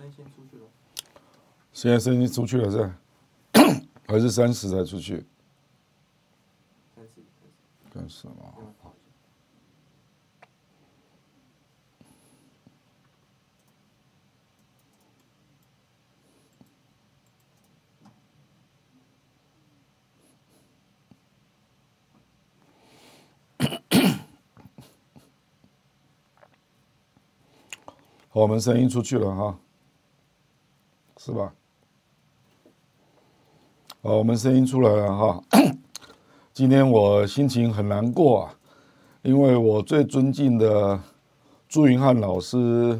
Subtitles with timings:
[0.00, 0.64] 生先出去了，
[1.74, 2.98] 现在生出去了是吧？
[4.08, 5.26] 还是三十才出去？
[6.96, 7.20] 三十，
[7.92, 8.34] 三十嘛。
[8.82, 8.94] 好，
[28.32, 29.58] 我们声音出去了哈，
[31.30, 31.52] 是吧？
[34.02, 35.40] 好，我们声音出来了哈。
[36.52, 38.54] 今天我心情很难过啊，
[39.22, 40.98] 因为我最尊敬的
[41.68, 42.98] 朱云汉老师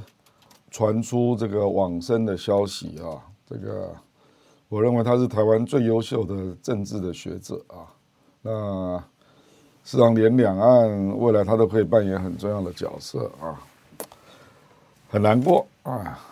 [0.70, 3.18] 传出这个往生的消息啊。
[3.48, 3.92] 这个
[4.68, 7.82] 我认为他是台湾最优秀的政治的学者啊。
[8.42, 8.96] 那
[9.84, 13.60] 实际上，连两岸未来他都可以扮演很重要的角色啊。
[15.08, 16.26] 很难过啊！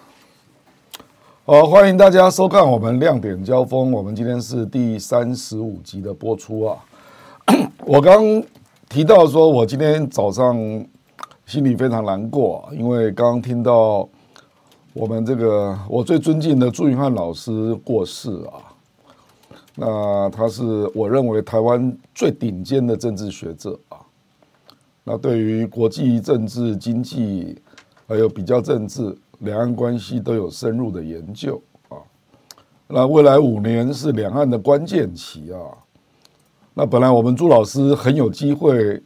[1.50, 3.91] 好，欢迎大家收看我们亮点交锋。
[3.91, 6.77] 我们今天是第三十五集的播出啊。
[7.86, 8.22] 我刚
[8.86, 10.54] 提到说，我今天早上
[11.46, 14.06] 心里非常难过，因为刚刚听到
[14.92, 18.60] 我们这个我最尊敬的朱云汉老师过世啊。
[19.74, 20.62] 那他是
[20.94, 23.96] 我认为台湾最顶尖的政治学者啊。
[25.02, 27.56] 那对于国际政治经济。
[28.10, 31.98] 还有比较政治、两岸关系都有深入的研究啊。
[32.86, 35.61] 那未来五年是两岸的关键期啊。
[36.75, 39.03] 那本来我们朱老师很有机会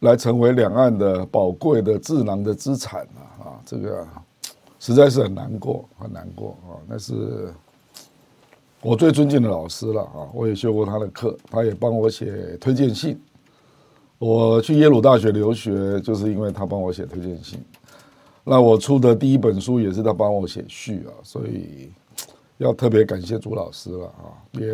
[0.00, 4.06] 来成为两岸的宝贵的智囊的资产啊啊，这个
[4.78, 6.78] 实在是很难过，很难过啊。
[6.86, 7.52] 那是
[8.82, 13.20] 我最尊敬的老师了啊，我也修过他的课，他也帮我写推荐信。
[14.18, 17.58] 我去耶鲁大学留学，就是因为他帮我写推荐信。
[18.48, 21.90] 那我出的第一本书也是他帮我写序啊，所以
[22.58, 24.70] 要特别感谢朱老师了啊，也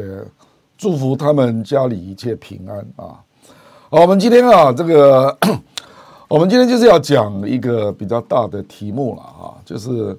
[0.76, 3.16] 祝福他们家里一切平安啊。
[3.88, 5.34] 好，我们今天啊，这个
[6.28, 10.18] 我们今天就是要讲一个比较大的题目了啊，就是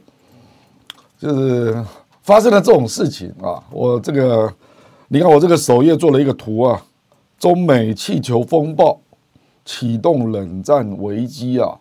[1.19, 1.85] 就是
[2.23, 4.51] 发生了这种事情啊，我这个
[5.09, 6.83] 你看我这个首页做了一个图啊，
[7.37, 8.99] 中美气球风暴
[9.63, 11.79] 启动冷战危机啊。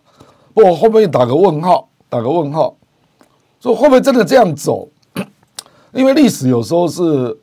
[0.53, 2.75] 不，我后面打个问号，打个问号，
[3.59, 4.87] 说会不会真的这样走？
[5.91, 7.35] 因为历史有时候是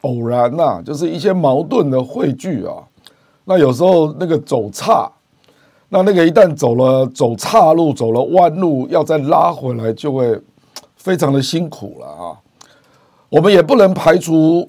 [0.00, 2.74] 偶然呐、啊，就是一些矛盾的汇聚啊。
[3.44, 5.08] 那有时候那个走岔，
[5.88, 10.36] 那那个一旦走了走岔路，走了弯路，要再拉回来，就会
[10.96, 12.36] 非常的辛苦了啊。
[13.28, 14.68] 我们也不能排除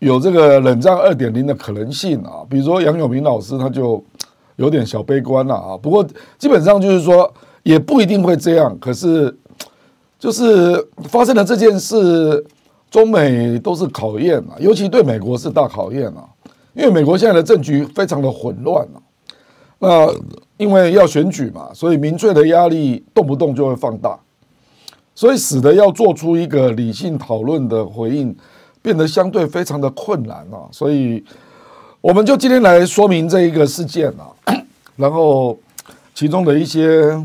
[0.00, 2.42] 有这个冷战二点零的可能性啊。
[2.50, 4.02] 比如说杨永明老师，他就。
[4.56, 6.06] 有点小悲观了啊，不过
[6.38, 7.32] 基本上就是说
[7.64, 8.76] 也不一定会这样。
[8.78, 9.36] 可是
[10.18, 12.44] 就是发生了这件事，
[12.90, 16.24] 中美都是考验啊，尤其对美国是大考验啊，
[16.74, 19.02] 因为美国现在的政局非常的混乱啊。
[19.80, 20.08] 那
[20.56, 24.18] 因为要选举嘛，所以民粹的压力动不动就会放大，
[25.14, 28.34] 所以使得要做出一个理性讨论的回应
[28.80, 31.24] 变得相对非常的困难啊，所以。
[32.04, 34.28] 我们就今天来说明这一个事件啊，
[34.94, 35.58] 然后
[36.14, 37.18] 其中的一些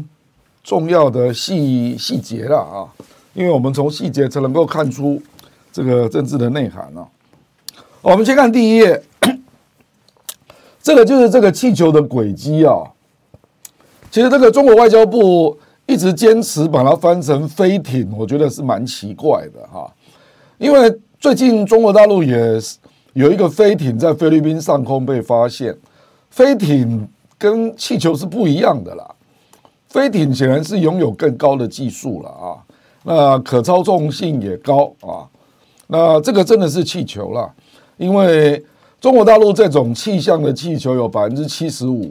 [0.64, 2.88] 重要的细细节了啊，
[3.34, 5.22] 因为我们从细节才能够看出
[5.70, 7.06] 这个政治的内涵啊。
[8.02, 9.04] 我们先看第一页，
[10.82, 12.84] 这个就是这个气球的轨迹啊。
[14.10, 19.94] 其实这个中国外交部一直坚持把它翻成飞艇，我觉得是蛮奇怪的哈，
[20.58, 22.78] 因为最近中国大陆也是。
[23.20, 25.78] 有一个飞艇在菲律宾上空被发现，
[26.30, 27.06] 飞艇
[27.38, 29.06] 跟气球是不一样的啦。
[29.90, 32.56] 飞艇显然是拥有更高的技术了啊，
[33.04, 35.28] 那可操纵性也高啊。
[35.88, 37.54] 那这个真的是气球了，
[37.98, 38.64] 因为
[39.02, 42.10] 中国大陆这种气象的气球有百分之七十五，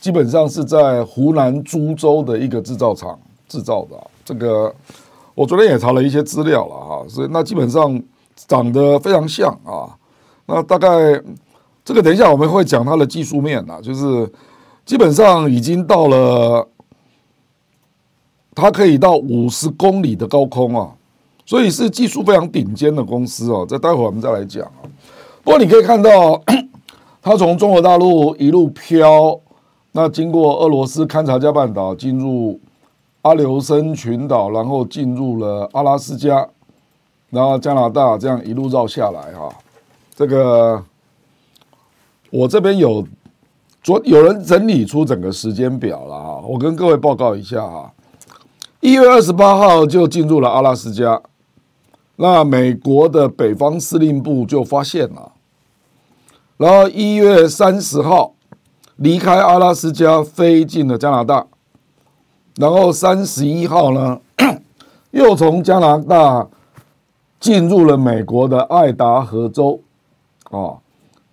[0.00, 4.10] 基本上是在湖南株洲的一个制造厂制造的。
[4.24, 4.74] 这个
[5.34, 8.02] 我昨天也查了一些资料了哈，所以那基本上。
[8.46, 9.90] 长得非常像啊，
[10.46, 10.88] 那大概
[11.84, 14.30] 这个等一下我们会讲它的技术面啊，就是
[14.86, 16.68] 基本上已经到了，
[18.54, 20.90] 它可以到五十公里的高空啊，
[21.44, 23.66] 所以是技术非常顶尖的公司哦。
[23.68, 24.86] 这待会我们再来讲啊。
[25.42, 26.40] 不过你可以看到，
[27.20, 29.38] 它从中国大陆一路飘，
[29.92, 32.60] 那经过俄罗斯勘察加半岛，进入
[33.22, 36.48] 阿留申群岛，然后进入了阿拉斯加。
[37.30, 39.54] 然后加拿大这样一路绕下来哈，
[40.14, 40.82] 这个
[42.30, 43.06] 我这边有
[43.82, 47.92] 昨有人整理出整个时间表了哈，我跟各位报告一下哈，
[48.80, 51.20] 一一月二十八号就进入了阿拉斯加，
[52.16, 55.32] 那美国的北方司令部就发现了，
[56.56, 58.34] 然后一月三十号
[58.96, 61.46] 离开阿拉斯加飞进了加拿大，
[62.56, 64.20] 然后三十一号呢，
[65.12, 66.48] 又从加拿大
[67.40, 69.80] 进入了美国的爱达荷州，
[70.50, 70.78] 哦，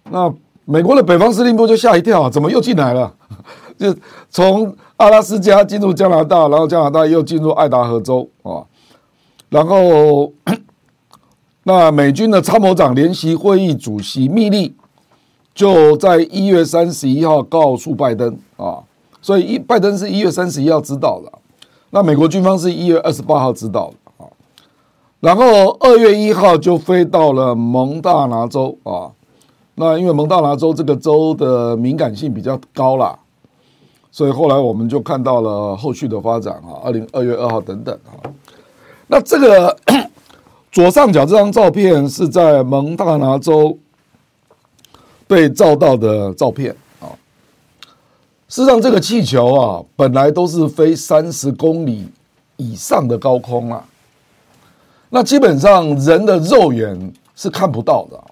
[0.10, 0.34] 那
[0.66, 3.14] 美国的北方司令部就吓一跳，怎么又进来了？
[3.78, 3.94] 就
[4.30, 8.64] 从阿拉斯加进入加拿大，然后加拿大又进入爱达荷州啊，
[9.50, 10.32] 然后
[11.64, 14.76] 那美军的参谋长联席会议主席密利
[15.54, 18.80] 就在一月三十一号告诉拜登啊，
[19.22, 21.32] 所以一拜登是一月三十一号知道的，
[21.90, 24.05] 那美国军方是一月二十八号知道的，
[25.26, 29.10] 然后二月一号就飞到了蒙大拿州啊，
[29.74, 33.18] 那因为蒙大拿州这个州的敏感性比较高啦。
[34.12, 38.22] 所以后来我们就看到了后续的发展啊，二零二月二号等等啊。
[39.08, 39.76] 那这个
[40.72, 43.76] 左上角这张照片是在蒙大拿州
[45.26, 46.70] 被照到的照片
[47.00, 47.10] 啊。
[48.48, 52.08] 事实上，这个气球啊，本来都是飞三十公里
[52.58, 53.84] 以上的高空啊，
[55.10, 58.24] 那基本上人的肉眼是看不到的。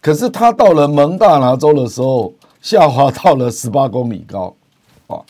[0.00, 4.54] 可是它到了蒙大拿州的时候，下滑到了十八公里高。
[5.08, 5.20] 啊，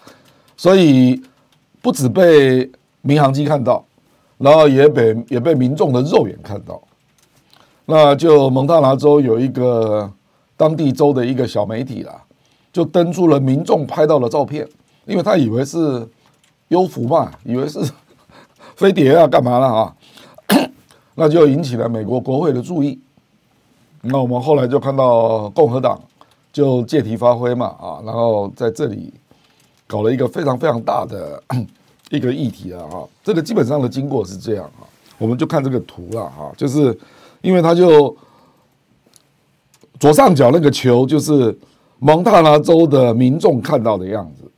[0.56, 1.22] 所以
[1.82, 2.70] 不止被
[3.02, 3.84] 民航机看到，
[4.38, 6.80] 然后也被也被民众的肉眼看到。
[7.84, 10.10] 那就蒙大拿州有一个
[10.56, 12.20] 当地州的一个小媒体啦，
[12.72, 14.66] 就登出了民众拍到的照片，
[15.04, 16.08] 因为他以为是
[16.68, 17.78] 幽浮嘛，以为是
[18.74, 19.94] 飞碟啊，干嘛了啊？
[21.16, 22.96] 那就引起了美国国会的注意。
[24.02, 26.00] 那我们后来就看到共和党
[26.52, 29.12] 就借题发挥嘛，啊，然后在这里。
[29.88, 31.40] 搞了一个非常非常大的
[32.10, 34.82] 一个议题啊，哈，这个基本上的经过是这样啊，
[35.16, 36.98] 我们就看这个图了哈，就是
[37.40, 38.16] 因为它就
[40.00, 41.56] 左上角那个球就是
[42.00, 44.50] 蒙大拿州的民众看到的样子，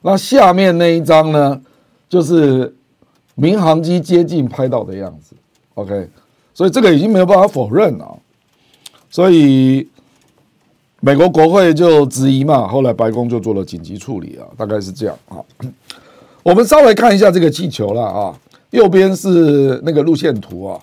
[0.00, 1.60] 那下面那一张呢，
[2.08, 2.72] 就是
[3.34, 5.34] 民航机接近拍到的样子
[5.80, 6.08] ，OK，
[6.54, 8.18] 所以这个已经没有办法否认了，
[9.10, 9.88] 所以。
[11.00, 15.38] 美国国会就质疑嘛，后来白宫就做了紧急处理啊，大概是这样啊。
[16.42, 18.36] 我们稍微看一下这个气球了啊，
[18.70, 20.80] 右边是那个路线图啊。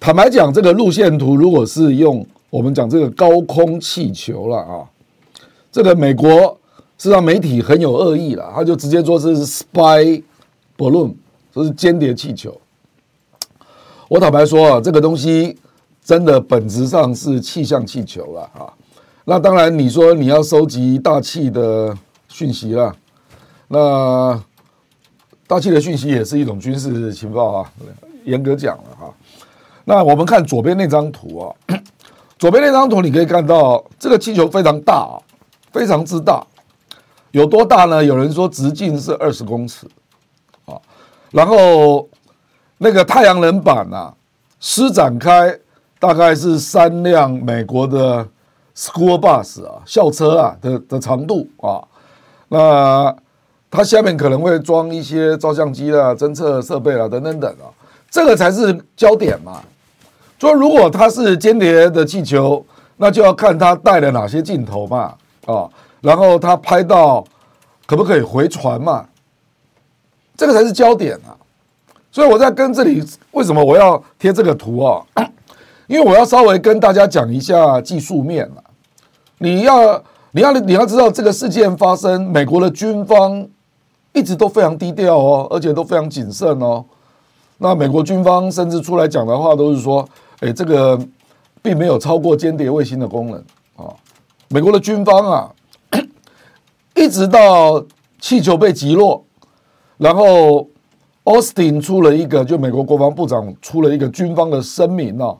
[0.00, 4.88] 坦白讲，这个路线图如果是用我们讲这个高空气球了啊，
[5.70, 6.58] 这个美国
[6.96, 10.22] 是让媒体很有恶意了，他就直接说是 spy
[10.78, 11.12] balloon，
[11.52, 12.58] 这是间谍气球。
[14.08, 15.58] 我坦白说啊，这个东西。
[16.04, 18.72] 真的本质上是气象气球了啊！
[19.26, 21.94] 那当然，你说你要收集大气的
[22.28, 22.96] 讯息了，
[23.66, 24.42] 那
[25.46, 27.72] 大气的讯息也是一种军事情报啊。
[28.24, 29.14] 严格讲了哈，
[29.84, 31.52] 那我们看左边那张图啊，
[32.38, 35.20] 左边那张图你可以看到这个气球非常大，
[35.72, 36.42] 非常之大，
[37.32, 38.02] 有多大呢？
[38.02, 39.86] 有人说直径是二十公尺
[40.64, 40.80] 啊，
[41.30, 42.08] 然后
[42.78, 44.14] 那个太阳能板啊
[44.58, 45.58] 施展开。
[46.00, 48.24] 大概是三辆美国的
[48.76, 51.82] school bus 啊，校车啊的的长度啊，
[52.50, 53.12] 那
[53.68, 57.66] 它下面可能会装一些照相机啦、侦测设备啦等等等啊，
[58.08, 59.60] 这个才是焦点嘛。
[60.38, 62.64] 说如果它是间谍的气球，
[62.98, 65.12] 那就要看它带了哪些镜头嘛
[65.46, 65.68] 啊，
[66.00, 67.24] 然后它拍到
[67.86, 69.04] 可不可以回传嘛，
[70.36, 71.34] 这个才是焦点啊。
[72.10, 75.04] 所以我在跟这里为什么我要贴这个图啊？
[75.86, 78.62] 因为我要稍微跟大家讲一下技术面了，
[79.38, 83.48] 你要你要你要知道这个事件发生，美国的军方
[84.12, 86.84] 一直都非常低调哦，而且都非常谨慎哦。
[87.56, 90.06] 那美国军方甚至出来讲的话都是说，
[90.40, 90.98] 哎，这个
[91.62, 93.38] 并没有超过间谍卫星的功能
[93.76, 93.92] 啊。
[94.48, 95.50] 美国的军方啊，
[96.94, 97.82] 一直到
[98.20, 99.24] 气球被击落，
[99.96, 100.68] 然后
[101.28, 105.36] 奥斯汀出了一个，就美国国防部长出了一个军方的声明啊。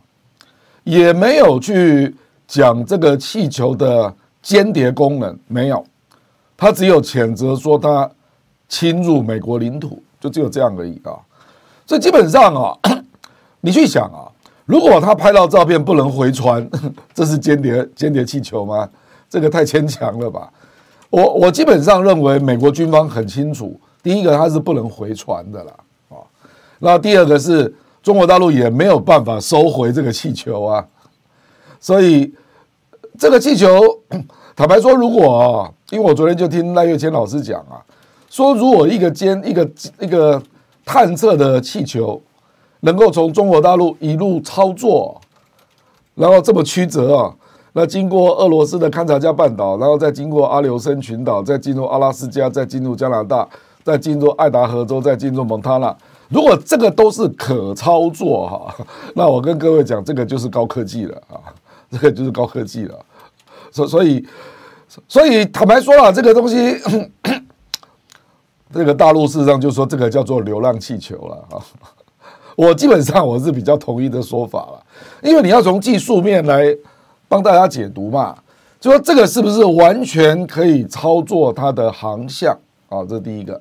[0.84, 2.14] 也没有去
[2.46, 5.82] 讲这个气球的间谍功能，没有，
[6.56, 8.10] 他只有谴责说他
[8.68, 11.16] 侵入美国领土，就只有这样而已啊。
[11.86, 12.78] 所以基本上啊，
[13.60, 14.28] 你去想啊，
[14.66, 16.68] 如果他拍到照片不能回传，
[17.14, 18.86] 这是间谍间谍气球吗？
[19.28, 20.50] 这个太牵强了吧？
[21.08, 25.72] 我我基本上认为美国军方很清楚，第一个它是不能回传的啦
[26.08, 26.16] 啊，
[26.78, 27.74] 那第二个是。
[28.00, 30.86] 中国大陆也没有办法收回这个气球啊，
[31.78, 32.32] 所以
[33.18, 33.68] 这个气球，
[34.56, 37.84] 坦白说，如果啊，因为我昨天就听赖岳谦老师讲啊，
[38.30, 40.42] 说如果一个尖一个一个
[40.86, 42.22] 探测的气球
[42.80, 45.20] 能够从中国大陆一路操作，
[46.14, 47.34] 然后这么曲折啊，
[47.74, 53.46] 那经过俄罗斯的勘察加半岛，然后再经过阿留申群岛，再进入阿拉斯加，再进入加拿大，
[53.88, 55.96] 再进入爱达荷州，再进入蒙塔纳。
[56.28, 58.74] 如果这个都是可操作哈，
[59.16, 61.40] 那我跟各位讲，这个就是高科技了啊，
[61.90, 62.94] 这个就是高科技了。
[63.70, 64.28] 所所以，
[65.08, 66.76] 所以坦白说了，这个东西，
[68.74, 71.64] 这个大陆事实上就说这个叫做流浪气球了啊。
[72.56, 74.84] 我基本上我是比较同意的说法了，
[75.22, 76.76] 因为你要从技术面来
[77.26, 78.36] 帮大家解读嘛，
[78.78, 82.54] 就说这个是不是完全可以操作它的航向
[82.90, 83.02] 啊？
[83.08, 83.58] 这是第一个。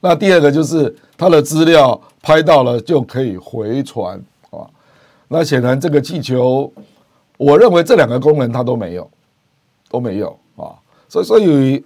[0.00, 4.16] 那第二个就是它的资料拍到了就可以回传
[4.50, 4.62] 啊。
[5.26, 6.72] 那显然这个气球，
[7.36, 9.10] 我认为这两个功能它都没有，
[9.90, 10.70] 都没有啊。
[11.08, 11.84] 所以所以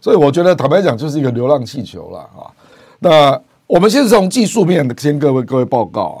[0.00, 2.50] 所以我觉得坦白讲就是一个流浪气球了啊。
[2.98, 6.20] 那我们先从技术面先各位各位报告啊。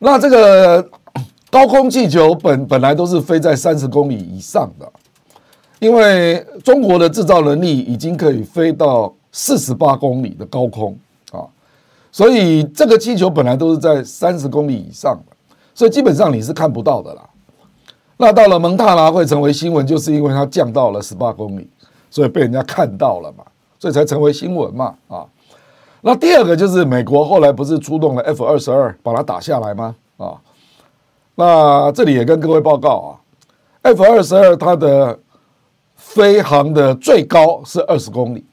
[0.00, 0.90] 那这个
[1.50, 4.92] 高空气球本本来都是飞在三十公里以上的，
[5.78, 9.14] 因为中国的制造能力已经可以飞到。
[9.32, 10.98] 四十八公里的高空
[11.32, 11.46] 啊，
[12.10, 15.36] 所以这个气球本来都是在三十公里以上的，
[15.74, 17.22] 所以基本上你是看不到的啦。
[18.16, 21.68] 那到了蒙塔拉会成为新闻，就是因为它降到了十八公里，
[22.10, 23.44] 所以被人家看到了嘛，
[23.78, 25.24] 所以才成为新闻嘛啊。
[26.02, 29.94] 那第二个就是美国后来不是出动了 F 二十二把它打下来吗？
[30.18, 30.36] 啊，
[31.34, 33.10] 那这里也跟各位报告啊
[33.82, 35.18] ，F 二十二它的
[35.96, 38.44] 飞航的最高是二十公里。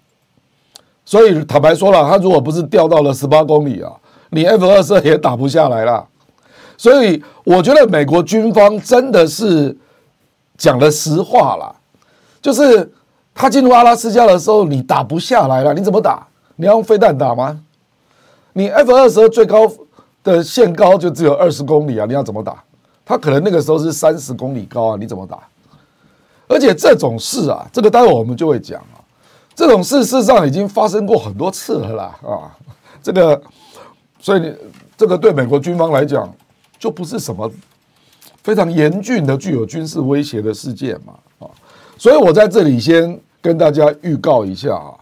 [1.08, 3.90] 所以坦白说了，他如果不是掉到了十八公里啊，
[4.30, 6.06] 你 F 二十二也打不下来了。
[6.78, 9.74] 所以我觉得美国军方真的是
[10.58, 11.74] 讲了实话了，
[12.42, 12.92] 就是
[13.34, 16.28] 他进入阿拉斯加的时候，你打不下来了，你怎么打？
[16.58, 17.58] 你要用飞弹打吗？
[18.52, 19.72] 你 F 二十二最高
[20.26, 22.62] 的限高就只有二十公里啊，你要怎么打？
[23.06, 25.40] 他可能那个时候是三十公里高啊，你怎么打？
[26.50, 28.82] 而且这种事啊，这个待会我们就会讲。
[29.58, 32.56] 这种事事实上已经发生过很多次了啦，啊，
[33.02, 33.42] 这个，
[34.20, 34.54] 所以你
[34.96, 36.32] 这个对美国军方来讲，
[36.78, 37.52] 就不是什么
[38.44, 41.50] 非常严峻的、具有军事威胁的事件嘛，啊，
[41.98, 44.94] 所以我在这里先跟大家预告一下啊，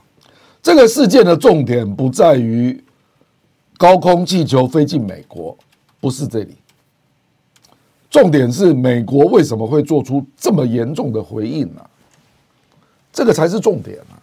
[0.64, 2.82] 这个事件的重点不在于
[3.76, 5.54] 高空气球飞进美国，
[6.00, 6.56] 不是这里，
[8.10, 11.82] 重点是美国为什么会做出这么严重的回应呢？
[13.12, 14.15] 这个才是重点啊。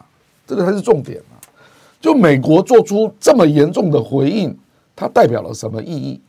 [0.52, 1.40] 这个才是重点啊！
[1.99, 4.54] 就美国做出这么严重的回应，
[4.94, 6.21] 它代表了什么意义？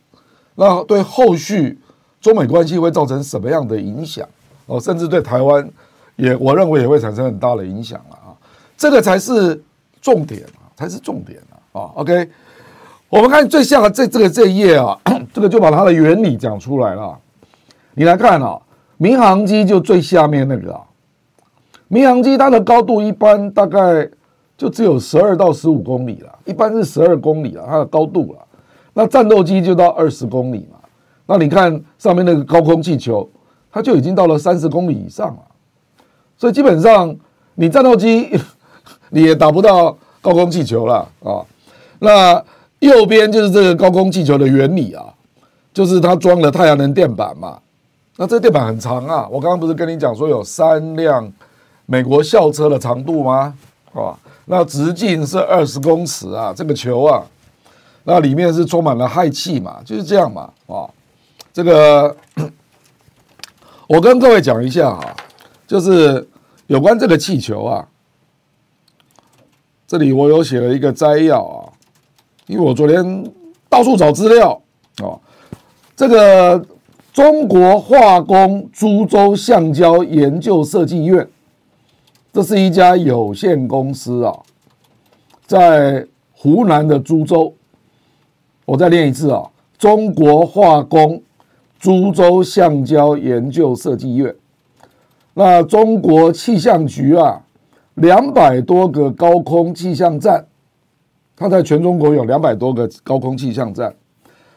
[0.54, 1.78] 那对后续
[2.22, 4.26] 中美关系会造成什么样的影响？
[4.64, 5.68] 哦，甚至对台湾
[6.16, 8.32] 也，我认为也会产生很大的影响了啊！
[8.78, 9.62] 这个才是
[10.00, 11.82] 重点啊，才是重点啊！
[11.82, 12.26] 啊，OK，
[13.10, 14.98] 我们看最下的这这个这一页啊，
[15.34, 17.14] 这个就把它的原理讲出来了。
[17.92, 18.58] 你来看啊，
[18.96, 20.80] 民航机就最下面那个啊。
[21.88, 24.08] 民航机它的高度一般大概
[24.56, 28.38] 就只有十二到十五公里了，一般是十二公里了，它的高度了。
[28.92, 30.78] 那战斗机就到二十公里嘛。
[31.26, 33.28] 那你看上面那个高空气球，
[33.70, 35.38] 它就已经到了三十公里以上了。
[36.36, 37.14] 所以基本上
[37.54, 38.30] 你战斗机
[39.10, 41.44] 你也打不到高空气球了啊。
[41.98, 42.42] 那
[42.78, 45.04] 右边就是这个高空气球的原理啊，
[45.72, 47.58] 就是它装了太阳能电板嘛。
[48.16, 51.32] 那这电板很长啊，我刚刚不是跟你讲说有三辆。
[51.86, 53.54] 美国校车的长度吗？
[53.92, 57.22] 啊，那直径是二十公尺啊，这个球啊，
[58.02, 60.90] 那里面是充满了氦气嘛，就是这样嘛，啊，
[61.52, 62.16] 这个
[63.86, 65.14] 我跟各位讲一下啊，
[65.66, 66.26] 就是
[66.66, 67.86] 有关这个气球啊，
[69.86, 71.70] 这里我有写了一个摘要啊，
[72.48, 73.32] 因为我昨天
[73.68, 74.60] 到处找资料
[75.04, 75.14] 啊，
[75.94, 76.66] 这个
[77.12, 81.28] 中国化工株洲橡胶研究设计院。
[82.34, 84.36] 这是一家有限公司啊，
[85.46, 87.54] 在湖南的株洲。
[88.64, 89.48] 我再念一次啊，
[89.78, 91.22] 中国化工
[91.78, 94.34] 株洲橡胶研究设计院。
[95.34, 97.40] 那中国气象局啊，
[97.94, 100.44] 两百多个高空气象站，
[101.36, 103.94] 它在全中国有两百多个高空气象站，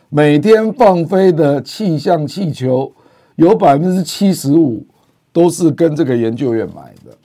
[0.09, 2.91] 每天放飞的气象气球
[3.35, 4.83] 有百分之七十五
[5.31, 7.15] 都是跟这个研究院买的。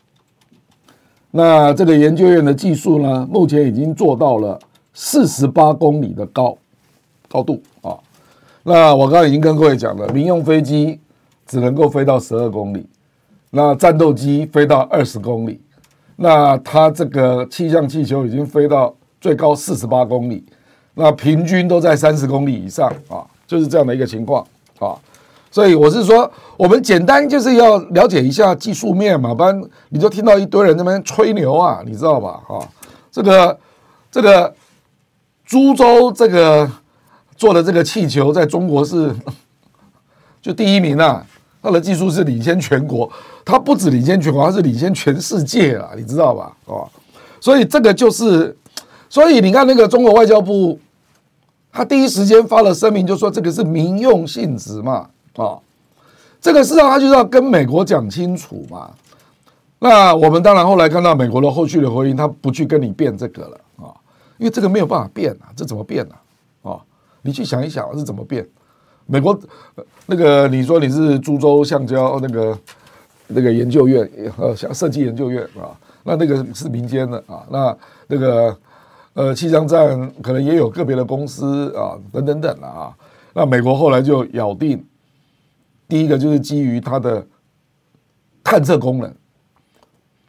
[1.35, 4.61] 那这个研究院的技术呢，目前已经做到了
[4.93, 6.57] 四十八公里的高
[7.27, 7.97] 高度啊。
[8.63, 11.01] 那我刚刚已经跟各位讲了，民用飞机
[11.47, 12.87] 只能够飞到十二公里，
[13.51, 15.59] 那战斗机飞到二十公里。
[16.17, 20.45] 那它这个气象气球已经飞到最高四十八公里，
[20.93, 24.47] 那平均都在三十公里以上啊，就是这样的一个情况
[24.79, 24.95] 啊。
[25.53, 32.41] 所以我是说，我们简单就是要了解一下技术面嘛，不然你就听到一堆人在那边吹牛啊，你知道吧？
[32.49, 32.59] 啊，
[33.11, 33.59] 这个
[34.11, 34.53] 这个
[35.45, 36.69] 株洲这个
[37.37, 39.15] 做的这个气球，在中国是
[40.43, 41.25] 就第一名啊。
[41.65, 43.09] 它的技术是领先全国，
[43.45, 46.53] 它不止领先全国，它是领先全世界啊，你知道吧？
[46.65, 46.91] 哦，
[47.41, 48.57] 所以这个就是，
[49.09, 50.81] 所以你看那个中国外交部，
[51.71, 55.59] 他第一时间发了声明，就说这个是民用性质嘛，啊，
[56.41, 58.91] 这个事实上他就是要跟美国讲清楚嘛。
[59.79, 63.91] 那我们当然后来看到美国的后续的回应，他不去跟你辩这个了啊，
[64.39, 66.15] 因为这个没有办法辩啊，这怎么辩呢？
[66.63, 66.81] 啊，
[67.23, 68.47] 你去想一想是怎么辩？
[69.07, 69.37] 美国
[70.07, 72.59] 那个，你说你是株洲橡胶那个
[73.27, 74.09] 那个研究院
[74.39, 75.75] 呃，像设计研究院啊，
[76.05, 78.57] 那那个是民间的啊，那那个
[79.15, 82.95] 呃气象站可能也有个别的公司啊，等等等啊，
[83.35, 84.83] 那美国后来就咬定，
[85.93, 87.23] 第一个就是基于它的
[88.43, 89.15] 探测功能，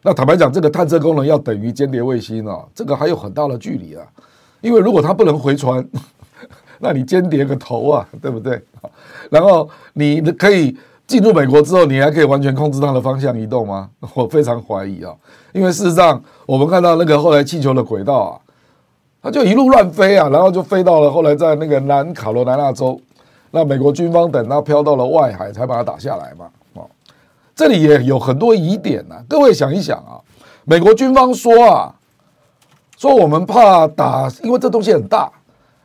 [0.01, 4.05] 那坦白讲，这个探测功能要等于间谍卫星啊，这个还有很大的距离啊，
[4.60, 5.88] 因为如果它不能回传。
[6.79, 8.62] 那你间谍个头啊，对不对？
[9.29, 10.77] 然后你可以
[11.08, 13.89] 进入美国之后，你还可以完全控制它的方向移动吗？
[14.15, 15.15] 我非常怀疑啊，
[15.53, 18.36] 因为事实上我们看到那个后来气球的轨道啊，
[19.22, 23.00] 它就一路乱飞啊，然后就飞到了后来在那个南卡罗来纳州，
[23.56, 26.50] 那美国军方等它飘到了外海才把它打下来嘛。
[26.74, 26.90] 哦，
[27.54, 30.18] 这里也有很多疑点呐，各位想一想啊，
[30.66, 31.94] 美国军方说啊，
[32.98, 35.32] 说我们怕打，因为这东西很大，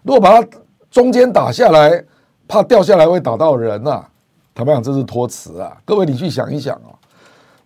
[0.03, 0.49] 如果把它
[0.91, 2.03] 中间打下来，
[2.49, 4.09] 怕掉下来会打到人呐、啊，
[4.55, 5.77] 坦白讲这是托词啊！
[5.85, 6.97] 各位你去想一想啊，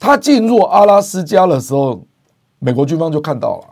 [0.01, 2.03] 他进入阿拉斯加的时候，
[2.59, 3.67] 美国军方就看到了。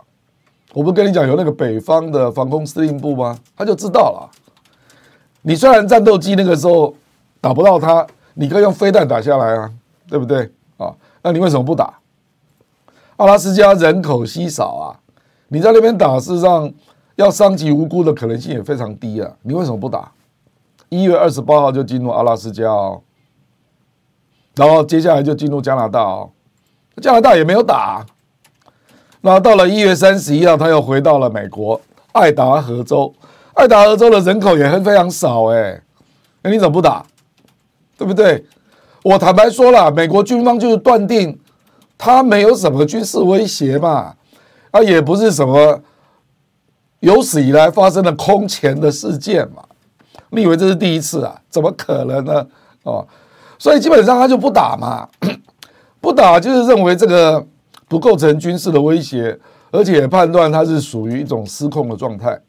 [0.72, 3.36] 我不跟你讲有那个北方的防空司令部吗？
[3.56, 4.30] 他就知道了。
[5.42, 6.94] 你虽然战斗机那个时候
[7.40, 9.70] 打不到他，你可以用飞弹打下来啊，
[10.08, 10.94] 对不对啊？
[11.22, 11.98] 那你为什么不打？
[13.16, 14.96] 阿拉斯加人口稀少啊，
[15.48, 16.72] 你在那边打，事实上。
[17.16, 19.30] 要伤及无辜的可能性也非常低啊！
[19.42, 20.10] 你为什么不打？
[20.88, 23.02] 一月二十八号就进入阿拉斯加哦，
[24.54, 26.30] 然后接下来就进入加拿大哦，
[27.02, 28.06] 加拿大也没有打。
[29.20, 31.78] 那到了一月三十一号，他又回到了美国
[32.12, 33.12] 爱达荷州。
[33.60, 35.78] 爱达荷州的人口也很非常少哎，
[36.40, 37.04] 那你怎么不打？
[37.98, 38.42] 对不对？
[39.02, 41.38] 我坦白说了，美国军方就是断定
[41.98, 44.14] 他没有什么军事威胁嘛，
[44.70, 45.78] 啊，也不是什么。
[47.00, 49.62] 有史以来发生的空前的事件嘛？
[50.30, 51.38] 你以为这是第一次啊？
[51.50, 52.46] 怎么可能呢？
[52.84, 53.06] 哦，
[53.58, 55.06] 所以基本上他就不打嘛，
[56.00, 57.46] 不打就是认为这个
[57.88, 59.38] 不构成军事的威胁，
[59.70, 62.40] 而且判断它是属于一种失控的状态。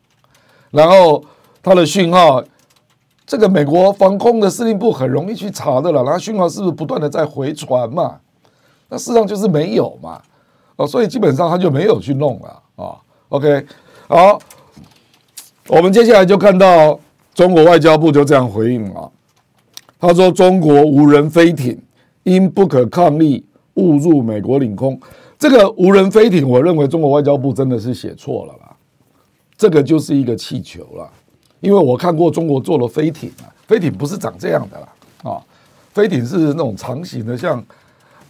[0.71, 1.23] 然后
[1.61, 2.43] 它的讯号，
[3.25, 8.17] 这个美国防空的司令部很容易去查的了，然后讯号是不是不断的在回传嘛？
[8.89, 10.21] 那事实上就是没有嘛？
[10.77, 12.95] 哦，所以基本上他就没有去弄了啊
[13.29, 13.65] ，OK。
[14.07, 14.39] 好，
[15.67, 16.99] 我们接下来就看到
[17.33, 19.11] 中国外交部就这样回应了。
[19.99, 21.79] 他说：“中国无人飞艇
[22.23, 24.99] 因不可抗力误入美国领空。”
[25.37, 28.53] 这个无人飞艇，我认为中国外交部真的是写错了。
[29.61, 31.07] 这个就是一个气球了，
[31.59, 34.87] 因为我看过中国做的飞艇啊，飞艇不是长这样的啦
[35.29, 35.37] 啊，
[35.93, 37.63] 飞艇是那种长形的，像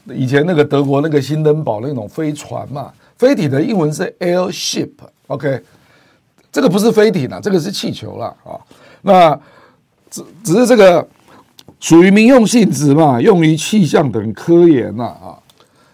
[0.08, 2.92] 以前那个德国那个辛登堡那种飞船嘛。
[3.18, 4.90] 飞艇的英文是 airship。
[5.28, 5.62] OK，
[6.52, 8.60] 这个不是飞艇啊，这个是气球了啊。
[9.04, 9.40] 那
[10.10, 11.08] 只只是这个
[11.80, 15.40] 属于民用性质嘛，用于气象等科研呐啊。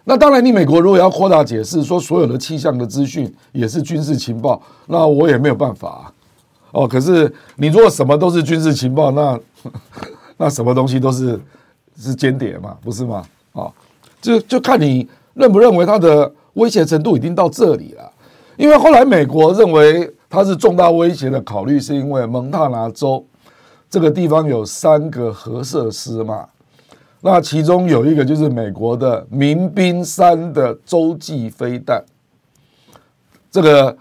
[0.09, 6.13] 那当然，你美国如果要扩大解释说所有的气象的资讯也是军事情报，那我也没有办法啊。
[6.71, 9.37] 哦，可是你如果什么都是军事情报，那
[10.37, 11.37] 那什么东西都是
[11.97, 13.21] 是间谍嘛，不是吗？
[13.51, 13.69] 啊，
[14.21, 18.09] 就就看你认不认为它的威胁程度已经到这里了。
[18.55, 23.21] 因为后来美国认为它是重大威胁的考虑，是因为蒙大拿州
[23.89, 26.45] 这个地方有三个核设施嘛，
[27.21, 32.03] 那其中有一个就是美国的民兵三的洲际飞弹。
[33.49, 33.95] 这个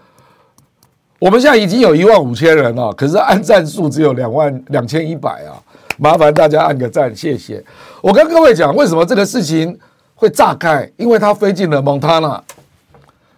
[1.19, 5.57] 我们现在已经有一万五千人了，可是按赞数只有两万两千一百啊，
[5.97, 7.63] 麻烦大家按个赞，谢谢。
[8.01, 9.77] 我跟各位讲，为什么这个事情
[10.13, 10.87] 会炸开？
[10.95, 12.43] 因为它飞进了蒙塔纳。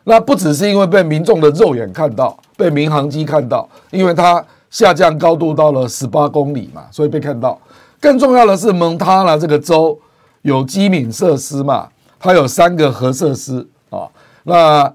[0.03, 7.57] 那不只是因为被民众的肉眼看到，被民航机看到，因为它下降高度到了十八公里嘛，所以被看到。
[7.99, 9.99] 更重要的是，蒙塔纳这个州
[10.41, 14.07] 有机敏设施嘛，它有三个核设施啊。
[14.43, 14.91] 那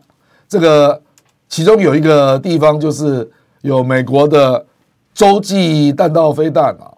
[0.49, 1.01] 这个
[1.49, 4.65] 其中有一个地方就是有美国的
[5.13, 6.91] 洲际弹道飞弹啊，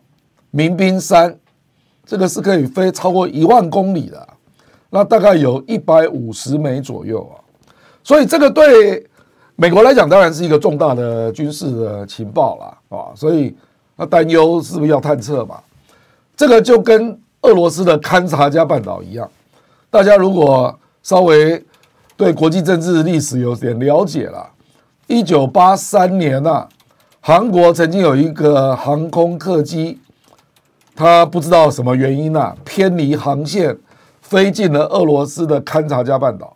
[0.50, 1.36] 民兵三，
[2.04, 4.28] 这个是可以飞超过一万公里的，
[4.90, 7.34] 那大概有一百五十枚左右啊，
[8.04, 9.04] 所以这个对
[9.56, 13.56] 美国来讲当然是一个重大的军事的情报了啊，所以
[13.96, 15.58] 那担忧是不是要探测嘛？
[16.36, 19.30] 这个就跟俄罗斯的勘察加半岛一样，
[19.88, 21.64] 大家如果稍微
[22.16, 24.50] 对国际政治历史有点了解了，
[25.06, 26.68] 一九八三年呐、
[27.20, 29.98] 韩国曾经有一个航空客机，
[30.94, 33.78] 它不知道什么原因呐、偏离航线，
[34.20, 36.54] 飞进了俄罗斯的勘察加半岛。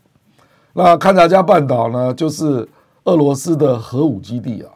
[0.74, 2.68] 那勘察加半岛呢，就是
[3.04, 4.68] 俄罗斯的核武基地啊。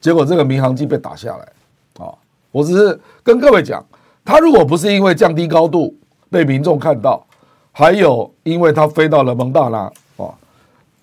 [0.00, 2.12] 结果这个民航机被打下来啊，
[2.50, 3.84] 我只是跟各位讲。
[4.24, 5.94] 它如果不是因为降低高度
[6.30, 7.24] 被民众看到，
[7.70, 9.78] 还有因为它飞到了蒙大拿
[10.16, 10.32] 啊，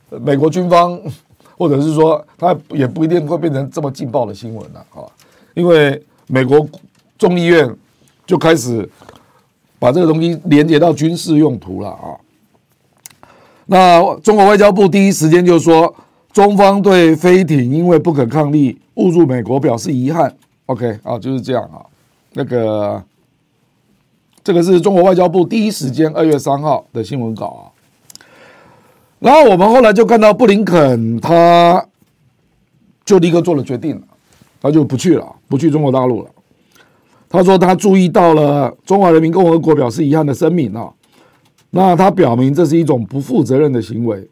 [0.10, 1.00] 美国军方
[1.58, 5.06] 或者是说它也不一定会变成这么劲爆的新闻了啊，
[5.54, 6.68] 因为美国
[7.20, 7.72] 众议院
[8.26, 8.90] 就开始
[9.78, 12.18] 把这个东西连接到军事用途了啊。
[13.68, 15.94] 那中国外交部第一时间就说，
[16.34, 20.36] 中方对飞艇因为不可抗力误入美国表示遗憾。
[20.66, 21.86] OK 啊，就是这样啊，
[22.34, 23.02] 那个。
[24.52, 27.64] 这个是中国外交部第一时间二月三号的新闻稿啊，
[29.20, 31.82] 然后我们后来就看到布林肯，他
[33.06, 34.04] 就立刻做了决定，
[34.62, 36.30] 他就不去了，不去中国大陆了。
[37.30, 40.92] 他说他注意到了中华人民共和国表示遗憾的声明啊，
[41.70, 44.28] 那他表明这是一种不负责任的行为，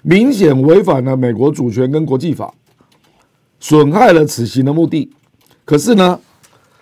[0.00, 2.54] 明显违反了美国主权跟国际法，
[3.60, 5.10] 损害了此行的目的。
[5.66, 6.18] 可是呢，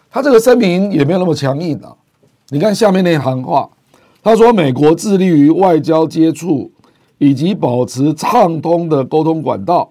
[0.08, 1.92] 他这个声明也没有那么强硬啊。
[2.50, 3.68] 你看下面那行话，
[4.22, 6.70] 他说：“美国致力于外交接触
[7.18, 9.90] 以及保持畅通的沟通管道，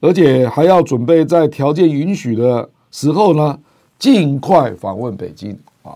[0.00, 3.56] 而且还要准备在条件允许的时候呢，
[4.00, 5.94] 尽快访问北京啊。”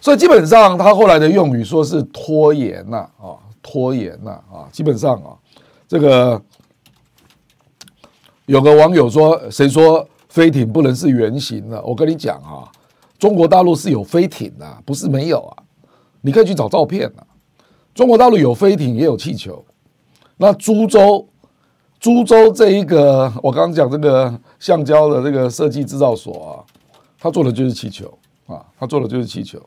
[0.00, 4.66] 所以基本上他后来的用语说是拖延呐啊，拖延呐啊。
[4.72, 5.38] 基本上啊，
[5.86, 6.42] 这个
[8.46, 12.66] 有个网友说：“谁说飞艇不能是圆形的？”我跟你讲啊。
[13.18, 15.62] 中国大陆是有飞艇的，不是没有啊！
[16.20, 17.24] 你可以去找照片啊。
[17.94, 19.64] 中国大陆有飞艇，也有气球。
[20.36, 21.26] 那株洲，
[22.00, 26.52] 株洲这一个，我刚刚讲这个橡胶的这个设计制造所啊，
[27.18, 28.12] 他做的就是气球
[28.46, 29.60] 啊，他做的就是气球。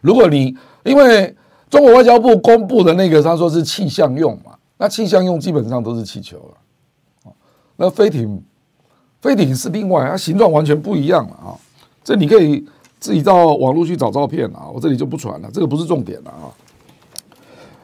[0.00, 1.36] 如果你因为
[1.68, 7.32] 中国外交部公布的那个，他说是气象用嘛，那气象用基本上都是气球了。
[7.76, 8.42] 那飞艇，
[9.20, 11.54] 飞艇是另外，它形状完全不一样了啊。
[12.02, 12.66] 这你可以。
[13.04, 16.48] 自己到网络去找照片啊，我这里就不传了，这个不是重点了啊。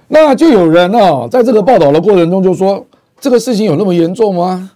[0.08, 2.82] 那就有人啊，在这个报道的过程中就说，
[3.20, 4.70] 这个事情有那么严重吗？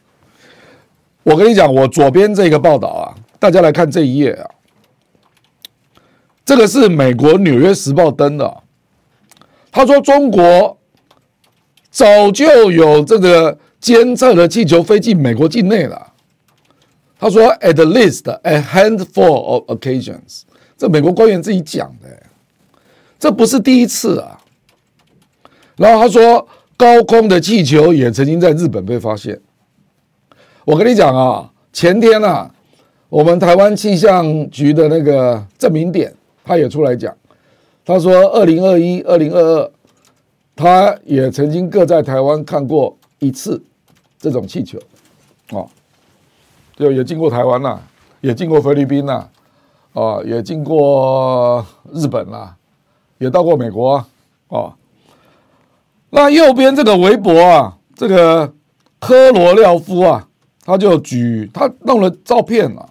[1.22, 4.44] 我跟你讲，我左边这个报道啊，大家来看这一页啊，
[6.44, 8.58] 这个是美国《纽约时报》登的，
[9.72, 10.76] 他说中国
[11.90, 16.08] 早就有这个监测的气球飞进美国境内了。
[17.24, 20.42] 他说：“At least a handful of occasions。”
[20.76, 22.22] 这美国官员自己讲的，
[23.18, 24.38] 这不是第一次啊。
[25.76, 29.40] 然后他说，高空的气球也曾经在日本被发现。
[30.66, 32.54] 我跟你讲啊，前天啊，
[33.08, 37.16] 我们台湾气象局的那个郑明典他也出来讲，
[37.86, 39.70] 他说，二零二一、二零二二，
[40.54, 43.58] 他也曾经各在台湾看过一次
[44.18, 44.78] 这种气球，
[45.52, 45.66] 哦。
[46.76, 47.80] 就也进过台湾了，
[48.20, 49.30] 也进过菲律宾了，
[49.92, 52.56] 啊，也进过日本了，
[53.18, 54.04] 也到过美国，
[54.48, 54.74] 啊。
[56.10, 58.52] 那右边这个微博啊，这个
[58.98, 60.26] 科罗廖夫啊，
[60.64, 62.88] 他就举他弄了照片啊，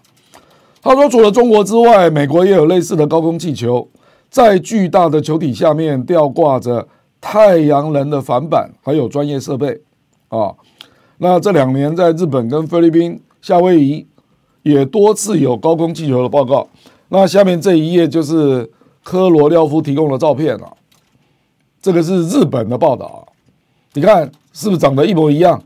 [0.81, 3.85] 他说除了中国之外，美国也有类似的高空气球，
[4.29, 6.87] 在巨大的球体下面吊挂着
[7.19, 9.81] 太阳能的帆板，还有专业设备
[10.29, 10.55] 啊。
[11.17, 13.21] 那这两年在日本跟菲律宾。
[13.43, 14.07] 夏威夷
[14.61, 16.65] 也多次有高空气球的报告。
[17.09, 18.71] 那下面这一页就是
[19.03, 20.77] 科罗廖夫提供的照片了。
[21.81, 23.27] 这个是日本的报道，
[23.91, 25.61] 你看是不是长得一模一样？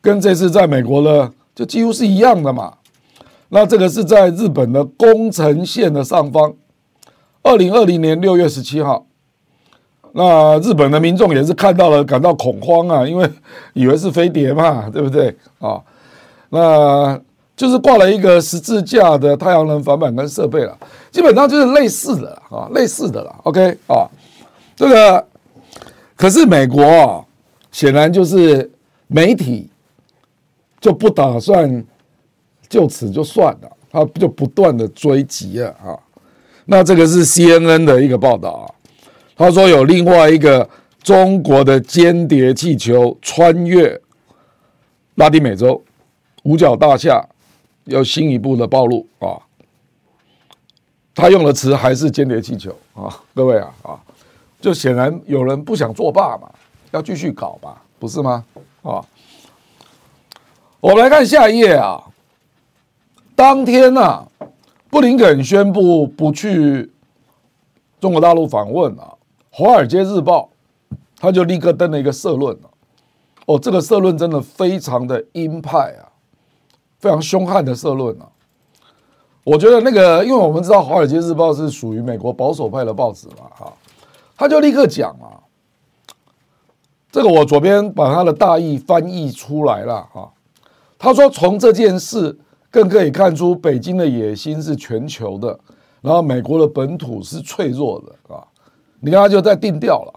[0.00, 2.72] 跟这次在美国的就几乎是一样的嘛。
[3.50, 6.54] 那这个是在日本的宫城县的上方，
[7.42, 9.04] 二零二零年六月十七号。
[10.12, 13.30] 那日本的民众也是看到了，感到恐慌啊，因为
[13.74, 15.78] 以为是飞碟嘛，对不对啊？
[16.54, 17.20] 那
[17.56, 20.78] 就是挂了一个十字架的太阳能反板跟设备了，
[21.10, 23.34] 基本上就是类似的啊，类似的了。
[23.42, 24.06] OK 啊，
[24.76, 25.26] 这个
[26.14, 27.24] 可是美国啊，
[27.72, 28.70] 显然就是
[29.08, 29.68] 媒体
[30.80, 31.84] 就不打算
[32.68, 35.98] 就此就算了，他就不断的追击啊啊。
[36.66, 38.64] 那这个是 CNN 的一个报道啊，
[39.36, 40.68] 他说有另外一个
[41.02, 44.00] 中国的间谍气球穿越
[45.16, 45.82] 拉丁美洲，
[46.44, 47.22] 五角大厦
[47.84, 49.36] 要新一步的暴露啊。
[51.14, 54.00] 他用的词还是间谍气球啊，各位啊啊，
[54.60, 56.50] 就显然有人不想作罢嘛，
[56.92, 58.44] 要继续搞嘛，不是吗？
[58.82, 59.04] 啊，
[60.80, 62.02] 我们来看下一页啊，
[63.36, 64.28] 当天呢、啊。
[64.90, 66.88] 布林肯宣布不去
[67.98, 69.12] 中国大陆访问啊，
[69.50, 70.48] 《华尔街日报》
[71.18, 72.56] 他就立刻登了一个社论
[73.46, 76.06] 哦，这个社论真的非常的鹰派啊，
[77.04, 78.24] 非常凶悍的社论啊。
[79.44, 83.72] 我觉得那个，因为我们知道《华尔街日报》是属于美国保守派的报纸嘛，哈，
[84.36, 85.44] 他就立刻讲啊，
[87.12, 90.32] 这个我左边把他的大意翻译出来了哈，
[90.98, 92.38] 他说从这件事。
[92.74, 95.56] 更可以看出，北京的野心是全球的，
[96.00, 98.42] 然后美国的本土是脆弱的啊！
[98.98, 100.12] 你看，他就在定调了，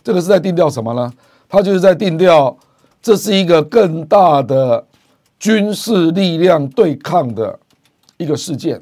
[0.00, 1.12] 这个是在定调什么呢？
[1.48, 2.56] 他就是在定调，
[3.02, 4.86] 这是一个更大的
[5.40, 7.58] 军事力量对抗的
[8.18, 8.80] 一个事件，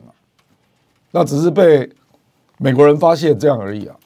[1.12, 1.88] 那只是被
[2.58, 3.96] 美国人发现这样而已啊。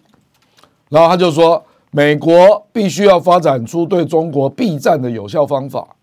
[0.91, 5.97] 然后他就说，美国必须要发展出对中国避战的有效方法。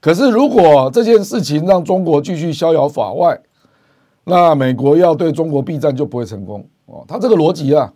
[0.00, 3.38] 可是，如果这件事情让中国继续逍遥法外，
[4.24, 7.04] 那美国要对中国避战就不会成功哦。
[7.06, 7.92] 他这个逻辑啊，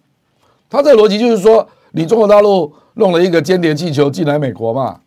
[0.68, 5.00] 他这个逻辑就是说，你中国大陆弄了一个间谍气球进来美国嘛，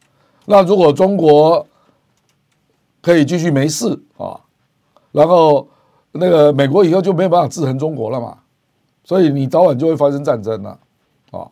[0.48, 1.66] 那如果中国
[3.04, 4.39] 可以继续没事啊，
[5.12, 5.68] 然后
[6.13, 8.38] 那个美国以后就没有办法制衡中国了嘛，
[9.04, 10.80] 所以你早晚就会发生战争了
[11.30, 11.46] 啊。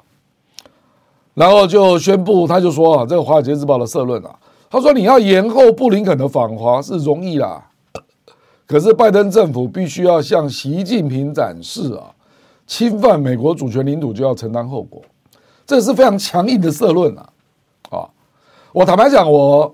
[1.33, 4.35] 然后就宣布，他就说啊，这个《华尔街日报》的社论啊。
[4.73, 7.61] 他说：“你要延后布林肯的访华是容易啦，
[8.65, 12.15] 可是拜登政府必须要向习近平展示啊，
[12.65, 15.01] 侵犯美国主权领土就要承担后果，
[15.65, 17.29] 这是非常强硬的社论啊！
[17.89, 18.09] 啊，
[18.71, 19.69] 我坦白讲，我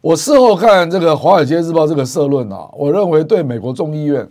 [0.00, 4.28] 我事后看这个《华尔街日报》这个社论啊，我认为对美国众议院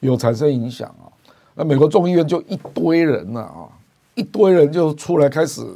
[0.00, 1.08] 有产生影响啊。
[1.54, 3.68] 那美国众议院就一堆人了啊，
[4.14, 5.66] 一堆人就出来开始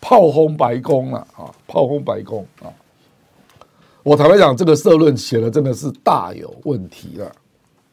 [0.00, 2.68] 炮轰白宫了啊，炮轰白宫啊。”
[4.04, 7.26] 我坦白讲，这个社论写的真的是大有问题了，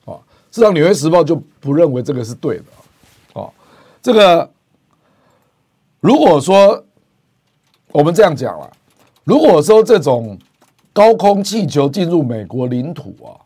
[0.04, 0.20] 啊，
[0.52, 3.50] 事实上，《纽约时报》就不认为这个是对的，啊，
[4.02, 4.52] 这个
[6.02, 6.84] 如果说
[7.94, 8.70] 我们这样讲了，
[9.24, 10.38] 如果说这种
[10.94, 13.40] 高空气球进入美国领土啊，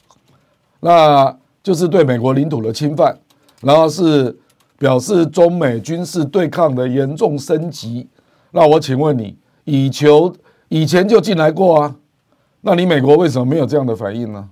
[0.79, 3.17] 那就是对美国领土的侵犯，
[3.61, 4.35] 然后是
[4.77, 8.07] 表示中美军事对抗的严重升级，
[8.51, 10.35] 那我请问你，以球
[10.69, 11.95] 以前就进来过啊？
[12.61, 14.49] 那你美国为什么没有这样的反应呢？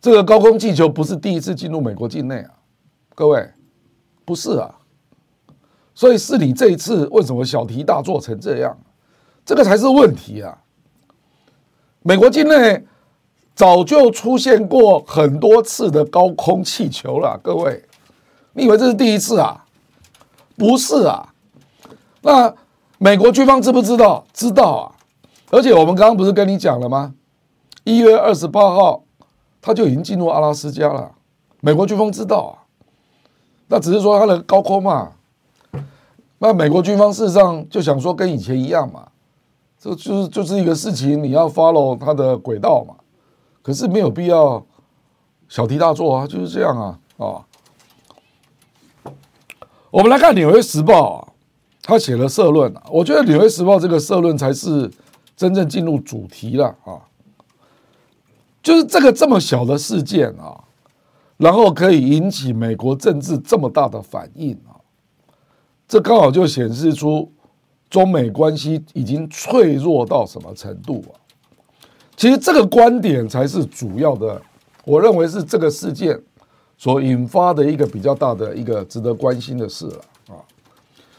[0.00, 2.50] 这个高空气球不是第一次进入美国境内啊，
[3.14, 3.46] 各位，
[4.24, 4.74] 不是啊，
[5.94, 8.76] 所以是你这一次为什么小题大做成这样？
[9.44, 10.58] 这个才是问题啊！
[12.02, 12.84] 美国境内
[13.54, 17.84] 早就出现过很多次的高空气球了，各位，
[18.54, 19.64] 你以为这是第一次啊？
[20.56, 21.32] 不是啊，
[22.22, 22.54] 那
[22.98, 24.24] 美国军方知不知道？
[24.32, 24.84] 知道啊。
[25.50, 27.14] 而且我们刚刚不是跟你讲了吗？
[27.84, 29.04] 一月二十八号，
[29.60, 31.12] 他就已经进入阿拉斯加了。
[31.60, 32.66] 美国军方知道啊，
[33.68, 35.12] 那只是说他的高空嘛。
[36.38, 39.08] 那美国军方事实上就想说跟以前一样嘛，
[39.82, 42.94] 这就是就是一个事情，你要 follow 它的轨道嘛。
[43.62, 44.64] 可是没有必要
[45.48, 47.42] 小题大做啊，就是这样啊啊。
[49.90, 51.28] 我们来看《纽约时报》啊，
[51.82, 54.88] 他写了社论啊，我觉得《纽约时报》这个社论才是。
[55.34, 57.02] 真正进入主题了啊，
[58.62, 60.62] 就是这个这么小的事件啊，
[61.36, 64.78] 然后可以引起美国政治这么大的反应啊，
[65.88, 67.32] 这刚好就显示出
[67.92, 71.12] 中美关系已经脆弱到什么程度啊？
[72.16, 74.40] 其实这个观点才是主要的，
[74.86, 76.18] 我认为是这个事件
[76.78, 80.40] 所引发的一个比较大的一个值得关心的事了啊。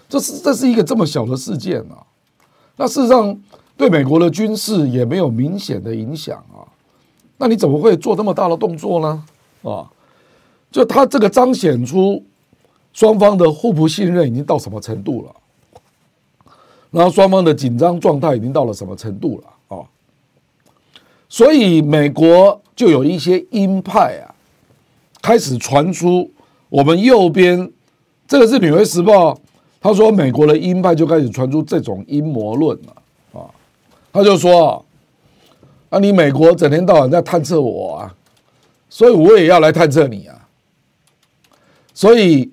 [0.10, 2.02] 这是这是一个这么小的事件啊，
[2.76, 3.40] 那事实上。
[3.76, 6.62] 对美国的军事也没有明显的影响啊，
[7.38, 9.26] 那你怎么会做这么大的动作呢？
[9.64, 9.90] 啊，
[10.70, 12.24] 就他这个彰显出
[12.94, 15.36] 双方的互不信任已经到什么程度了，
[16.94, 19.82] 然后双方的紧张状态已经到了什么程度了啊？
[21.28, 24.30] 所以美国就有一些鹰派啊，
[25.20, 26.30] 开始传出
[26.70, 27.72] 我们右边
[28.28, 29.34] 这个是《纽约时报》
[29.82, 33.50] 他说美国的鹰派就开始传出这种阴谋论了啊，
[34.14, 34.86] 他就说
[35.90, 38.16] 啊，你美国整天到晚在探测我啊，
[38.88, 40.48] 所以我也要来探测你啊，
[41.92, 42.52] 所以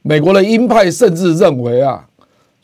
[0.00, 2.05] 美国的鹰派甚至认为啊，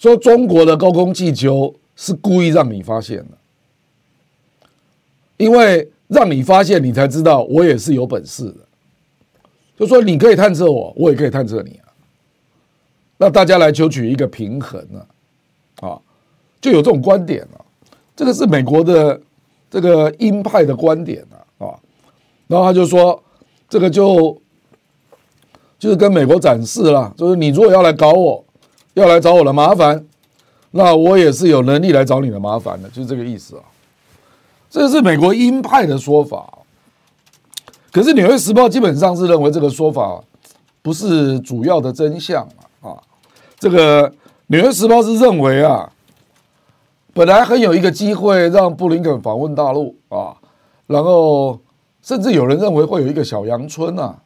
[0.03, 3.39] 说中国的高空气球是故意让你发现的，
[5.37, 8.67] 因为让你发现，你才知道我也是有本事的，
[9.79, 11.87] 就说你可以探测我，我也可以探测你啊。
[13.17, 14.85] 那大家来求取一个平衡
[15.81, 16.01] 啊，啊，
[16.61, 17.65] 就有这种观点了。
[18.17, 19.21] 这个是美国的
[19.71, 21.79] 这个鹰派的观点啊，啊，
[22.49, 23.23] 然后他就说，
[23.69, 24.37] 这个就
[25.79, 28.45] 就是跟美国展示了，就是你如果要来搞我，
[28.95, 30.05] 要来找我的麻烦，
[30.73, 33.63] 那我也是有能力来找你的麻烦的，就是这个意思啊。
[34.71, 36.59] 这是美国鹰派的说法，
[37.91, 40.23] 可是《纽约时报》基本上是认为这个说法
[40.81, 42.47] 不是主要的真相
[42.81, 42.97] 啊。
[43.59, 44.09] 这个
[44.47, 45.93] 《纽约时报》是认为啊，
[47.13, 50.37] 本来很有一个机会让布林肯访问大陆啊，
[50.87, 51.59] 然后
[52.03, 54.17] 甚至有人认为会有一个小阳春啊，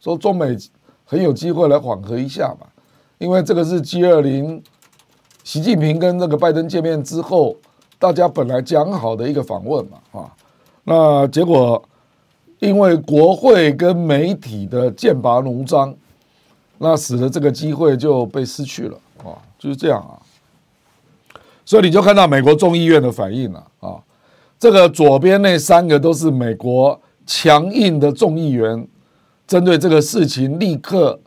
[0.00, 0.56] 说中美
[1.04, 2.66] 很有机会来缓和一下嘛，
[3.18, 4.62] 因为这个是 G 二零，
[5.44, 7.56] 习近平跟那个拜登见面之后，
[7.98, 10.32] 大家本来讲好的一个访问嘛啊，
[10.84, 11.82] 那结果
[12.58, 15.94] 因为国会跟媒体的剑拔弩张。
[16.78, 20.20] 那使得这个机会就被失去了啊，就是这样啊。
[21.64, 23.96] 所以你就看到美国众议院的反应了啊。
[24.58, 28.86] 这个左边那三个都是美国强硬的众议员，
[29.46, 31.18] 针对这个事情立刻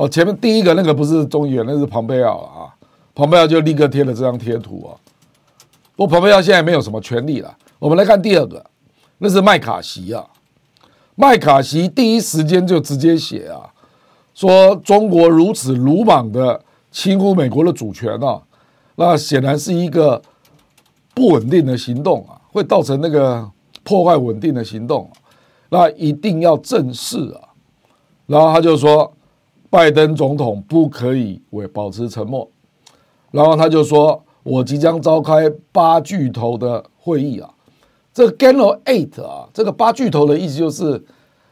[0.00, 2.72] 哦，前面第一个那个不是众议员，那是庞佩奥啊。
[3.14, 4.96] 庞佩奥就立刻贴了这张贴图啊。
[5.94, 7.54] 不过庞佩奥现在没有什么权利了。
[7.78, 8.64] 我们来看第二个，
[9.18, 10.26] 那是麦卡锡啊。
[11.16, 13.68] 麦卡锡第一时间就直接写啊。
[14.32, 18.40] 说中国如此鲁莽的轻忽美国的主权啊，
[18.96, 20.22] 那显然是一个
[21.12, 23.46] 不稳定的行动啊，会造成那个
[23.82, 25.10] 破坏稳定的行动，
[25.68, 27.52] 那一定要正视啊。
[28.24, 29.12] 然后他就说，
[29.70, 32.50] 拜登总统不可以为保持沉默。
[33.30, 37.48] 然后他就说，我即将召开八巨头的会议啊，
[38.12, 41.02] 这个 Gang of Eight 啊，这个八巨头的意思就是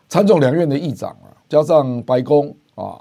[0.08, 2.54] 参众两院的议长啊，加上白宫。
[2.74, 2.96] 啊，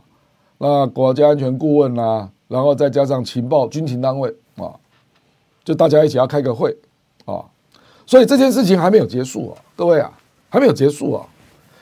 [0.57, 4.73] 那国家安全顾问、啊，然后再加上情报军情单位啊，
[5.63, 6.75] 就大家一起要开个会
[7.25, 7.45] 啊，
[8.07, 10.11] 所以这件事情还没有结束啊，各位啊，
[10.49, 11.23] 还没有结束啊，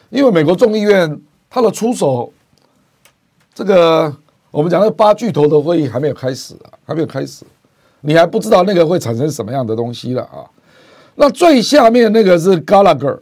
[0.10, 2.30] 因为美国众议院他的出手，
[3.56, 4.16] 这个
[4.52, 7.44] 我们讲的八巨头的会议还没有开始啊，还没有开始，
[8.02, 10.46] 你还不知道那个会产生什么样的东西了啊，
[11.16, 13.20] 那最下面那个是 Gallagher，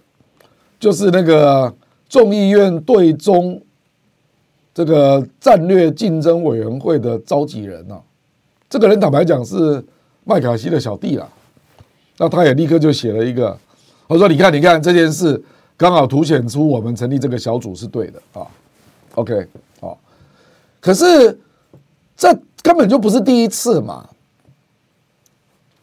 [0.79, 1.73] 就是那个
[2.09, 3.61] 众议院对中。
[4.75, 8.01] 这个战略竞争委员会的召集人啊，
[8.67, 9.85] 这个人坦白讲是
[10.23, 11.29] 麦卡锡的小弟啦，
[12.17, 13.55] 那他也立刻就写了一个，
[14.07, 15.39] 我说你看你看这件事
[15.77, 18.47] 刚好凸显出我们成立这个小组是对的啊
[19.13, 19.45] ，OK
[19.79, 19.95] 好，
[20.83, 21.39] 可是
[22.17, 24.09] 这根本就不是第一次嘛，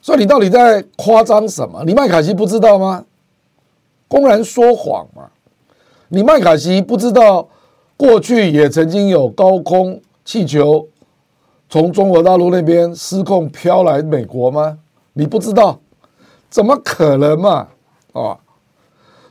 [0.02, 1.82] 所以你到底在夸张什么？
[1.86, 3.06] 你麦卡锡不知道吗？
[4.06, 5.30] 公然说谎嘛？
[6.08, 7.48] 你麦卡锡不知道？
[7.96, 10.86] 过去也曾经有高空气球
[11.68, 14.78] 从中国大陆那边失控飘来美国吗？
[15.14, 15.80] 你不知道？
[16.50, 17.68] 怎么可能嘛？
[18.12, 18.36] 啊！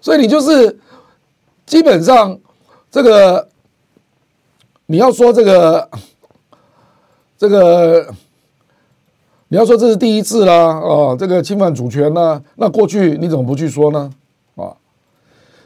[0.01, 0.79] 所以你就是
[1.65, 2.39] 基本上
[2.89, 3.47] 这个
[4.91, 5.87] 你要说这个
[7.37, 8.11] 这个
[9.49, 11.15] 你要说这是第一次啦啊！
[11.15, 12.41] 这个侵犯主权呢？
[12.55, 14.11] 那过去你怎么不去说呢？
[14.55, 14.73] 啊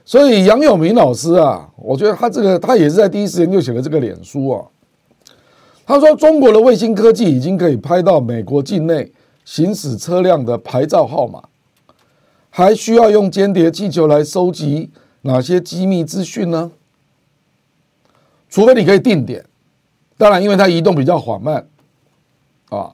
[0.04, 4.66] 所以杨永明老师啊，我觉得他这个他也是在第一时间就写了这个脸书啊。
[5.86, 9.10] 他说中国的卫星科技已经可以拍到美国境内
[9.46, 11.42] 行驶车辆的牌照号码，
[12.50, 14.92] 还需要用间谍气球来收集
[15.22, 16.72] 哪些机密资讯呢？
[18.54, 19.44] 除非你可以定点，
[20.16, 21.66] 当然因为它移动比较缓慢
[22.70, 22.94] 啊，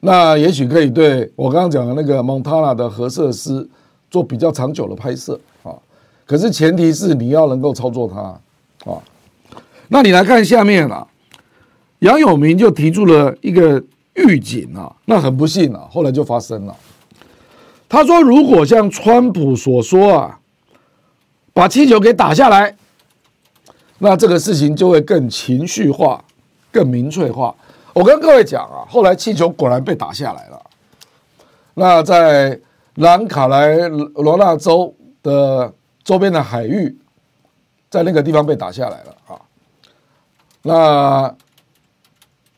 [0.00, 3.68] 那也许可以对我刚刚讲的那个蒙塔纳的核设施
[4.10, 5.76] 做比较长久的拍摄啊。
[6.24, 8.96] 可是前提是你要能够操作它啊，
[9.88, 11.06] 那你来看下面啊，
[11.98, 13.84] 杨永明就提出了一个
[14.14, 16.74] 预警啊，那很不幸啊，后来就发生了。
[17.90, 20.40] 他说，如果像川普所说啊，
[21.52, 22.74] 把气球给打下来，
[23.98, 26.22] 那这个事情就会更情绪化、
[26.70, 27.54] 更民粹化。
[27.92, 30.60] 我跟各位讲啊，后来气球果然被打下来了。
[31.74, 32.60] 那在
[32.96, 35.72] 南卡莱罗纳州的。
[36.04, 36.94] 周边的海域，
[37.88, 39.40] 在那个地方被打下来了啊。
[40.60, 41.34] 那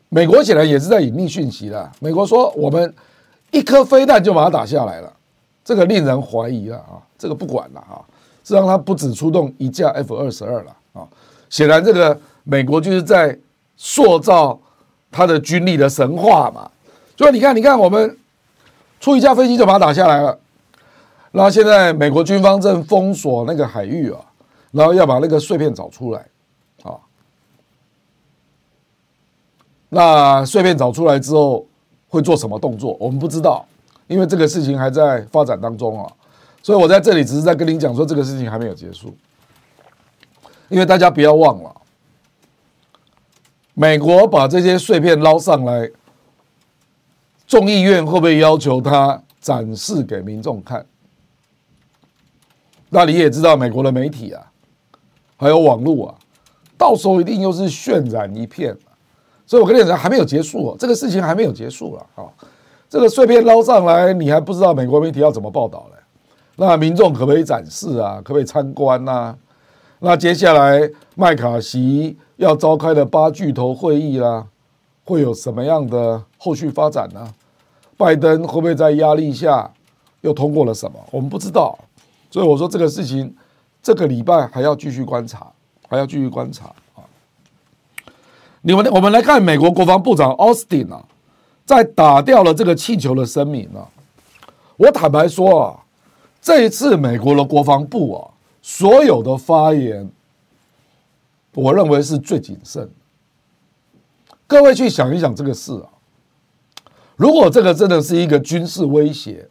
[0.09, 1.89] 美国显然也是在隐匿讯息了。
[2.01, 2.93] 美国说我们
[3.51, 5.13] 一颗飞弹就把它打下来了，
[5.63, 6.99] 这个令人怀疑了啊！
[7.17, 8.03] 这个不管了啊，
[8.43, 10.76] 这让他不止出动一架 F 二十二了，
[11.49, 13.37] 显然这个美国就是在
[13.75, 14.59] 塑造
[15.11, 16.69] 他的军力的神话嘛。
[17.15, 18.17] 所以你看，你看我们
[18.99, 20.37] 出一架飞机就把它打下来了，
[21.31, 24.19] 那现在美国军方正封锁那个海域啊，
[24.71, 26.25] 然后要把那个碎片找出来。
[26.83, 26.93] 啊
[29.89, 31.65] 那碎片找出来之后
[32.09, 32.97] 会做什么动作？
[32.99, 33.65] 我们不知道，
[34.07, 36.11] 因为这个事情还在发展当中啊。
[36.61, 39.15] 所以我在这里只是在跟你讲说，这个事情还没有结束。
[40.69, 41.75] 因为大家不要忘了，
[43.73, 45.89] 美国把这些碎片捞上来，
[47.47, 50.85] 众议院会不会要求他展示给民众看？
[52.89, 54.51] 那你也知道，美国的媒体啊，
[55.37, 56.15] 还有网络啊，
[56.77, 58.77] 到时候一定又是渲染一片。
[59.45, 62.27] 所以，我跟你讲，还没有结束，这个事情还没有结束了啊！
[62.89, 65.97] 这个碎片捞上来，你还不知道美国媒体要怎么报道嘞？
[66.57, 68.15] 那民众可不可以展示啊？
[68.17, 69.33] 可不可以参观呐？
[69.99, 74.45] 那接下来麦卡锡要召开的八巨头会议啦，
[75.03, 77.33] 会有什么样的后续发展呢？
[77.97, 79.71] 拜登会不会在压力下
[80.21, 80.99] 又通过了什么？
[81.09, 81.75] 我们不知道。
[82.29, 83.35] 所以我说这个事情，
[83.81, 85.47] 这个礼拜还要继续观察，
[85.89, 87.01] 还要继续观察啊。
[88.61, 91.03] 你们，我们来看美国国防部长奥斯汀啊，
[91.65, 93.87] 在打掉了这个气球的声明啊。
[94.75, 95.79] 我坦白说啊，
[96.39, 98.29] 这一次美国的国防部啊，
[98.69, 100.11] 所有的发言，
[101.53, 102.91] 我认为是最谨慎。
[104.45, 105.87] 各位去想一想这个事啊，
[107.15, 109.47] 如果这个真的是一个军事威胁，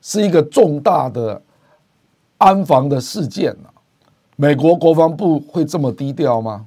[0.00, 1.42] 是一个重大的
[2.38, 3.68] 安防的事件啊，
[4.36, 6.64] 美国国防部会这么低调吗？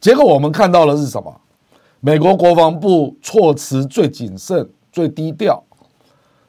[0.00, 1.38] 结果我们看到的是什么？
[2.00, 5.62] 美国国防部措辞最谨慎、最低调，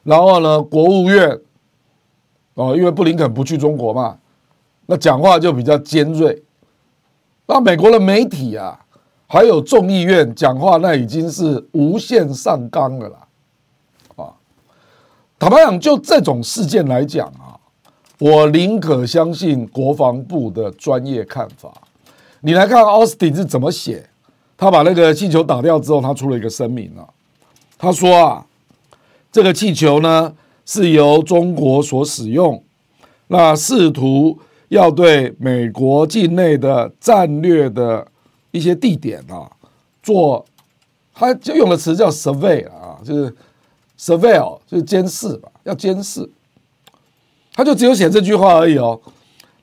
[0.02, 1.38] 然后呢，国务院
[2.54, 4.18] 哦，因为布林肯不去中国嘛，
[4.90, 6.42] 那讲话就比较尖锐。
[7.46, 8.76] 那美国的媒体啊，
[9.28, 13.18] 还有众议院讲话，那已经是无限上纲了啦。
[14.16, 14.34] 啊，
[15.38, 17.54] 坦白讲，就这种事件来讲啊，
[18.18, 21.72] 我宁可相信国防部的专业看法。
[22.40, 24.04] 你来看奥斯汀是怎么写？
[24.56, 27.06] 他把那个气球打掉之后，他出了一个声明啊。
[27.78, 28.44] 他说啊，
[29.30, 30.34] 这个气球呢
[30.66, 32.60] 是由中国所使用，
[33.28, 34.36] 那试图
[34.70, 38.04] 要对美国境内的战略的
[38.50, 39.48] 一些地点啊
[40.02, 40.44] 做，
[41.14, 43.36] 他就用的词叫 survey 啊，就是
[43.96, 46.28] surveil 就是监视吧，要监视。
[47.52, 49.00] 他就只有写这句话而已哦。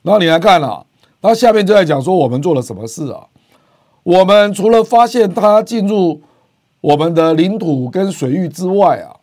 [0.02, 0.84] 然后你来看啊。
[1.20, 3.26] 他下面就在讲说我们做了什么事啊？
[4.04, 6.22] 我们除了发现他进入
[6.80, 9.18] 我们的领土跟水域之外啊，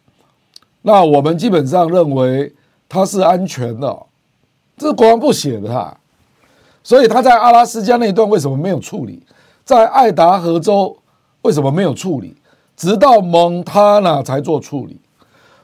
[0.82, 2.54] 那我们基本上认为
[2.90, 3.98] 他是安全的，
[4.78, 5.98] 这是国防部写的哈。
[6.84, 9.22] 所以他在阿拉斯加那一段为什么没有处理？
[9.64, 10.96] 在爱达荷州
[11.42, 12.36] 为什么没有处理？
[12.78, 15.00] 直到蒙塔纳才做处理。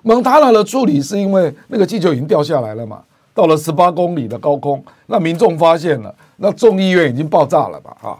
[0.01, 3.03] 蒙塔纳的处理是因为那个气球已经掉下来了嘛？
[3.33, 7.95] 到了十八公里的高空，那民众发现了，那众议院已经爆炸了吧？
[8.01, 8.19] 哈，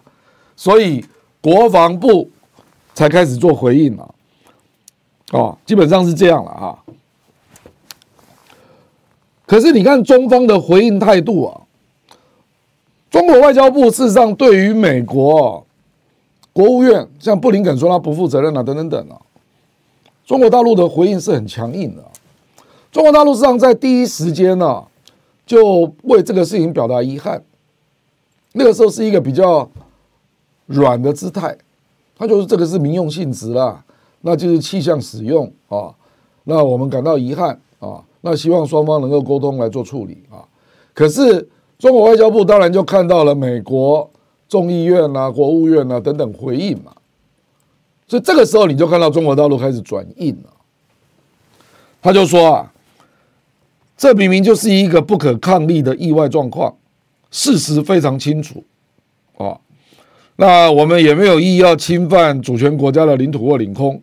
[0.56, 1.04] 所以
[1.42, 2.30] 国防部
[2.94, 4.16] 才开始做回应了，
[5.32, 6.80] 哦，基本上是这样了哈。
[9.52, 11.68] 可是你看中方的回应态度啊，
[13.10, 15.68] 中国外交部事实上对于美国
[16.54, 19.20] 国务院，像布林肯说他不负责任啊，等等等啊，
[20.26, 22.02] 中国大陆的回应是很强硬的。
[22.93, 24.86] 中国大陆事实上在第一时间呢。
[25.43, 27.43] 就为这个事情表达遗憾，
[28.54, 29.70] 那个时候是一个比较
[30.68, 31.58] 软的姿态，
[32.18, 33.84] 他就是这个是民用性质啦，
[34.22, 35.93] 那就是气象使用啊，
[36.45, 40.46] 那我们感到遗憾啊，那希望双方能够沟通来做处理啊。
[40.94, 44.10] 可是中国外交部当然就看到了美国
[44.48, 46.94] 众议院啊、国务院啊等等回应嘛，
[48.08, 50.50] 所以这个时候你就看到中国大陆开始转硬了，
[52.02, 52.72] 他就说啊。
[53.98, 56.76] 这明明就是一个不可抗力的意外状况，
[57.30, 58.64] 事实非常清楚，
[59.38, 59.56] 啊，
[60.38, 64.02] 那我们也没有意要侵犯主权国家的领土或领空，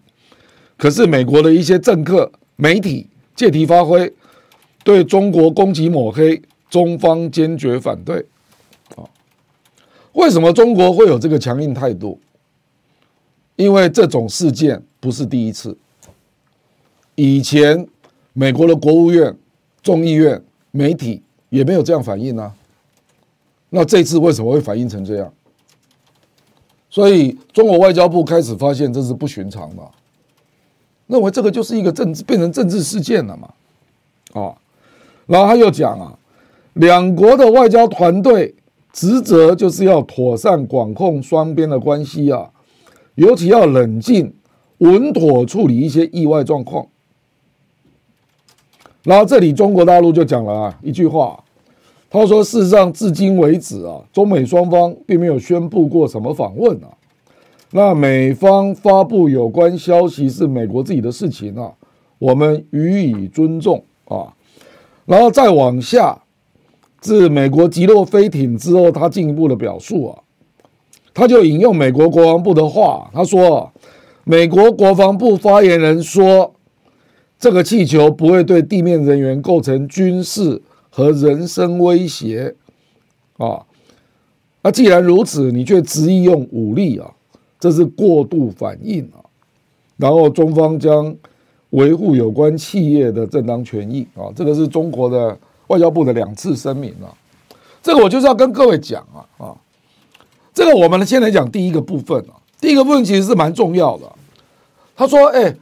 [0.77, 3.09] 可是美国的一些政客、媒体
[3.39, 4.12] 借题发挥，
[4.82, 8.18] 对中国攻击抹黑，中方坚决反对，
[8.97, 9.07] 啊，
[10.14, 12.18] 为什么中国会有这个强硬态度？
[13.55, 15.78] 因为这种事件不是第一次，
[17.14, 17.86] 以前
[18.32, 19.32] 美国的国务院。
[19.80, 22.53] 众议院媒体也没有这样反应啊，
[23.70, 25.32] 那这次为什么会反应成这样？
[26.91, 29.82] 所以中国外交部开始发现这是不寻常的，
[31.09, 33.48] 认为这个就是一个政治变成政治事件了嘛，
[34.40, 34.54] 啊，
[35.26, 36.16] 然后他又讲啊，
[36.74, 38.54] 两国的外交团队
[38.92, 42.50] 职责就是要妥善管控双边的关系啊，
[43.16, 44.32] 尤其要冷静
[44.78, 46.86] 稳妥处理一些意外状况。
[49.02, 51.42] 然后这里中国大陆就讲了啊一句话。
[52.11, 56.88] 他说：“事实上，至今为止啊，中美双方并没有宣布过什么访问啊。
[57.73, 61.73] 那美方发布有关消息是美国自己的事情啊，
[62.19, 64.35] 我们予以尊重啊。
[65.05, 66.23] 然后再往下，
[67.01, 70.19] 自美国击落飞艇之后，他进一步的表述啊，
[71.12, 73.73] 他就引用美国国防部的话，他说：
[74.25, 76.55] 美国国防部发言人说，
[77.39, 82.57] 这个气球不会对地面人员构成军事。”和人身威胁
[83.37, 83.66] 啊，
[84.62, 87.12] 那既然如此，你却执意用武力啊，
[87.59, 89.18] 这是过度反应啊。
[89.96, 91.14] 然后中方将
[91.70, 95.36] 维护有关企业的正当权益啊，这个是中国的
[95.66, 97.12] 外交部的两次声明啊。
[97.82, 99.56] 这个我就是要跟各位讲啊啊，
[100.52, 104.12] 这个我们先来讲第一个部分啊，第一个部分其实是蛮重要的。
[104.96, 105.54] 他说：“哎，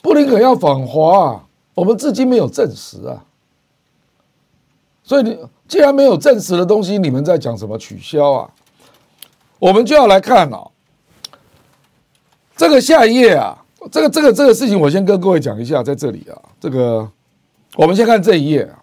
[0.00, 3.24] 布林肯要访华啊，我们至今没有证实啊。”
[5.02, 8.50] 所以你既然没有证实的东西，你们在讲什么取消啊？
[9.58, 10.68] 我们就要来看啊，
[12.58, 13.56] 这个下一页啊，
[13.88, 17.08] 这个这个这个事情，我先跟各位讲一下，在这里啊，这个
[17.76, 18.82] 我们先看这一页啊。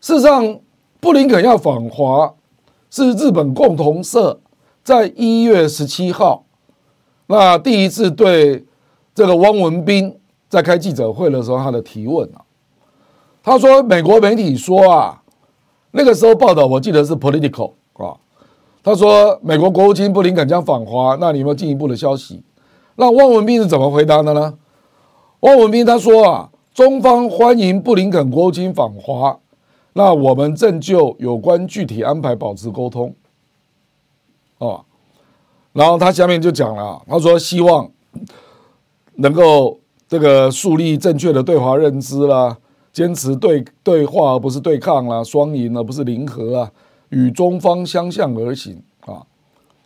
[0.00, 0.58] 事实上，
[0.98, 2.32] 布林肯要访华，
[2.90, 4.40] 是日本共同社
[4.82, 6.42] 在一月十七号
[7.26, 8.64] 那第一次对
[9.14, 12.40] 这个汪文斌在开记者会的时候他的提问啊。
[13.42, 15.22] 他说：“美国媒体说啊，
[15.90, 18.16] 那个时候报道我记得是 Political 啊。
[18.82, 22.42] 他说美国国务卿布林肯将访华，那你有没有进一步的消息？
[22.96, 24.54] 那汪文斌是怎么回答的呢？
[25.40, 29.38] 汪文斌他说啊，中方欢迎布林肯国务卿访华，
[29.92, 33.14] 那我们正就有关具体安排保持沟通。
[34.58, 34.84] 哦，
[35.72, 37.90] 然后他下面就讲了，他说希望
[39.16, 39.78] 能够
[40.08, 42.56] 这个树立正确的对华认知啦。”
[42.92, 46.70] 坚持对对话而不是对抗啦，双赢而不是零和啊，
[47.10, 49.22] 与中方相向而行啊。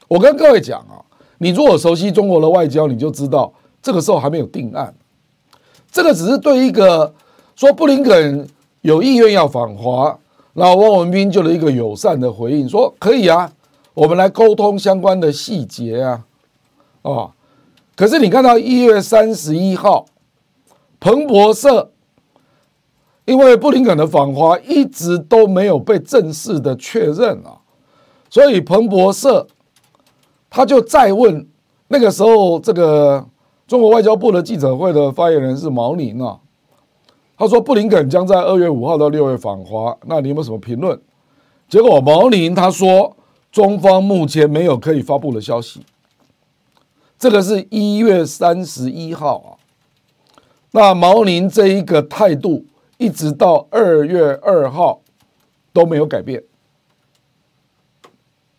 [0.09, 1.05] 我跟各位讲啊，
[1.39, 3.53] 你如果熟悉中国的外交，你就知道
[3.83, 4.95] 这个时候还没有定案，
[5.91, 7.13] 这个只是对一个
[7.57, 8.49] 说布林肯
[8.83, 10.19] 有意愿要访华，
[10.53, 13.53] 然后汪文斌就了一个友善的回应，说可以啊，
[13.95, 16.25] 我们来沟通相关的细节啊，
[17.03, 17.31] 啊，
[17.97, 20.07] 可是你看到一月三十一号，
[21.01, 21.91] 彭博社。
[23.27, 27.57] 因为布林肯的访华一直都没有被正式的确认啊，
[28.29, 29.47] 所以彭博社
[30.51, 31.49] 他就再问
[31.89, 33.27] 那个时候这个
[33.67, 36.39] 中国外交部的记者会的发言人是毛宁啊，
[37.39, 41.01] 他说布林肯将在二月五号到六月访华，那你有没有什么评论？
[41.67, 43.17] 结果毛宁他说
[43.51, 45.81] 中方目前没有可以发布的消息，
[47.19, 49.49] 这个是一月三十一号啊，
[50.73, 52.67] 那毛宁这一个态度。
[52.97, 55.01] 一直到二月二号
[55.73, 56.43] 都没有改变，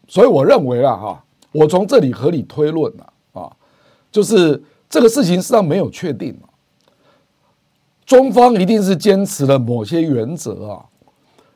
[0.07, 1.23] 所以我认为啦哈，
[1.53, 3.55] 我从这里合理推论了啊，
[4.11, 6.37] 就是这个事情实际上没有确定，
[8.05, 10.85] 中方一定是坚持了某些原则啊，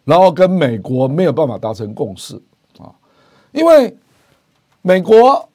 [0.06, 2.42] 然后跟美国没有办法达成共识
[2.78, 2.96] 啊，
[3.52, 3.98] 因为
[4.82, 5.50] 美国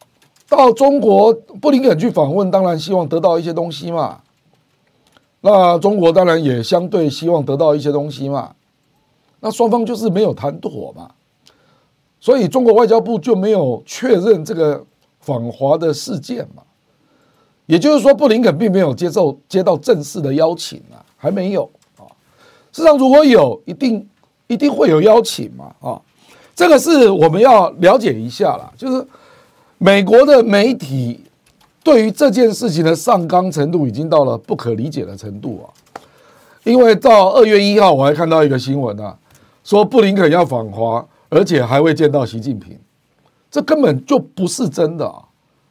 [0.48, 4.20] 到中国布林肯去访问，当然希望得到一些东西嘛。
[5.47, 8.55] 那中国当然也相对希望得到一些东西嘛，
[9.40, 11.11] 那双方就是没有谈妥嘛，
[12.18, 14.82] 所以中国外交部就没有确认这个
[15.20, 16.62] 访华的事件嘛，
[17.66, 22.09] 也就是说布林肯并没有接受接到正式的邀请啊，还没有啊。
[22.72, 24.09] 事实上如果有，一定
[24.47, 26.01] 一定会有邀请嘛啊，
[26.55, 29.07] 这个是我们要了解一下啦，就是
[29.76, 31.20] 美国的媒体。
[31.85, 35.68] 对于这件事情的上纲程度已经到了不可理解的程度啊！
[36.64, 39.14] 因为到二月一号，我还看到一个新闻啊，
[39.62, 42.78] 说布林肯要访华，而且还会见到习近平，
[43.51, 45.24] 这根本就不是真的啊！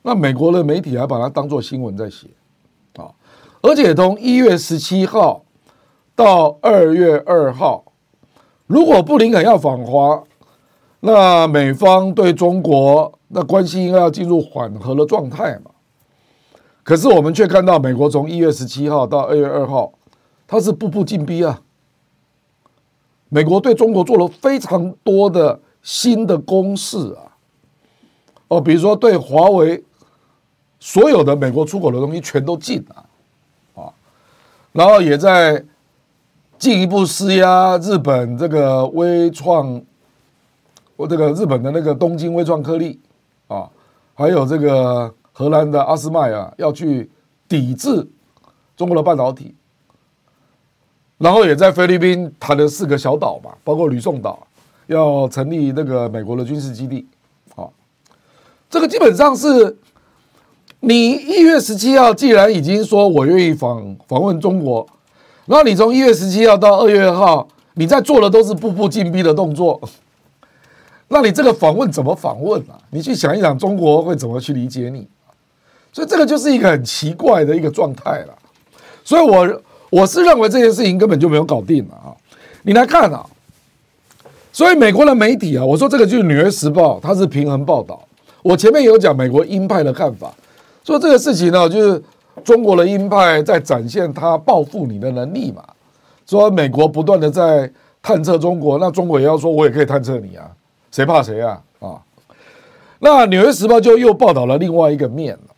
[0.04, 2.28] 那美国的媒体还把它当做新闻在写
[2.96, 3.10] 啊！
[3.62, 5.44] 而且从一月十七号
[6.16, 7.84] 到二月二号，
[8.68, 10.22] 如果布林肯要访华，
[11.00, 15.72] 那美方对中国那关系应该要进入缓和的状态嘛？
[16.84, 19.94] 可是我们却看到美国从一月十七号到二月二号，
[20.46, 21.62] 它是步步紧逼啊！
[23.30, 27.32] 美国对中国做了非常多的新的攻势啊！
[28.50, 29.84] 哦，比如说对华为
[30.80, 33.06] 所有的美国出口的东西全都禁了，
[33.82, 33.90] 啊，
[34.74, 35.64] 然后也在
[36.60, 39.82] 进一步施压日本这个微创，
[40.98, 43.00] 我这个日本的那个东京微创颗粒
[43.48, 43.70] 啊，
[44.14, 47.10] 还有这个荷兰的阿斯麦啊，要去
[47.50, 48.08] 抵制
[48.78, 49.54] 中国的半导体，
[51.18, 54.48] 然后也在菲律宾谈了四个小岛嘛，包括吕宋岛，
[54.88, 57.06] 要成立那个美国的军事基地。
[58.70, 59.78] 这个基本上是，
[60.80, 64.84] 你一月十七号既然已经说我愿意访访问中国，
[65.46, 69.80] 然后你从一月十七号到二月二号，你在做的都是步步紧逼的动作，
[71.10, 72.82] 那你这个访问怎么访问啊？
[72.90, 75.08] 你去想一想，中国会怎么去理解你？
[75.94, 78.34] 所以这个就是一个很奇怪的一个状态了。
[79.06, 82.12] 所以我我是认为这件事情根本就没有搞定了啊！
[82.64, 83.26] 你来看啊，
[84.52, 88.02] 所以美国的媒体啊，我说这个就是《纽约时报》，它是平衡报道。
[88.42, 90.34] 我前面有讲美国鹰派的看法，
[90.84, 92.02] 说这个事情呢，就是
[92.44, 95.64] 中国的鹰派在展现他报复你的能力嘛。
[96.26, 97.72] 说美国不断的在
[98.02, 100.50] 探测中国，那中国也要说，我也可以探测你啊，
[100.92, 101.62] 谁怕谁啊？
[101.80, 102.02] 啊，
[103.00, 105.53] 那纽约时报就又报道了另外一个面了。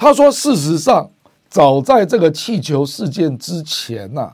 [0.00, 1.10] 他说，事实上，
[1.50, 4.32] 早在这个气球事件之前呐，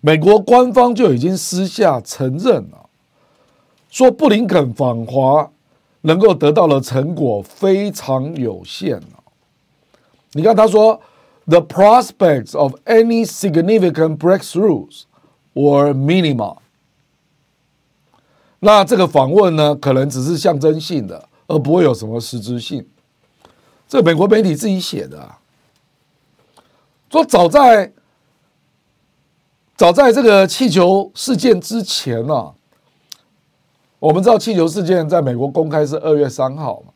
[0.00, 2.88] 美国官方就已经私下承认了，
[3.90, 5.50] 说布林肯访华。
[6.02, 9.02] 能够得到的成果非常有限。
[10.34, 11.00] 你看，他说
[11.46, 15.02] ，the prospects of any significant breakthroughs
[15.54, 16.58] were minimal。
[18.60, 22.86] 那这个访问呢，可能只是象征性的，而不会有什么实质性。
[23.88, 25.38] 这美国媒体自己写的啊，
[27.10, 27.92] 说早在
[29.76, 32.52] 早在这个气球事件之前啊。
[33.98, 36.92] 我们知道气球事件在美国公开是二月三号嘛，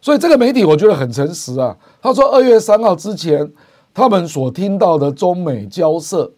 [0.00, 1.74] 所以这个媒体我觉得很诚实啊。
[2.02, 3.50] 他说二月三号之前，
[3.94, 6.30] 他们所听到的中美交涉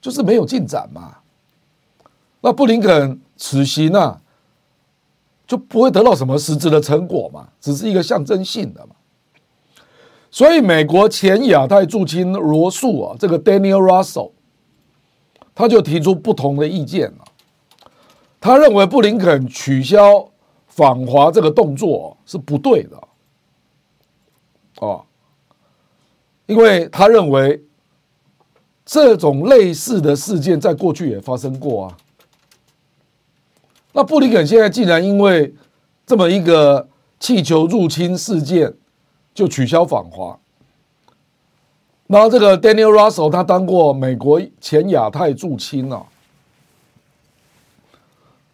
[0.00, 1.18] 就是没有进展嘛。
[2.40, 4.20] 那布林肯此行啊，
[5.46, 8.94] 就不会得到什么实质的成果嘛，只是一个象征性的嘛。
[10.30, 14.32] 所以美国前亚太驻青罗素啊，这个 Daniel Russell，
[15.54, 17.24] 他就提出不同的意见了。
[18.40, 20.28] 他认为布林肯取消
[20.66, 23.00] 访华这个动作是不对的，
[24.80, 25.04] 哦，
[26.46, 27.62] 因为他认为
[28.84, 31.96] 这种类似的事件在过去也发生过啊。
[33.94, 35.54] 那布林肯现在竟然因为
[36.04, 36.88] 这么一个
[37.18, 38.74] 气球入侵事件
[39.32, 40.38] 就取消访华，
[42.08, 46.04] 然后这个 Daniel Russell 他当过美国前亚太驻青啊。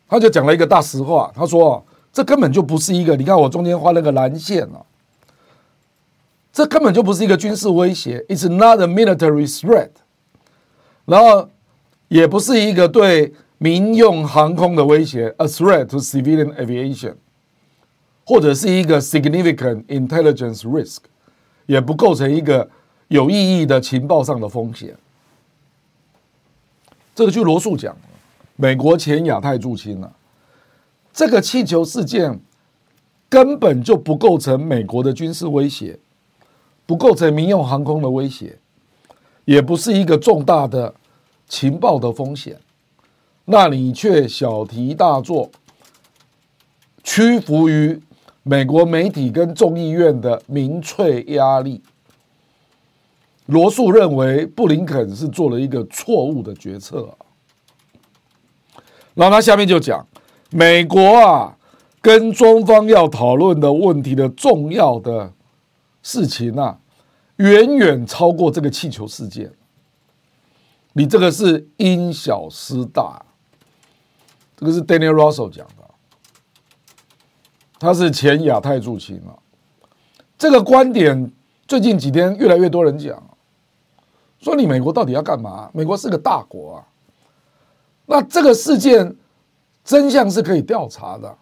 [0.09, 4.83] 他就讲了一个大实话，他说：“这根本就不是一个，你看我中间画那个蓝线啊，
[6.53, 9.91] 这根本就不是一个军事威胁，It's not a military threat。
[11.07, 11.49] 然后
[12.09, 13.33] 也不是一个对
[13.63, 17.15] 民用航空的威胁，a threat to civilian aviation，
[18.25, 21.01] 或者是一个 significant intelligence risk，
[21.67, 22.71] 也不构成一个
[23.09, 24.97] 有意义的情报上的风险。
[27.15, 27.95] 这个就罗素讲。”
[28.57, 30.13] 美国前亚太驻青了，
[31.15, 32.39] 这个气球事件
[33.27, 35.99] 根本就不构成美国的军事威胁，
[36.85, 38.59] 不构成民用航空的威胁，
[39.47, 40.95] 也不是一个重大的
[41.49, 42.59] 情报的风险，
[43.51, 45.51] 那你却小题大做，
[47.03, 48.01] 屈服于
[48.45, 51.83] 美国媒体跟众议院的民粹压力。
[53.47, 57.13] 罗素认为布林肯是做了一个错误的决策。
[59.15, 60.07] 然后他下面就讲，
[60.51, 61.57] 美国啊，
[62.01, 65.33] 跟中方要讨论的问题的重要的
[66.05, 66.79] 事情啊，
[67.39, 69.51] 远远超过这个气球事件。
[70.93, 73.21] 你这个是因小失大，
[74.61, 75.85] 这个是 Daniel Russell 讲的，
[77.79, 79.33] 他是前亚太驻青啊。
[80.37, 81.33] 这个观点
[81.67, 83.23] 最近几天越来越多人讲，
[84.39, 85.71] 说你美国到底要干嘛？
[85.73, 86.85] 美国是个大国啊。
[88.05, 89.17] 那这个事件
[89.83, 91.35] 真相是可以调查的，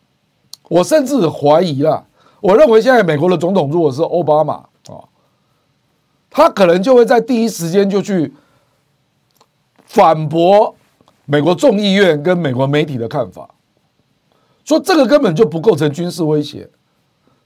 [0.68, 2.06] 我甚至怀疑了。
[2.40, 4.54] 我认为现在美国的总统如果是奥巴马
[4.86, 5.02] 啊，
[6.30, 8.32] 他可能就会在第一时间就去
[9.86, 10.76] 反驳
[11.30, 13.54] 美国众议院跟美国媒体的看法，
[14.64, 16.70] 说这个根本就不构成军事威胁，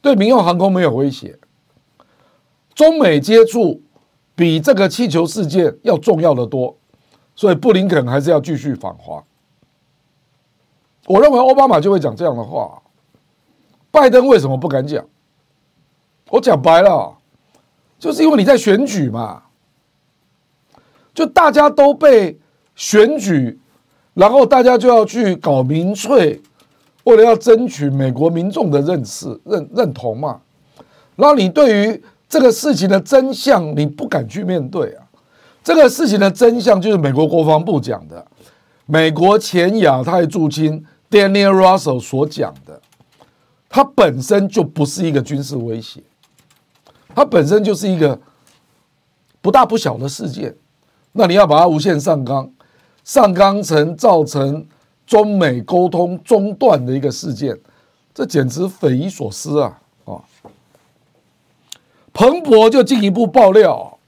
[0.01, 1.37] 对民用航空没有威胁，
[2.77, 3.83] 中美接触
[4.37, 6.79] 比这个气球事件要重要的多。
[7.35, 9.25] 所以布林肯还是要继续访华。
[11.07, 12.81] 我认为奥巴马就会讲这样的话，
[13.91, 15.05] 拜登为什么不敢讲？
[16.29, 17.19] 我讲白了，
[17.99, 19.43] 就是因为你在选举嘛，
[21.13, 22.39] 就大家都被
[22.77, 23.59] 选举，
[24.15, 26.41] 然后大家就要去搞民粹，
[27.05, 30.41] 为了要争取美国民众的认识、认认同嘛。
[31.17, 35.05] 然后你对于这个事情的真相，你不敢去面对啊。
[35.65, 38.27] 这个事情的真相就是美国国防部讲的，
[38.87, 42.81] 美国前亚太驻军 Daniel Russell 所讲的，
[43.69, 46.03] 它本身就不是一个军事威胁，
[47.15, 48.19] 它本身就是一个
[49.41, 50.55] 不大不小的事件。
[51.13, 52.51] 那你要把它无限上纲，
[53.05, 54.67] 上纲成造成
[55.07, 57.59] 中美沟通中断的一个事件，
[58.15, 59.81] 这简直匪夷所思啊！
[60.05, 60.23] 啊，
[62.13, 63.99] 彭博就进一步爆料。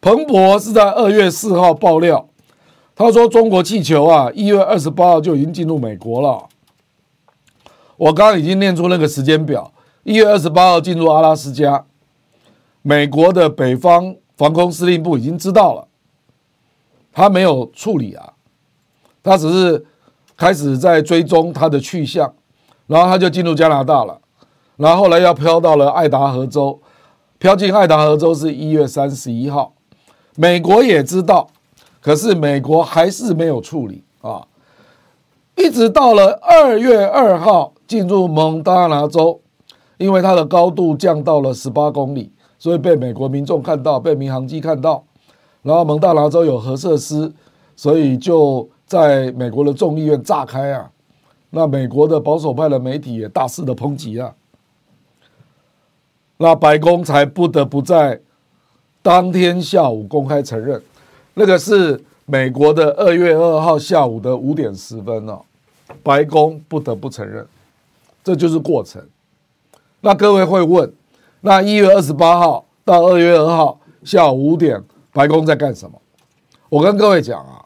[0.00, 2.28] 彭博是在二月四号爆料，
[2.94, 6.46] 他说中国气球啊，一月二十八号就已经进入美国了。
[7.96, 11.86] 我刚刚已经念出那个时间表，一月二十八号进入阿拉斯加，
[12.82, 15.88] 美国的北方防空司令部已经知道了，
[17.12, 18.34] 他没有处理啊，
[19.24, 19.84] 他只是
[20.36, 22.32] 开始在追踪他的去向，
[22.86, 24.20] 然后他就进入加拿大了，
[24.76, 26.78] 然后后来要飘到了爱达荷州，
[27.38, 29.72] 飘进爱达荷州是一月三十一号。
[30.36, 31.48] 美国也知道，
[32.00, 34.46] 可是美国还是没有处理啊，
[35.56, 39.40] 一直到了二月二号进入蒙大拿州，
[39.96, 45.04] 因为它的高度降到了十八公里，所以被美国民众看到，被民航机看到。
[45.62, 47.32] 然后蒙大拿州有核设施，
[47.74, 50.90] 所以就在美国的众议院炸开啊，
[51.50, 54.34] 那美国的保守派的媒体也大肆的抨击啊，
[56.36, 58.20] 那白宫才不得不在。
[59.02, 60.82] 当天下午公开承认，
[61.34, 65.42] 那个是美国的二月二号下午的五点十分哦，
[66.02, 67.46] 白宫不得不承认，
[68.22, 69.06] 这就是过程。
[70.00, 70.90] 那各位会问，
[71.42, 74.82] 那一月二十八号到二月二号下午五点，
[75.12, 76.00] 白宫在干什么？
[76.70, 77.63] 我跟各位讲啊，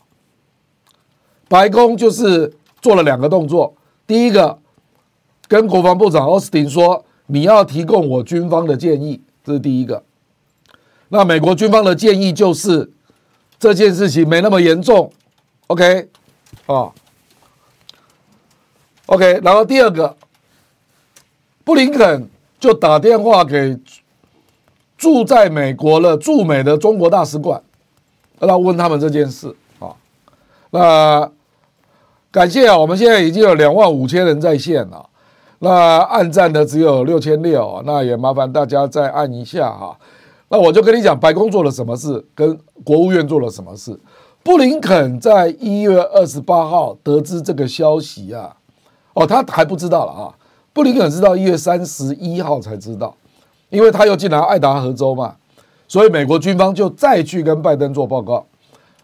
[1.49, 3.75] 白宫就是做了两个动作，
[4.07, 4.59] 第一个
[5.47, 10.03] 跟国防部长奥斯汀说，你要提供我军方的建议，这是第一个。
[11.09, 12.93] 那美国军方的建议就是
[13.59, 15.11] 这件事情没那么严重
[15.69, 16.11] ，OK，
[16.67, 16.93] 啊
[19.07, 20.15] ，OK，然后第二个，
[21.65, 22.29] 布林肯
[22.61, 23.79] 就打电话给
[24.99, 27.63] 驻在美国的驻美的中国大使馆，
[28.39, 29.57] 然后问他们这件事。
[29.79, 29.97] 啊。
[30.71, 31.33] 那
[32.31, 35.09] 感谢啊，我们现在已经有两万五千人在线了，
[35.61, 39.97] 那按赞的只有六千六，那也麻烦大家再按一下哈。
[40.51, 43.99] 那我就跟你讲，白宫做了什么事，跟国务院做了什么事。
[44.43, 48.55] 布林肯在一月二十八号得知这个消息啊，
[49.15, 50.35] 哦，他还不知道了啊。
[50.75, 53.15] 布林肯知道一月三十一号才知道，
[53.71, 55.35] 因为他又进来爱达荷州嘛，
[55.89, 58.47] 所以美国军方就再去跟拜登做报告。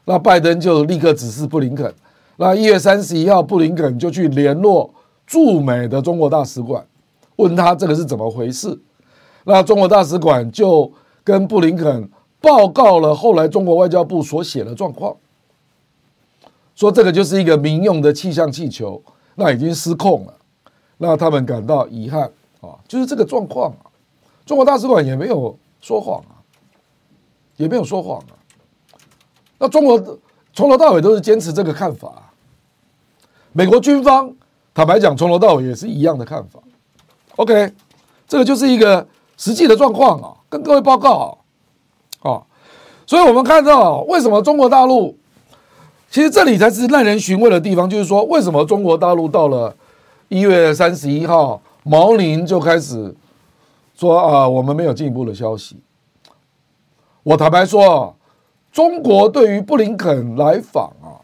[0.04, 1.92] 那拜登就立刻指示布林肯。
[2.36, 4.92] 那一月三十一号，布林肯就去联络
[5.26, 6.86] 驻美的中国大使馆，
[7.36, 8.78] 问他这个是怎么回事。
[9.44, 10.92] 那中国大使馆就。
[11.26, 15.16] 跟布林肯报告了后来中国外交部所写的状况，
[16.74, 19.02] 说这个就是一个民用的气象气球，
[19.36, 20.34] 那已经失控了，
[20.98, 22.30] 那他们感到遗憾
[22.60, 23.88] 啊，就是这个状况啊。
[24.44, 26.36] 中国大使馆也没有说谎啊，
[27.56, 28.36] 也没有说谎啊。
[29.58, 30.18] 那中国
[30.54, 32.30] 从头到尾都是坚持这个看法。
[33.52, 34.32] 美国军方
[34.72, 36.60] 坦白讲，从头到尾也是一样的看法。
[37.36, 37.72] OK，
[38.26, 40.34] 这个就是一个实际的状况啊。
[40.48, 41.36] 跟各位报告
[42.22, 42.42] 啊，
[43.06, 45.18] 所以我们看到为什么中国大陆，
[46.08, 49.74] 其实这里才是耐人寻味的地方，就是说为什么中国大陆到了
[50.28, 53.12] 一月三十一号，毛宁就开始
[53.96, 55.76] 说啊，我们没有进一步的消息。
[57.24, 58.14] 我坦白说，
[58.74, 61.22] 中国对于布林肯来访啊，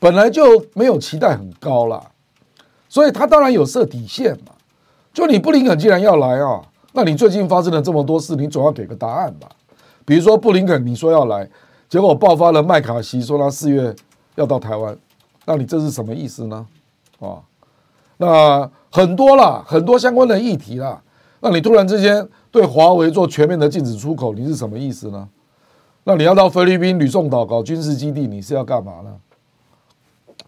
[0.00, 2.10] 本来就没有期待很高了，
[2.88, 4.52] 所以他当然有设底线嘛。
[5.14, 6.60] 就你布林肯既然要来啊。
[6.94, 9.48] 那你最近发生了这么多事，你总要给个答案吧？
[10.04, 11.48] 比如说布林肯，你说要来，
[11.88, 13.94] 结果爆发了麦卡锡说他四月
[14.34, 14.98] 要到台湾，
[15.46, 16.66] 那你这是什么意思呢？
[17.20, 17.38] 啊，
[18.16, 21.00] 那很多啦，很多相关的议题啦，
[21.38, 25.28] 那你突然之间对华为做全面的禁止出口，你是什么意思呢？
[26.04, 29.20] 那你要到菲律宾吕宋岛搞军事基地，你是要干嘛呢？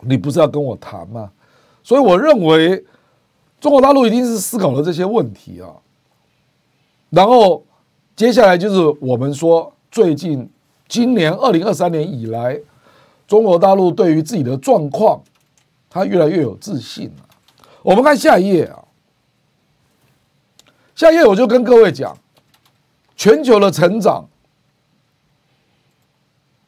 [0.01, 1.31] 你不是要跟我谈吗？
[1.83, 2.85] 所以我认为
[3.61, 5.71] 中国大陆一定是思考了这些问题啊。
[7.11, 7.65] 然后
[8.17, 10.51] 接下来就是我们说，最近
[10.89, 12.61] 今年二零二三年以来，
[13.27, 15.23] 中国大陆对于自己的状况，
[15.89, 17.25] 他越来越有自信了。
[17.83, 18.85] 我们看下一页啊，
[20.97, 22.17] 下一页我就跟各位讲，
[23.15, 24.27] 全球的成长，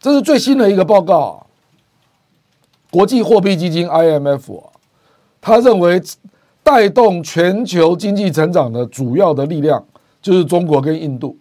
[0.06, 1.44] 这是最新的一个报告，
[2.92, 4.62] 国际货币基金 IMF，
[5.40, 6.00] 他认为
[6.62, 9.84] 带动全球经济成长的主要的力量
[10.22, 11.36] 就是中国跟印度，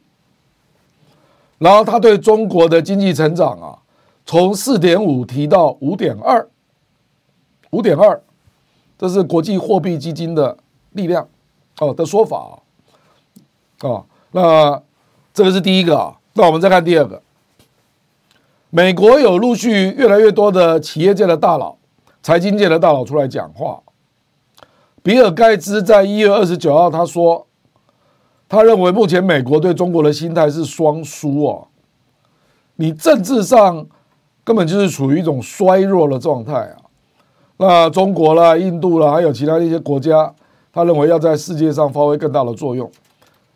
[1.60, 3.78] 然后他对中国的经济成长啊，
[4.26, 6.50] 从四点五提到五点二，
[7.70, 8.20] 五点二，
[8.98, 10.58] 这是国际货币基金的
[10.94, 11.30] 力量
[11.78, 12.60] 哦的说法
[13.80, 13.88] 啊。
[13.88, 14.82] 啊，那
[15.36, 16.18] 这个是第一个啊。
[16.34, 17.22] 那我们再看第二个，
[18.76, 21.78] 美国有陆续越来越多的企业界的大佬、
[22.22, 23.82] 财经界的大佬出来讲话。
[25.02, 27.48] 比尔盖茨在一月二十九号他说，
[28.50, 31.70] 他认为目前美国对中国的心态是双输哦。
[32.76, 33.88] 你政治上
[34.44, 36.76] 根本就是处于一种衰弱的状态啊。
[37.56, 40.36] 那中国啦、印度啦，还有其他一些国家，
[40.74, 42.92] 他认为要在世界上发挥更大的作用。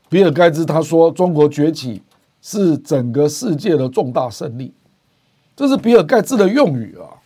[0.07, 2.01] 比尔盖茨他说：“中国崛起
[2.41, 4.73] 是整个世界的重大胜利。”
[5.59, 7.19] 这是比尔盖茨的用语啊。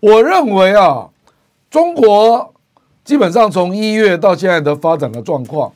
[0.00, 1.06] 我认为啊，
[1.68, 2.54] 中国
[3.04, 5.70] 基本上从一月到现在的发展的状况，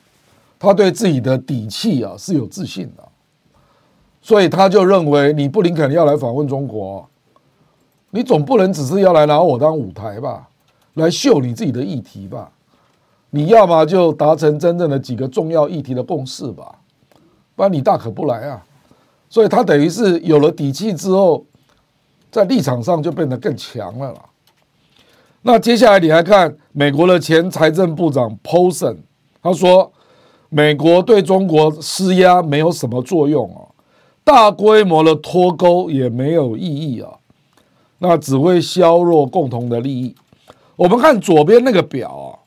[0.58, 3.06] 他对自己的底气啊是有自信的，
[4.22, 7.06] 所以他就认为你布林肯要来访问中国，
[8.08, 10.48] 你总不能只是要来拿我当舞台吧，
[10.94, 12.50] 来秀你自己的议题吧。
[13.28, 16.76] 你要么就达成真正的几个重要议题的共识吧，
[17.54, 18.64] 不然你大可不来啊。
[19.28, 21.44] 所以他等于是有了底气之后，
[22.30, 24.20] 在立场上就变得更强了啦。
[25.42, 28.96] 那接下来你来看美国的前财政部长 Paulson，
[29.42, 29.92] 他说
[30.48, 33.68] 美国对中国施压没有什么作用啊，
[34.22, 37.10] 大规模的脱钩也没有意义啊，
[37.98, 40.14] 那只会削弱共同的利益。
[40.76, 42.40] 我们看左边那个表啊。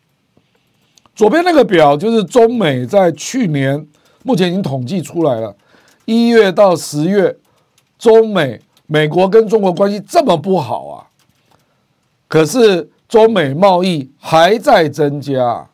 [1.15, 3.87] 左边那个表就是中美在去年
[4.21, 5.55] 目前已经统计出来了，
[6.07, 7.37] 一月到十月，
[7.99, 10.95] 中美美国跟中国关系这么不好啊，
[12.29, 15.69] 可是中美贸易还在增加，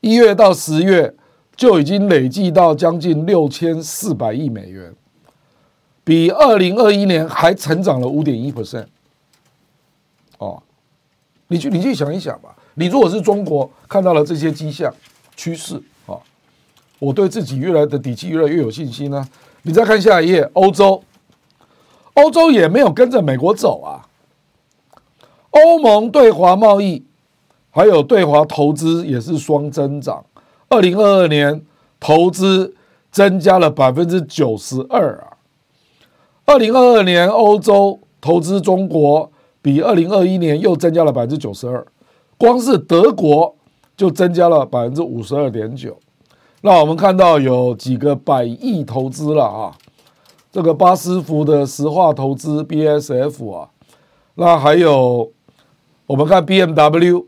[0.00, 1.12] 一月到十月
[1.56, 4.94] 就已经累计到将近六千四百亿美元，
[6.04, 8.86] 比二零二一年还成长了五点一 percent。
[10.38, 10.62] 哦，
[11.48, 12.54] 你去你去想一想吧。
[12.74, 14.94] 你如果是中国看到了这些迹象
[15.34, 15.74] 趋势
[16.06, 16.14] 啊，
[17.00, 19.28] 我对自己越来的底气越来越有信心呢。
[19.62, 21.02] 你再看下一页，欧洲，
[22.14, 24.08] 欧洲也没有跟着美国走啊。
[25.50, 27.04] 欧盟对华贸易
[27.70, 30.24] 还有对华投资也是双增长，
[30.68, 31.64] 二零二二年
[31.98, 32.74] 投资
[33.10, 35.36] 增加了百分之九十二啊。
[36.44, 39.30] 二零二二年欧洲投资中国
[39.60, 41.86] 比二零二一年又增加了百分之九十二。
[42.38, 43.54] 光是德国
[43.96, 45.98] 就增加了百分之五十二点九，
[46.68, 49.74] 那我们看到有几个百亿投资了啊，
[50.52, 53.70] 这个巴斯夫的石化投资 B S F 啊，
[54.34, 55.32] 那还有
[56.04, 57.24] 我们看 BMW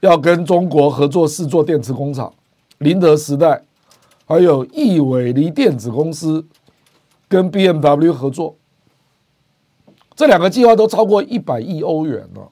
[0.00, 2.34] 要跟中国合作试做电池工厂，
[2.78, 3.62] 宁德时代
[4.26, 6.44] 还有易伟锂电子公司
[7.28, 8.56] 跟 BMW 合作，
[10.16, 12.50] 这两个计划都超过一百亿欧元了。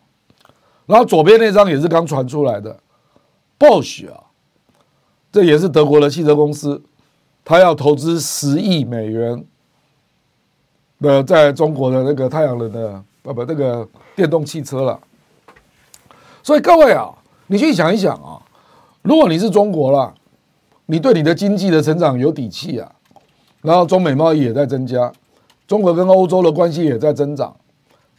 [0.87, 2.79] 然后左边那张也是刚传出来的
[3.59, 4.23] ，Bosch 啊，
[5.31, 6.83] 这也是德国的汽车公司，
[7.45, 9.45] 他要投资十亿美元
[11.01, 14.99] 的在中国的那个太阳能的啊不那个电动汽车了。
[16.43, 17.11] 所以各位啊，
[17.49, 18.41] 你去想一想啊，
[19.03, 20.15] 如果你是中国了，
[20.87, 22.91] 你对你的经济的成长有底气啊，
[23.61, 25.13] 然后中美贸易也在增加，
[25.67, 27.55] 中国跟欧洲的关系也在增长，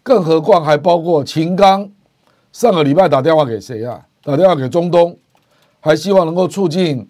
[0.03, 1.89] 更何况还包括秦刚。
[2.51, 4.05] 上个礼拜打电话给谁啊？
[4.23, 5.17] 打电话给中东，
[5.79, 7.09] 还希望能够促进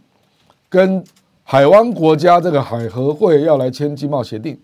[0.69, 1.03] 跟
[1.43, 4.59] 海湾国家这个海合会要来签经贸协定。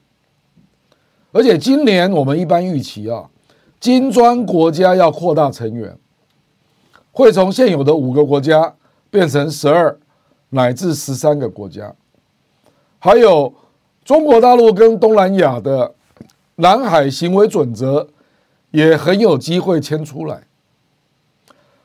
[1.32, 3.30] 而且今年我们一般预期啊，
[3.80, 5.97] 金砖国家要扩大成员，
[7.12, 8.76] 会从现有的五个国家
[9.10, 9.97] 变成十二
[10.49, 11.93] 乃至十三个国家。
[12.99, 13.53] 还有
[14.03, 15.95] 中国大陆跟东南亚的
[16.56, 18.08] 南海行为准则
[18.72, 20.43] 也很有机会签出来。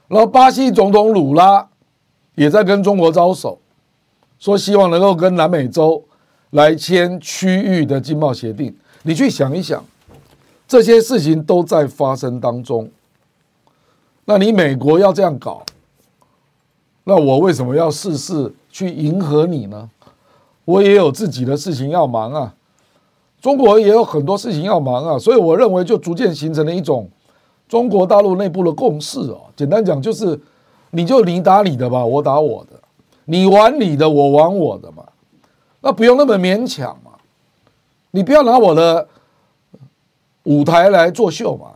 [0.06, 1.69] 然后，巴西总统鲁拉
[2.41, 3.59] 也在跟中国招手，
[4.38, 6.03] 说希望能够跟南美洲
[6.53, 8.74] 来签区域的经贸协定。
[9.03, 9.84] 你去想一想，
[10.66, 12.91] 这些事情都在发生当中。
[14.24, 15.62] 那你美国要这样搞，
[17.05, 19.91] 那我为什么要事事去迎合你呢？
[20.64, 22.55] 我也有自己的事情要忙啊，
[23.43, 27.07] 中国也有很多事情要忙啊，所以我认为就逐渐形成了一种。
[27.68, 30.41] 中国大陆内部的共识哦，简单讲就是，
[30.91, 32.80] 你就你打你的吧，我打我的。
[33.26, 35.05] 你玩你的，我玩我的嘛，
[35.82, 37.12] 那不用那么勉强嘛，
[38.11, 39.07] 你不要拿我的
[40.43, 41.68] 舞台来作秀嘛，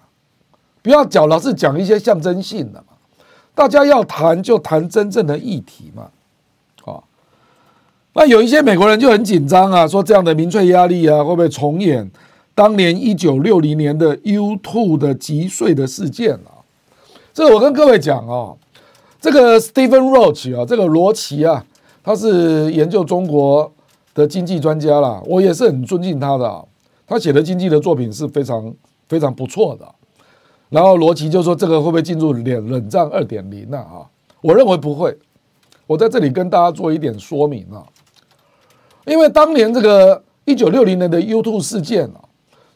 [0.82, 2.96] 不要讲老是讲一些象征性的嘛，
[3.54, 6.10] 大家要谈就谈真正的议题嘛，
[6.86, 6.98] 啊，
[8.14, 12.10] 那有一些美国人就很紧张啊，说这样的民粹压力啊，会不会重演
[12.52, 16.66] 当年一九六零年的 U2 的集碎的事件啊？
[17.32, 18.56] 这我跟各位讲啊。
[19.24, 21.64] 这个 Stephen Roach 啊，这个罗奇啊，
[22.02, 23.72] 他是研究中国
[24.12, 26.62] 的经济专家啦，我也是很尊敬他的啊。
[27.06, 28.74] 他写的经济的作品是非常
[29.08, 29.88] 非常不错的。
[30.68, 34.04] 然后罗奇就说：“这个会不会进入冷冷战二点零呢？”啊，
[34.42, 35.16] 我认为不会。
[35.86, 37.80] 我在这里跟大家做一点说明啊，
[39.06, 42.20] 因为当年这个一九六零年的 U two 事件啊，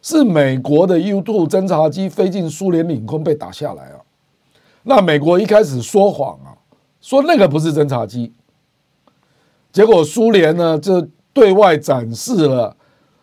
[0.00, 3.97] 是美国的 U two 侦察机飞进苏联领空被打下来啊。
[4.88, 6.56] 那美国一开始说谎啊，
[6.98, 8.32] 说那个不是侦察机，
[9.70, 12.74] 结果苏联呢就对外展示了，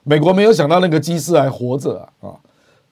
[0.04, 2.38] 美国没有想到那个机师还活着啊，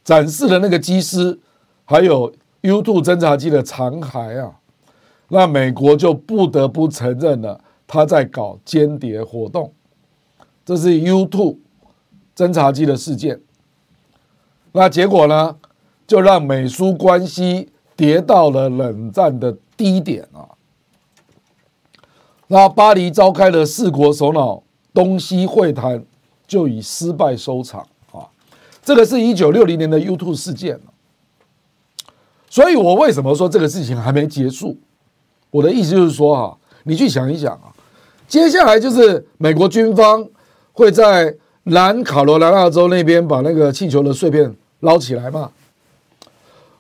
[0.04, 1.40] 展示了那个机师
[1.86, 4.56] 还有 U2 侦察机的残骸啊，
[5.28, 9.72] 那美国就不得不承认了他在搞间谍活动，
[10.66, 11.58] 这是 U2
[12.36, 13.40] 侦察机的事件，
[14.72, 15.58] 那结果呢
[16.08, 17.70] 就让美苏关系。
[17.96, 20.50] 跌到了冷战的低点啊！
[22.48, 24.62] 那巴黎召开了四国首脑
[24.94, 26.04] 东西会谈，
[26.48, 28.28] 就以失败收场啊！
[28.84, 30.80] 这个是一九六零年的 U two 事件。
[32.50, 34.78] 所以我为什么说这个事情还没结束？
[35.50, 37.74] 我的意思就是说啊，你去想一想啊，
[38.28, 40.28] 接下来就是美国军方
[40.72, 45.52] 会在南卡罗来纳州那边把那个气球的碎片捞起来嘛？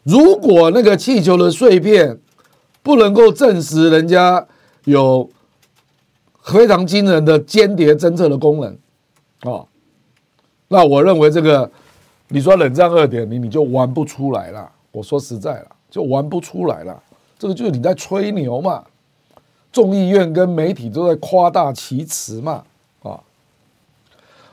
[0.03, 2.19] 如果那个气球的碎片
[2.81, 4.45] 不能够证实人家
[4.83, 5.29] 有
[6.41, 8.77] 非常惊人的间谍侦测的功能，
[9.49, 9.63] 啊，
[10.67, 11.71] 那我认为这个
[12.27, 14.69] 你说冷战二点零你就玩不出来了。
[14.91, 17.01] 我说实在了，就玩不出来了。
[17.39, 18.83] 这个就是你在吹牛嘛，
[19.71, 22.65] 众议院跟媒体都在夸大其词嘛，
[23.03, 23.17] 啊，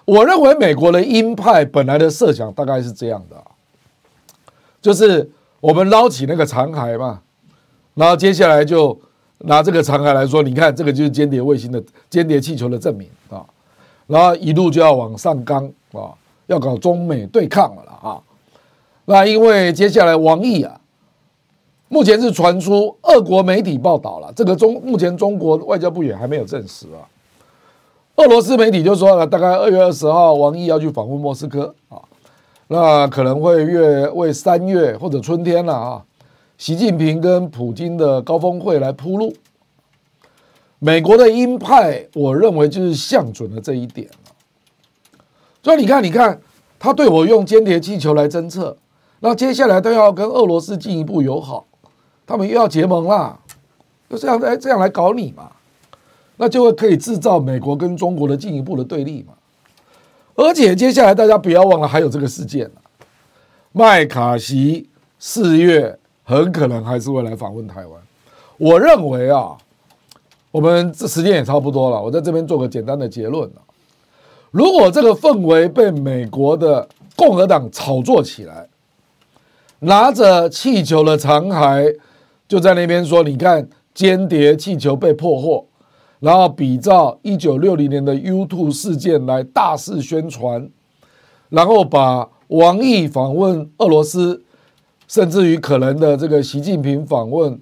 [0.05, 3.45] 我认为美国的鹰派本来的设想大概是这样的，
[4.81, 5.29] 就是。
[5.61, 7.21] 我们捞起那个残骸嘛，
[7.95, 8.99] 然后接下来就
[9.39, 13.45] 拿这个残骸来说，你看这个就是间谍卫星的间谍气球的证明啊，
[14.07, 16.13] 然后一路就要往上纲啊，
[16.47, 18.21] 要搞中美对抗了啊。
[19.05, 20.81] 那因为接下来王毅啊，
[21.89, 27.05] 目前是传出俄国媒体报道了，这个中目前中国外交部也还没有证实啊。
[28.17, 32.01] 俄罗斯媒体就说了，大概二月二十号王毅要去访问莫斯科啊。
[32.73, 36.05] 那可能会越为三月或者春天了啊，
[36.57, 39.35] 习近平跟普京的高峰会来铺路。
[40.79, 44.09] 美国的鹰派，我认为就是向准了这一点。
[45.65, 46.41] 所以你看，你看，
[46.79, 48.77] 他对我用间谍气球来侦测，
[49.19, 51.67] 那接下来都要跟俄罗斯进一步友好，
[52.25, 53.37] 他们又要结盟啦，
[54.09, 55.51] 就这样来这样来搞你嘛，
[56.37, 59.35] 那就会可以制造美国跟中国的进一步的对立嘛。
[60.35, 62.71] 而且接下来大家不要忘了，还有这个事件，
[63.73, 68.01] 麦卡锡四月很可能还是会来访问台湾。
[68.57, 69.57] 我认为啊，
[70.51, 73.51] 我们这时间也差不多了，我在这边做个简单的结论。
[74.51, 78.69] 如果这个氛围被美国的共和党炒作起来，
[79.81, 81.97] 拿着气球的残骸
[82.49, 85.65] 就在那边说：“你看，间谍气球被破获。”
[86.21, 90.71] 然后比照一九六零年的 U two 事件来大肆宣传，
[91.49, 94.43] 然后把王毅访问俄罗斯，
[95.09, 97.59] 甚至于可能的这个习近平访问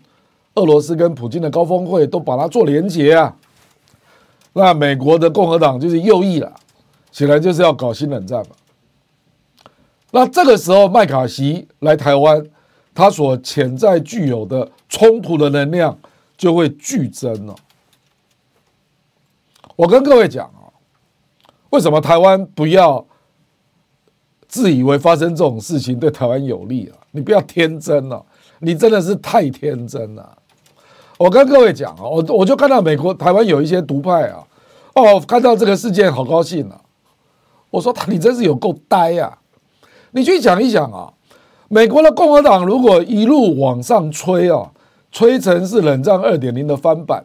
[0.54, 3.36] 俄罗斯跟普京的高峰会都把它做连结啊，
[4.54, 6.52] 那美国的共和党就是右翼了，
[7.12, 8.56] 显然就是要搞新冷战嘛。
[10.11, 12.44] 那这个时候麦卡锡来台湾，
[12.92, 15.96] 他所潜在具有的冲突的能量
[16.36, 17.54] 就会剧增了。
[19.79, 20.74] 我跟各位讲啊，
[21.70, 23.07] 为什么台湾不要
[24.49, 26.99] 自以为发生这种事情对台湾有利啊？
[27.12, 28.20] 你不要天真了，
[28.59, 30.37] 你真的是太天真了。
[31.16, 34.45] 我跟各位讲啊，我我就看到美国台湾有一些独派啊，
[34.97, 36.81] 哦，看到这个事件好高兴啊。
[37.70, 39.39] 我说他你真是有够呆啊！
[40.11, 41.12] 你去想一想啊，
[41.68, 44.72] 美国的共和党如果一路往上吹啊，
[45.12, 47.24] 吹成是冷战二点零的翻版，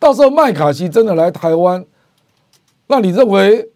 [0.00, 1.84] 到时候麦卡锡真的来台湾。
[2.86, 3.70] 那你认为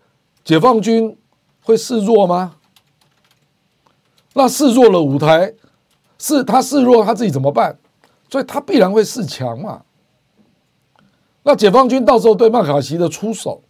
[0.45, 1.17] 解放军
[1.63, 2.57] 会示弱吗？
[4.35, 5.55] 那示弱了舞台，
[6.19, 7.79] 是他示弱他自己怎么办？
[8.31, 9.83] 所以他必然会示强嘛。
[11.43, 13.63] 那解放军到时候对麦卡锡的出手，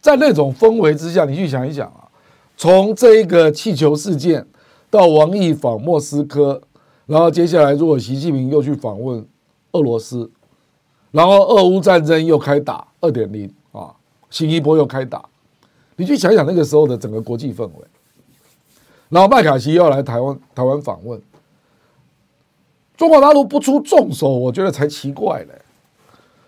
[0.00, 2.08] 在那种氛围之下，你去想一想啊，
[2.56, 4.46] 从这一个气球事件
[4.88, 6.62] 到王毅访莫斯科，
[7.06, 9.26] 然后接下来如果习近平又去访问
[9.72, 10.30] 俄罗斯，
[11.10, 13.52] 然后俄乌战争又开打二点零，
[14.32, 15.22] 新一波又开打，
[15.94, 17.86] 你去想想那个时候的整个国际氛围，
[19.10, 21.20] 然后麦卡锡要来台湾台湾访问，
[22.96, 25.62] 中国大陆不出重手，我觉得才奇怪嘞。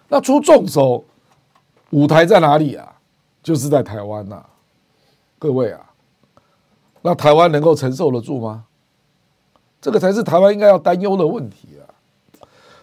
[0.08, 1.04] 那出重手，
[1.90, 2.90] 舞台在哪里啊？
[3.42, 4.42] 就是在台湾呐，
[5.38, 5.80] 各位啊，
[7.02, 8.64] 那台湾能够承受得住吗？
[9.82, 11.84] 这个才是台湾应该要担忧的问题啊！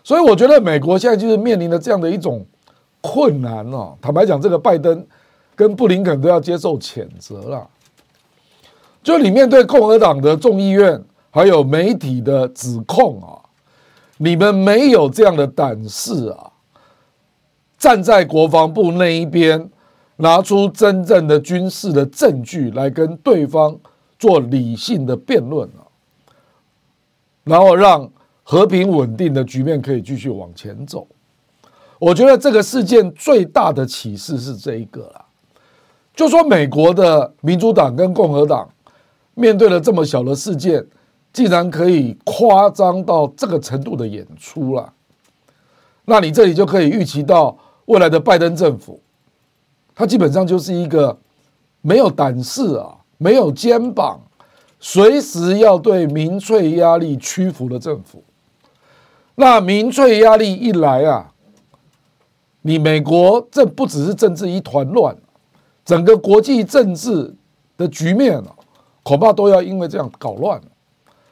[0.03, 2.45] 所以我觉得美国现在就是面临着这样的一种
[3.01, 3.97] 困难哦。
[3.99, 5.05] 坦白讲，这个拜登
[5.55, 7.67] 跟布林肯都要接受谴责了。
[9.03, 13.41] 就你面对共和党的众议院还有媒体的指控啊，
[14.17, 16.51] 你们没有这样的胆识啊！
[17.79, 19.67] 站在国防部那一边，
[20.17, 23.75] 拿出真正的军事的证据来跟对方
[24.19, 25.81] 做理性的辩论啊，
[27.43, 28.07] 然后让
[28.43, 31.07] 和平稳定的局面可以继续往前走。
[32.01, 35.23] 我觉得这个事件最大的启示是这一个啦，
[36.15, 38.67] 就说美国的民主党跟共和党
[39.35, 40.83] 面对了这么小的事件，
[41.31, 44.91] 竟然可以夸张到这个程度的演出了，
[46.05, 47.55] 那你这里就可以预期到。
[47.85, 49.01] 未来的拜登政府，
[49.93, 51.17] 他基本上就是一个
[51.81, 54.21] 没有胆识啊，没有肩膀，
[54.79, 58.23] 随时要对民粹压力屈服的政府。
[59.35, 61.30] 那民粹压力一来啊，
[62.63, 65.15] 你美国这不只是政治一团乱，
[65.83, 67.33] 整个国际政治
[67.77, 68.55] 的局面啊，
[69.03, 70.61] 恐怕都要因为这样搞乱。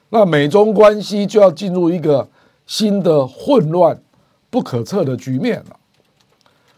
[0.09, 2.27] 那美中关系就要进入一个
[2.65, 4.01] 新的混乱、
[4.49, 5.75] 不可测的局面了。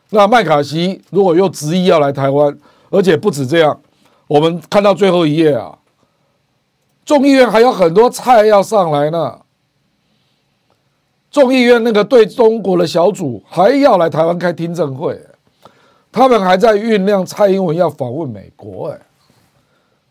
[0.10, 2.58] 那麦卡锡如果又执意要来台湾，
[2.90, 3.80] 而且不止这样，
[4.28, 5.78] 我们看到最后一页啊，
[7.06, 9.41] 众议院还有很多菜要上来呢。
[11.32, 15.18] 众议院那个对中国的小组还要来台湾开听证会，
[16.12, 18.90] 他们还在酝酿蔡英文要访问美国。
[18.90, 19.00] 哎，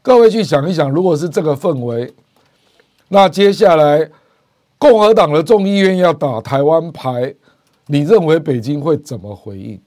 [0.00, 2.14] 各位去想一想，如果是这个氛围，
[3.08, 4.10] 那接下来
[4.78, 7.34] 共和党的众议院要打台湾牌，
[7.88, 9.78] 你认为北京会怎么回应？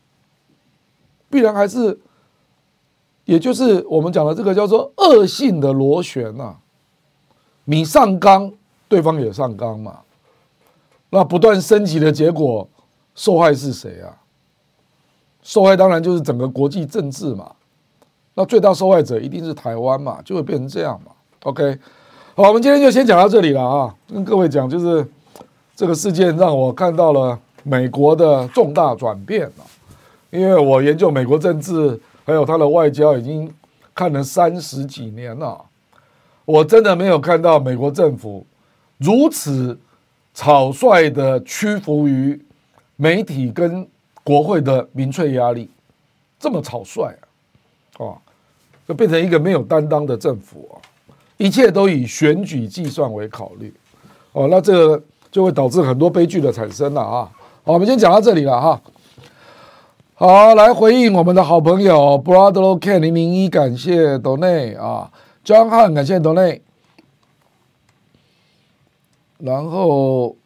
[1.31, 1.99] 必然还是，
[3.25, 6.57] 也就是我们讲的这个叫做恶性的螺旋呐。
[7.65, 8.53] 你上纲，
[8.87, 10.01] 对方也上纲嘛。
[11.13, 12.67] 那不断升级的结果，
[13.13, 14.09] 受害是谁啊？
[15.43, 17.51] 受害当然就是整个国际政治嘛。
[18.33, 21.11] 那最大受害者一定是台湾嘛，就会变成这样嘛。
[21.43, 21.77] OK，
[22.33, 23.95] 好，我们今天就先讲到这里了啊。
[24.11, 25.07] 跟各位讲，就是
[25.75, 29.61] 这个事件让我看到了美国的重大转变啊。
[30.31, 33.53] 因为我研究美国政治，还有他的外交，已经
[33.93, 35.63] 看了三十几年了，
[36.45, 38.43] 我真的没有看到美国政府
[38.97, 39.77] 如此
[40.33, 42.39] 草率的屈服于
[42.95, 43.87] 媒体跟
[44.23, 45.69] 国会的民粹压力，
[46.39, 47.25] 这么草率啊，
[47.99, 48.17] 哦，
[48.87, 50.81] 就变成一个没有担当的政府啊，
[51.37, 53.73] 一切都以选举计算为考虑，
[54.31, 57.29] 哦，那这个就会导致很多悲剧的产生了啊。
[57.63, 58.81] 好，我们先讲到这里了哈。
[60.15, 65.11] 好，来回应我们的好朋友 Brother Ken 零零一，感谢斗内啊。
[65.43, 66.61] 张翰感谢斗内。
[69.43, 70.37] 然后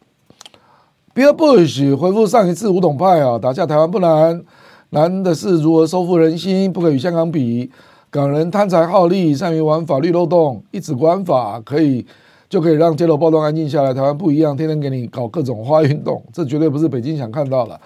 [1.14, 4.42] Bill Bush 回复上一次武统派啊，打下台湾不难，
[4.90, 7.70] 难的是如何收复人心，不可与香港比，
[8.10, 12.04] 港人贪财好利，善于玩法律漏洞，一纸国安法可以
[12.48, 17.80] 就可以让街头暴动安静下来，台湾不一样，天天给你搞各种花运动，这绝对不是北京想看到的。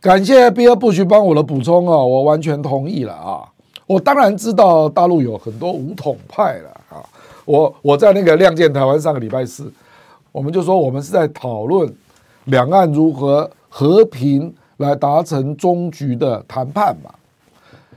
[0.00, 3.42] 感谢比尔·布什帮我的补充啊，我完全同意了啊！
[3.88, 7.02] 我当然知道大陆有很多武统派了啊！
[7.44, 9.72] 我我在那个亮剑台湾上个礼拜四，
[10.34, 11.88] 我们就说我们是在讨论
[12.46, 17.14] 两岸如何和平来达成终局的谈判嘛，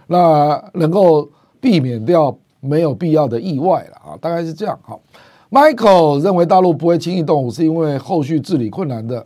[0.06, 1.28] 那能够
[1.60, 4.18] 避免掉没有必要的意外了啊！
[4.22, 4.78] 大概是这样。
[4.84, 5.02] 好
[5.50, 9.26] ，Michael 认为大陆不会轻易动武，是因为后续治理困难的。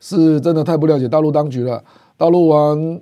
[0.00, 1.80] 是真的太不了解大陆当局了。
[2.16, 3.00] 大陆玩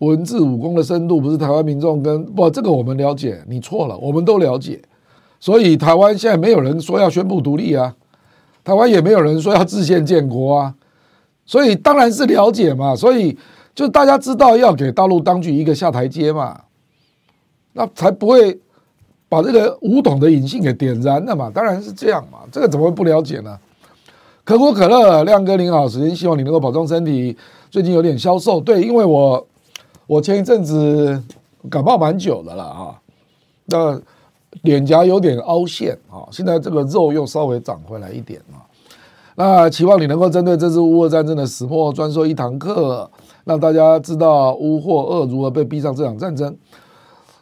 [0.00, 4.78] 文字武功的深度，不是台湾民众跟不这个我们了解，你错了，我们都了解。
[5.40, 7.94] 所以台湾现在没有人说要宣布独立啊，
[8.68, 10.74] 台湾也没有人说要自宪建国啊，
[11.46, 12.94] 所以当然是了解嘛。
[12.94, 13.34] 所以
[13.74, 16.60] 就大家知道要给大陆当局一个下台阶嘛，
[17.72, 18.60] 那才不会
[19.26, 21.50] 把这个武统的引信给点燃了嘛。
[21.50, 23.58] 当然是这样嘛，这个怎么会不了解呢？
[24.44, 27.34] 可口可乐，亮哥您好，首先希望你能够保重身体。
[27.70, 28.60] 最近有点消瘦。
[28.60, 29.46] 对，因为我
[30.06, 31.22] 我前一阵子
[31.70, 33.00] 感冒蛮久的了啊，
[33.64, 33.98] 那
[34.62, 38.64] 脸颊有点凹陷啊，现在这个肉又稍微长回来一点啊。
[39.36, 43.08] 那期望你能够针对这次乌俄战争的始末专说一堂课，
[43.44, 46.56] 让大家知道乌或俄如何被逼上这场战争，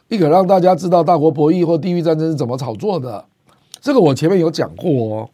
[0.07, 3.25] 亦可让大家知道大国博弈或地域战争是怎么炒作的。
[3.81, 5.29] 这个我前面有讲过哦，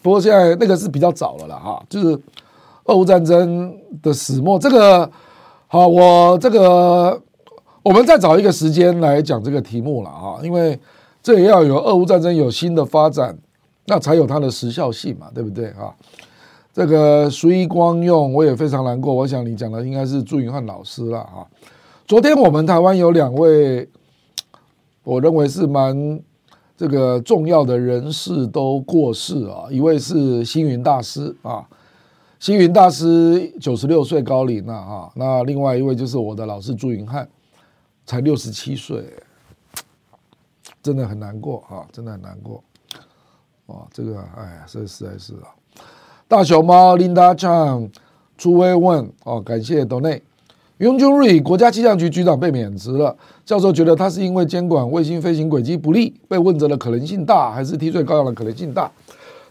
[0.00, 2.16] 不过现在那个是比较早了啦哈，就是
[2.84, 4.56] 俄乌战争的始末。
[4.58, 5.10] 这个
[5.66, 7.20] 好，我这个
[7.82, 10.78] 我们再找一个时间来讲这个题目了啊，因为
[11.28, 13.36] 这也要有俄乌战争有新的发展。
[13.84, 15.94] 那才有它的时效性嘛，对不对啊？
[16.72, 19.12] 这个随意光用，我也非常难过。
[19.12, 21.44] 我想你讲的应该是朱云汉老师了啊。
[22.06, 23.86] 昨天我们台湾有两位，
[25.04, 26.18] 我认为是蛮
[26.78, 29.68] 这个重要的人士都过世啊。
[29.70, 31.62] 一位是星云大师啊，
[32.40, 35.10] 星云大师九十六岁高龄了啊。
[35.14, 37.28] 那另外一位就是我的老师朱云汉，
[38.06, 39.04] 才六十七岁，
[40.82, 42.62] 真的很难过啊，真的很难过。
[43.66, 45.52] 哦，这个哎呀，这实在是啊！
[46.26, 47.90] 大熊猫 Linda Chang
[48.38, 50.22] 出微问哦，感谢 Donate。
[50.78, 53.14] 雍君瑞国家气象局局长被免职了，
[53.44, 58.90] 教授觉得他是因为监管卫星飞行轨迹不力被问责的可能性大，还是替罪羔羊的可能性大？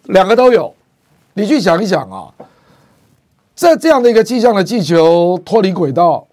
[0.06, 0.74] 两个都有。
[1.34, 2.34] 你去想一想啊，
[3.54, 6.26] 在这样的一个气象的气球脱离轨道，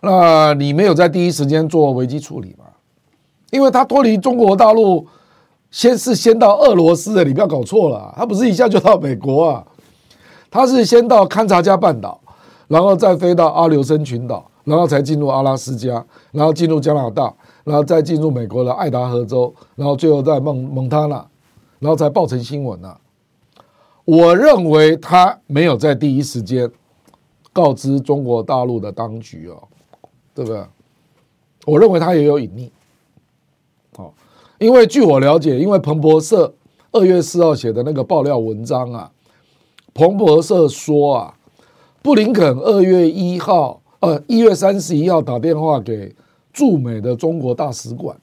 [0.00, 2.61] 那你没有在第一时间做危机处理吗？
[3.52, 5.06] 因为他脱离中国大陆。
[5.70, 9.64] 先是先到俄罗斯的，你不要搞错了，他不是一下就到美国啊，
[10.50, 12.20] 他是先到堪察加半岛，
[12.68, 17.34] 然后再飞到阿留申群岛，然后才进入阿拉斯加，然后进入加拿大，
[17.64, 21.26] 然后再进入美国的爱达荷州，然后最后在蒙蒙塔纳，
[21.78, 22.98] 然后才报成新闻啊。
[24.04, 26.70] 我认为他没有在第一时间
[27.50, 29.56] 告知中国大陆的当局哦，
[30.34, 30.62] 对不对？
[31.64, 32.70] 我认为他也有隐匿。
[34.62, 36.54] 因为据我了解，因为彭博社
[36.92, 39.10] 二月四号写的那个爆料文章啊，
[39.92, 41.34] 彭博社说啊，
[42.00, 46.14] 布林肯二月一号，呃，一月三十一号打电话给
[46.52, 48.16] 驻美的中国大使馆，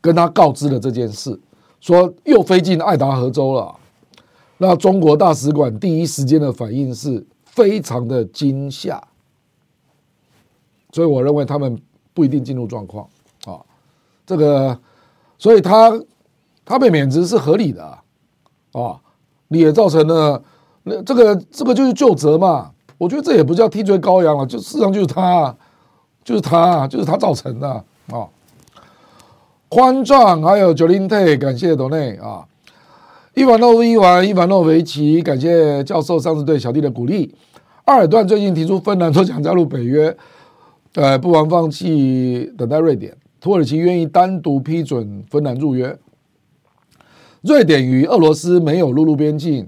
[0.00, 1.38] 跟他告知了这件事，
[1.80, 3.76] 说又飞进爱达荷州了。
[4.58, 9.00] 那中国大使馆第一时间的反应是非常的惊吓，
[10.90, 11.80] 所以我认为他们
[12.12, 13.08] 不一定进入状况。
[14.30, 14.78] 这个，
[15.38, 15.92] 所以他
[16.64, 17.98] 他被免职是合理的啊，
[18.70, 18.96] 啊，
[19.48, 20.40] 你也造成了
[20.84, 22.70] 那这个这个就是究责嘛。
[22.96, 25.52] 我觉得这也不叫替罪羔羊了，就事实上就是他，
[26.22, 28.28] 就是他，就是他造成的啊。
[29.68, 32.46] 宽壮还有九零退，感谢斗内啊。
[33.34, 37.34] 伊凡诺夫伊凡伊凡诺维奇，感谢教授上次对小弟的鼓励。
[37.86, 40.16] 阿尔段最近提出芬兰说想加入北约，
[40.94, 43.16] 呃，不妨放弃等待瑞典。
[43.40, 45.98] 土耳其愿意单独批准芬兰入约，
[47.40, 49.66] 瑞典与俄罗斯没有陆路边境，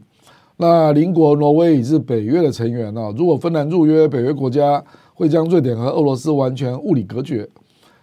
[0.58, 3.10] 那邻国挪威已是北约的成员了。
[3.16, 4.84] 如果芬兰入约，北约国家
[5.14, 7.48] 会将瑞典和俄罗斯完全物理隔绝。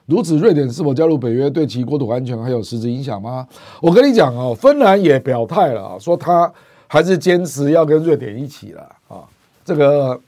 [0.07, 3.47] 如此，瑞典是否加入北约对其国土安全还有实质影响吗？
[3.79, 6.51] 我跟你讲哦，芬兰也表态了啊，说他
[6.87, 9.21] 还是坚持要跟瑞典一起了啊。
[9.63, 10.19] 这个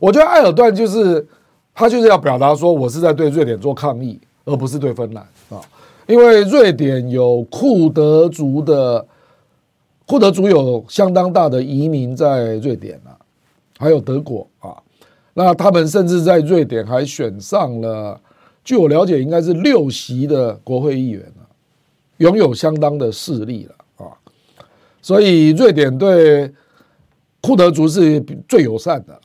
[0.00, 1.24] 我觉得埃尔段就是
[1.72, 4.18] 他就是要表达说我是在对瑞典做抗议。
[4.48, 5.60] 而不是对芬兰啊，
[6.06, 9.06] 因为瑞典有库德族的，
[10.06, 13.12] 库德族有相当大的移民在瑞典啊，
[13.78, 14.74] 还有德国啊，
[15.34, 18.18] 那他们甚至在瑞典还选上了，
[18.64, 21.44] 据我了解应该是六席的国会议员啊，
[22.16, 24.16] 拥有相当的势力了啊，
[25.02, 26.50] 所以瑞典对
[27.42, 28.18] 库德族是
[28.48, 29.20] 最友善的，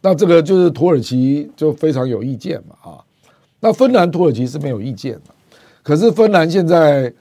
[0.00, 3.04] 那这个就是土耳其就非常有意见嘛啊。
[3.60, 5.34] 那芬兰、土耳其是没有意见的，
[5.82, 7.12] 可是芬兰现在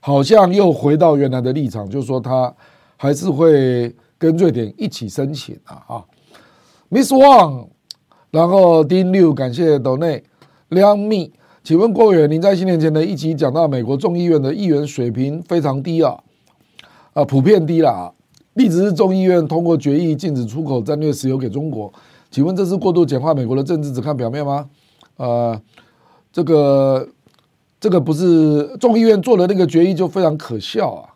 [0.00, 2.52] 好像又回到原来的立场，就是说他
[2.96, 5.82] 还是会跟瑞典一起申请啊。
[5.86, 6.04] 啊
[6.88, 7.66] ，Miss Wang，
[8.30, 10.22] 然后丁六感谢斗内
[10.68, 11.32] 两米，
[11.62, 16.18] 请问郭委员，您在新年前的一集讲到美国众议院的议员水平非常低啊，
[17.12, 18.12] 啊，普遍低了啊，
[18.54, 21.92] 例子是众议院通过决议禁止出口战略石油给中国，
[22.30, 24.68] 请问这是过度简化美国的政治，只看表面吗？
[25.16, 25.60] 呃，
[26.32, 27.08] 这个
[27.78, 31.14] 这个不是众议院做的那个决议就非常可笑啊，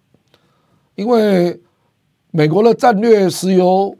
[0.94, 1.60] 因为
[2.30, 3.96] 美国的战略石油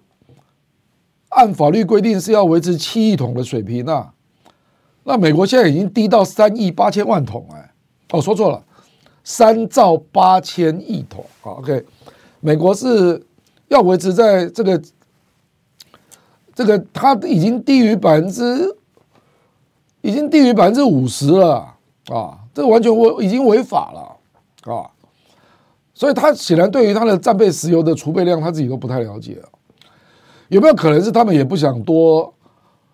[1.30, 4.12] 按法律规定是要维持七亿桶的水平啊，
[5.04, 7.72] 那美国现在已经低到三亿八千万桶哎，
[8.10, 8.64] 哦说错了，
[9.24, 11.24] 三兆八千亿桶。
[11.42, 11.84] 啊，OK，
[12.40, 13.20] 美国是
[13.68, 14.80] 要维持在这个。
[16.54, 18.76] 这个它已经低于百分之，
[20.09, 21.74] 已经低于百分之五十了
[22.10, 22.39] 啊！
[22.55, 24.89] 这完全违已经违法了啊！
[25.93, 29.36] 所以他显然对于他的战备石油的储备量，他自己都不太了解。
[30.48, 32.32] 有没有可能是他们也不想多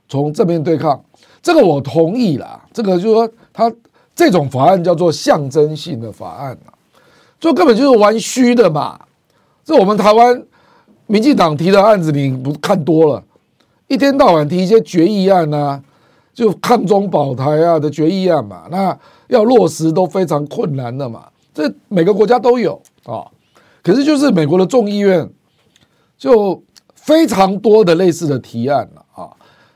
[0.08, 1.00] 从正面对抗？
[1.40, 2.60] 这个我同意啦。
[2.72, 3.72] 这个就是说，他
[4.16, 6.74] 这种法案叫做象征性的法案啊，
[7.38, 8.98] 就根本就是玩虚的嘛。
[9.64, 10.42] 这我们台湾
[11.06, 13.22] 民进党提的案子，你不看多了，
[13.86, 15.80] 一天到晚提一些决议案啊，
[16.34, 18.98] 就抗中保台啊的决议案嘛，那
[19.28, 21.28] 要落实都非常困难的嘛。
[21.54, 23.24] 这每个国家都有啊，
[23.82, 25.26] 可是就是美国的众议院
[26.18, 26.62] 就。
[26.96, 29.28] 非常多的类似的提案了啊，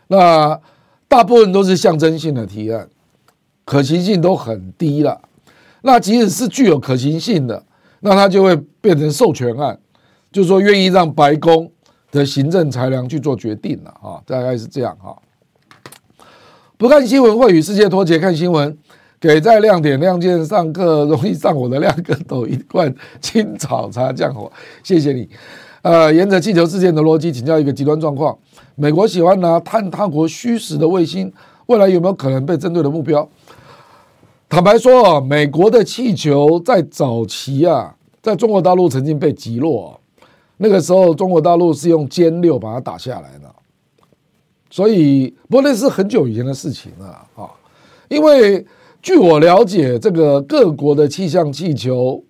[0.07, 0.59] 那
[1.07, 2.89] 大部分都是象征性的提案，
[3.67, 5.21] 可行性都很低了。
[5.83, 7.63] 那即使是具有可行性的，
[8.01, 9.79] 那它就会变成授权案，
[10.33, 11.71] 就是说愿意让白宫
[12.11, 15.15] 的行政裁量去做决定了啊，大概是这样哈。
[16.79, 18.79] 不看新闻会与世界脱节，看新闻。
[19.21, 24.49] 给在亮点亮剑上课 容易上火的亮哥抖一罐青草茶降火，
[24.85, 25.29] 谢谢你。
[25.83, 28.39] 呃，沿着气球事件的逻辑，请教一个极端状况：
[28.77, 31.33] 美国喜欢拿探他国虚实的卫星，
[31.67, 33.29] 未来有没有可能被针对的目标？
[34.49, 37.93] 坦白说，美国的气球在早期啊，
[38.23, 40.01] 在中国大陆曾经被击落，
[40.59, 43.48] 那个时候中国大陆是用歼六把它打下来的，
[44.71, 47.51] 所以不过那是很久以前的事情了啊。
[48.09, 48.67] 因为
[49.03, 52.25] 据我了解，这个各国的气象气球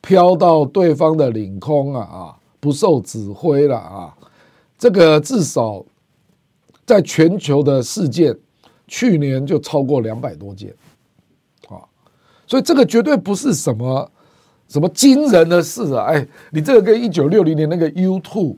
[0.00, 2.36] 飘到对方的领空啊啊。
[2.64, 4.16] 不受指挥了啊！
[4.78, 5.84] 这个至少
[6.86, 8.34] 在全球的事件，
[8.88, 10.74] 去年就超过两百多件
[11.68, 11.84] 啊，
[12.46, 14.10] 所以这个绝对不是什么
[14.66, 16.06] 什么惊人的事啊！
[16.06, 18.56] 哎，你这个跟一九六零年那个 U two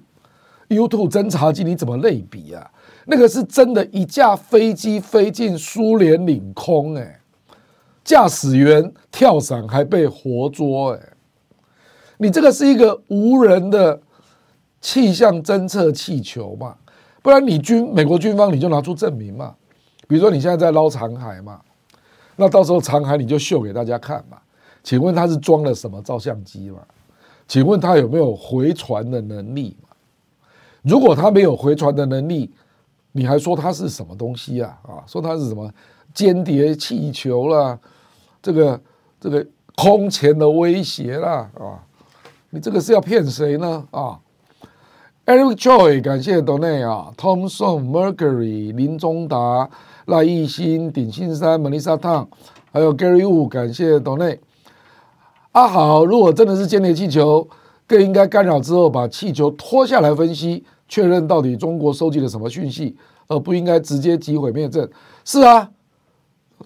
[0.68, 2.70] U two 侦察机你怎么类比啊？
[3.08, 7.20] 那个是真的一架飞机飞进苏联领空，哎，
[8.04, 11.00] 驾驶员跳伞还被活捉，哎。
[12.18, 14.00] 你这个是一个无人的
[14.80, 16.74] 气象侦测气球嘛？
[17.22, 19.54] 不然你军美国军方你就拿出证明嘛？
[20.08, 21.60] 比如说你现在在捞残骸嘛？
[22.34, 24.38] 那到时候残骸你就秀给大家看嘛？
[24.82, 26.78] 请问它是装了什么照相机嘛？
[27.46, 29.88] 请问它有没有回传的能力嘛？
[30.82, 32.50] 如果它没有回传的能力，
[33.16, 34.78] 你还说它是什么东西啊？
[34.82, 35.72] 啊，说它是什么
[36.12, 37.78] 间谍气球啦？
[38.42, 38.78] 这个
[39.18, 39.44] 这个
[39.74, 41.50] 空前的威胁啦？
[41.58, 41.80] 啊？
[42.50, 43.84] 你这个是要骗谁呢？
[43.90, 44.20] 啊
[45.24, 49.70] ，Eric Joy，感谢 Donate 啊，Tomson Mercury，林中达、
[50.04, 52.26] 赖艺兴、鼎新山、Melissa Tang，
[52.70, 54.40] 还有 Gary Wu，感谢 Donate。
[55.52, 57.48] 阿好，如果真的是间谍气球，
[57.86, 62.96] 更应该干扰之后把气球拖下来分析，确认到底中国收集了什么讯息，
[63.28, 64.88] 而不应该直接击毁灭证。
[65.24, 65.70] 是啊，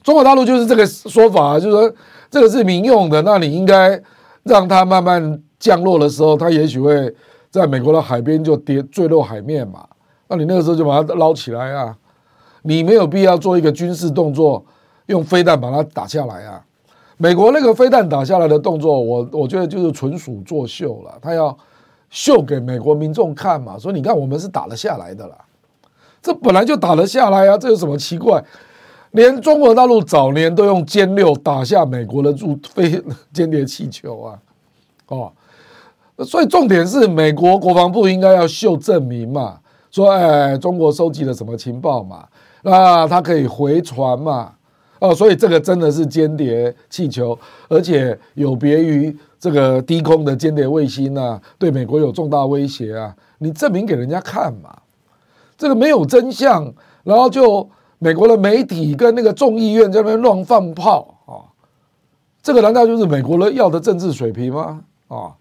[0.02, 1.94] 中国大陆就是这个说法，就是说
[2.30, 4.02] 这个是民用的，那你应该
[4.42, 5.42] 让它慢慢。
[5.60, 7.14] 降落的时候，它也许会
[7.50, 9.86] 在美国的海边就跌坠落海面嘛？
[10.26, 11.94] 那你那个时候就把它捞起来啊！
[12.62, 14.64] 你没有必要做一个军事动作，
[15.08, 16.64] 用飞弹把它打下来啊！
[17.18, 21.54] 美国那个飞弹打下来的动作，我我觉得就是纯属作秀了，他要
[22.10, 23.78] 秀给美国民众看嘛。
[23.78, 25.36] 所以你看，我们是打了下来的啦，
[26.20, 28.44] 这本来就打得下来啊，这有什么奇怪？
[29.12, 34.38] 连中国大陆早年都用歼六打下美国的驻飞间谍气球啊，
[35.08, 35.32] 哦。
[36.22, 39.58] 所以重点是，美国国防部应该要秀证明嘛，
[39.90, 42.28] 说哎，中国收集了什么情报嘛，
[42.60, 44.52] 那它可以回传嘛，
[44.98, 47.38] 哦，所以这个真的是间谍气球，
[47.70, 54.82] 而且有别于这个低空的间谍卫星啊，对美国有重大威胁啊，你证明给人家看嘛，
[55.56, 56.72] 这个没有真相，
[57.02, 57.66] 然后就
[57.98, 61.48] 美国的媒体跟那个众议院在那边乱放炮啊，
[62.42, 64.82] 这个难道就是美国人要的政治水平吗？
[65.08, 65.32] 啊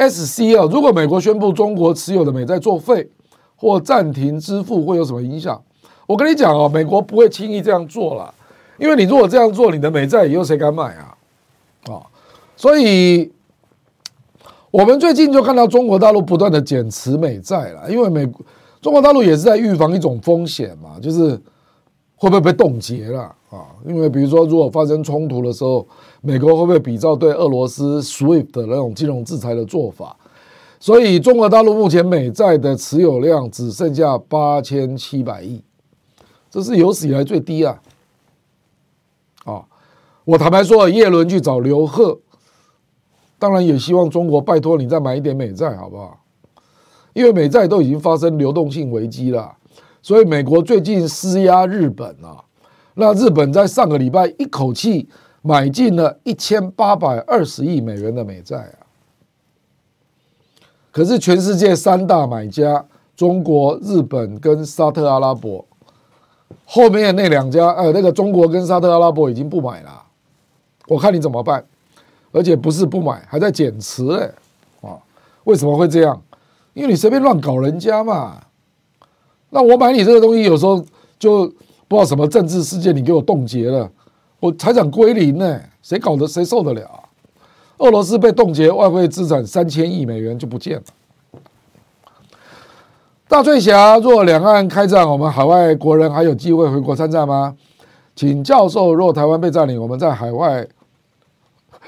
[0.00, 3.10] ？SC 啊，如果美国宣布中国持有的美债作废
[3.56, 5.62] 或暂停支付，会有什么影响？
[6.06, 8.34] 我跟你讲啊，美国不会轻易这样做了，
[8.78, 11.14] 因为你如果这样做，你的美债以后谁敢买啊？
[11.88, 12.02] 啊，
[12.56, 13.32] 所以
[14.70, 18.26] 我们最近就看到中国大陆不断的减持美债了，因为美
[18.80, 21.30] 中国大陆也是在预防一种风险嘛，就是
[22.16, 23.66] 会不会被冻结了啊？
[23.86, 25.86] 因为比如说，如果发生冲突的时候。
[26.24, 30.16] 美国会不会比照对俄罗斯 SWIFT 的那种金融制裁的做法？
[30.78, 35.60] 所以中国大陆目前美债的持有量只剩下八千七百亿，
[36.48, 37.82] 这是有史以来最低啊！
[39.44, 39.64] 啊，
[40.24, 42.16] 我坦白说，叶伦去找刘鹤，
[43.42, 46.16] 当然也希望中国拜托你再买一点美债，好不好？
[47.12, 49.52] 因为美债都已经发生流动性危机了，
[50.00, 52.44] 所以美国最近施压日本啊，
[52.94, 55.08] 那日本在上个礼拜一口气
[55.42, 58.86] 买进了一千八百二十亿美元的美债啊。
[60.92, 62.86] 可是全世界三大买家
[63.16, 65.66] 中国、日本跟沙特阿拉伯，
[66.64, 70.04] 后面那两家呃，那个中国跟沙特阿拉伯已经不买了，
[70.86, 71.64] 我看你怎么办？
[72.32, 74.30] 而且不是不买，还在减持哎，
[74.88, 74.98] 啊，
[75.44, 76.20] 为什么会这样？
[76.74, 78.38] 因为你随便乱搞人家嘛。
[79.50, 80.82] 那我买你这个东西，有时候
[81.18, 81.44] 就
[81.86, 83.90] 不知道什么政治事件，你给我冻结了，
[84.40, 86.88] 我才想归零呢，谁搞得谁受得了？
[87.78, 90.82] 俄罗斯被冻结外汇资产三千亿美元就不见了。
[93.28, 97.56] 大翠霞，若两岸开战，我们海外国人还有机会回国参战吗？
[98.14, 100.66] 请教授，若台湾被占领，我们在海外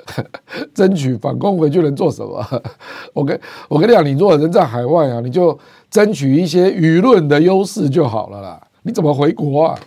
[0.74, 2.44] 争取反攻回去能做什么？
[3.12, 5.58] 我跟我跟你讲，你如果人在海外啊，你就
[5.90, 8.60] 争取一些舆论的优势就好了啦。
[8.82, 9.78] 你怎么回国啊？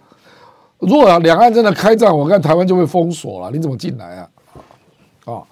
[0.79, 3.51] 如果两岸真的开战，我看台湾就会封锁了。
[3.51, 4.29] 你怎么进来啊？
[5.25, 5.43] 啊？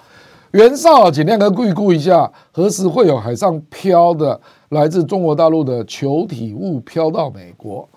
[0.52, 4.40] 袁绍，尽量的预估一下，何时会有海上漂的
[4.70, 7.88] 来自中国大陆的球体物飘到美国？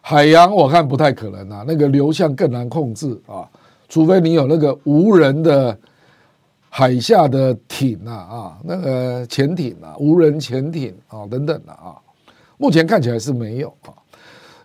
[0.00, 3.48] 海洋我看不太可能啊，那个流向更难控制啊，
[3.88, 5.76] 除非你有那个无人的
[6.68, 11.96] 海下的艇啊啊，那个潜艇啊，无人潜艇啊等等的啊，
[12.56, 13.90] 目前看起来是没有啊。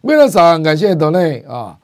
[0.02, 0.58] 为了啥？
[0.60, 1.78] 感谢德内啊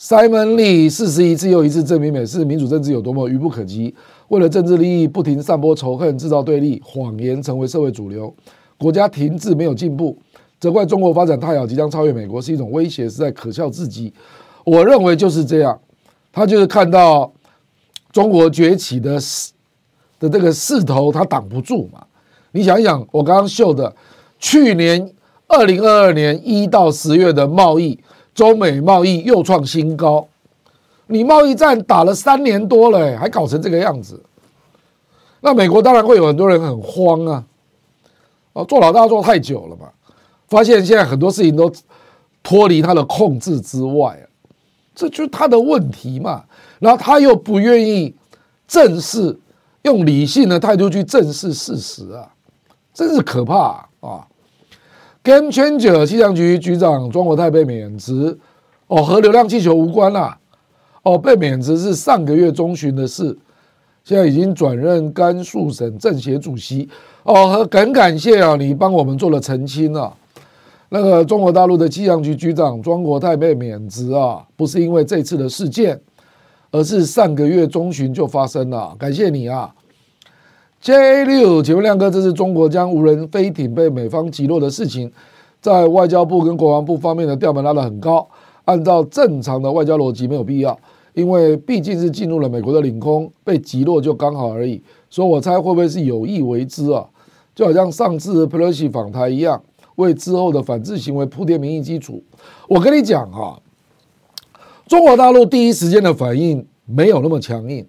[0.00, 3.94] ，Simon Lee 四十一次又一次证明美式民主政治有多么愚不可及。
[4.28, 8.34] 为了政治利益，不停散播仇恨，制造对立，谎言成为社会主流，
[8.78, 10.18] 国家停滞没有进步，
[10.58, 14.10] 责怪中国发展太好，即将超越美国是一种威胁，实在可笑至极。
[14.64, 15.78] 我认为就是这样，
[16.32, 17.30] 他就是看到
[18.14, 19.50] 中国崛起的势
[20.20, 22.06] 的这个势头，它挡不住嘛。
[22.52, 23.92] 你想一想，我刚刚秀的
[24.38, 25.12] 去年
[25.48, 27.98] 二零二二年一到十月的贸易，
[28.32, 30.28] 中美贸易又创新高。
[31.08, 34.22] 你贸易战打了三年多了，还搞成这个样子，
[35.40, 37.44] 那美国当然会有很多人很慌啊！
[38.52, 39.88] 哦，做老大做太久了嘛，
[40.46, 41.68] 发现现在很多事情都
[42.44, 44.16] 脱离他的控制之外，
[44.94, 46.44] 这就是他的问题嘛。
[46.84, 48.14] 然后他又不愿意
[48.68, 49.34] 正视，
[49.84, 52.28] 用理性的态度去正视事实啊，
[52.92, 54.26] 真是可怕啊，啊
[55.22, 58.38] ！Game Changer 气象局局长庄国泰被免职，
[58.88, 60.38] 哦，和流量气球无关啦。
[61.04, 63.34] 哦，被免职是上个月中旬的事，
[64.04, 66.86] 现在已经转任甘肃省政协主席。
[67.22, 70.14] 哦，很感感谢啊，你帮我们做了澄清啊。
[70.90, 75.98] 那个中国大陆的气象局局长庄国泰被免职啊，不是因为这次的事件，
[76.74, 78.96] 而是上个月中旬就发生了。
[78.98, 79.72] 感谢你啊
[80.80, 85.08] ，J 六，请问亮哥，这是中国将无人飞艇被美方击落的事情，
[85.60, 88.28] 在外交部跟国防部方面的调门拉得很高，
[88.64, 90.76] 按照正常的外交逻辑没有必要。
[91.12, 97.06] 因为毕竟是进入了美国的领空，被击落就刚好而已，所以我猜会不会是有意为之啊？
[97.54, 99.62] 就好像上次佩洛西访台一样，
[99.94, 102.20] 为之后的反制行为铺垫民意基础。
[102.66, 103.56] 我跟你讲哈，
[104.86, 107.86] 中国大陆第一时间的反应没有那么强硬，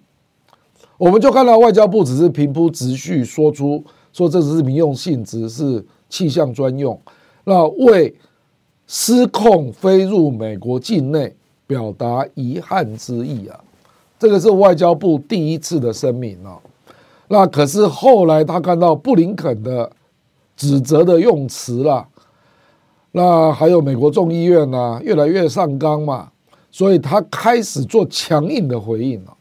[0.98, 7.00] 我们就看到外交部只是平铺直叙说出说这只是民用性质，是气象专用，
[7.44, 8.14] 那为
[8.86, 11.34] 失控飞入美国境内。
[11.68, 13.58] 表达遗憾之意啊，
[14.20, 16.56] 这个是外交部第一次的声明啊。
[17.26, 19.90] 那可是后来他看到布林肯的
[20.56, 22.06] 指责的用词了，
[23.10, 26.28] 那还有美国众议院呢，越来越上纲嘛，
[26.76, 29.34] 所以他开始做强硬的回应了，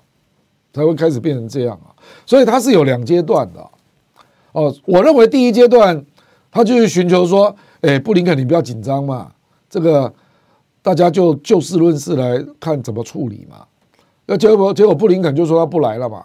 [0.71, 1.91] 才会开始变成这样啊。
[2.25, 3.59] 所以他是有两阶段的
[4.53, 4.73] 哦。
[4.85, 6.05] 我认为第一阶段
[6.49, 9.31] 他就是寻求说，哎，布林肯你不要紧张嘛，
[9.69, 10.13] 这个。
[10.85, 13.65] 大家就就事论事来看怎么处理嘛，
[14.27, 16.23] 那结果结果布林肯就说他不来了嘛，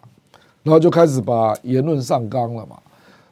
[0.62, 2.76] 然后就开始把言论上纲了嘛，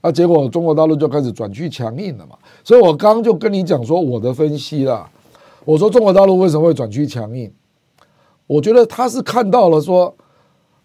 [0.00, 2.34] 啊，结果中国大陆就开始转去强硬了嘛，
[2.64, 5.06] 所以我刚就跟你讲说我的分析啦，
[5.66, 7.52] 我说中国大陆为什么会转去强硬？
[8.48, 10.16] 我觉得他是看到了说，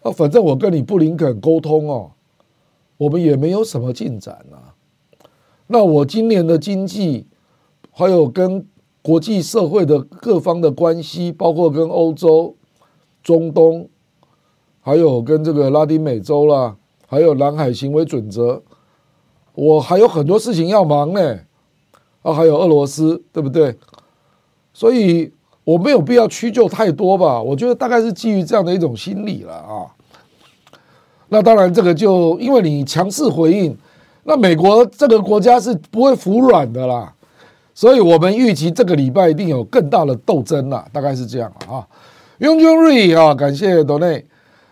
[0.03, 2.11] 啊，反正我跟你布林肯沟通哦，
[2.98, 4.77] 我们也没有什么进展啊，
[5.65, 7.26] 那我今年的经济
[7.91, 8.68] 还有跟。
[9.06, 12.56] 国际社会的各方的关系，包括跟欧洲、
[13.22, 13.90] 中东，
[14.80, 18.64] 还有跟这个拉丁美洲啦，还有南海行为准则，
[19.56, 21.40] 我还有很多事情要忙呢。
[22.22, 23.77] 啊，还有俄罗斯，对不对？
[24.72, 25.34] 所以
[25.64, 27.41] 我没有必要屈就太多吧。
[27.41, 29.88] 我觉得大概是基于这样的一种心理了啊。
[31.30, 33.76] 那当然，这个就因为你强势回应，
[34.23, 37.11] 那美国这个国家是不会服软的啦，
[37.73, 41.88] 所以我们预期这个礼拜一定有更大的斗争啦，大概是这样啊。
[42.38, 44.23] 雍君瑞啊，感谢斗内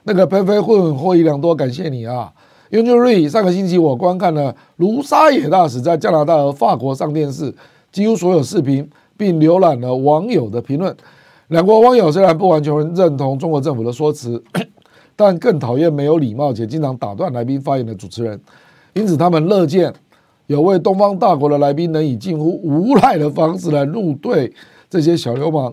[0.04, 2.32] 那个飞飞混获益良多，感谢你啊。
[2.70, 7.54] 雍君瑞，上个星期我观看了卢沙野大使在加拿大和法国上电视，
[7.92, 8.88] 几乎所有视频，
[9.22, 10.96] 并浏览了网友的评论。
[11.50, 14.44] 两国网友虽然不完全认同中国政府的说辞，
[15.16, 18.42] 但更讨厌没有礼貌且经常打断来宾发言的主持人。
[18.94, 19.94] 因此，他们乐见
[20.48, 24.52] 有位东方大国的来宾能以近乎无赖的方式来入队
[24.90, 25.72] 这些小流氓。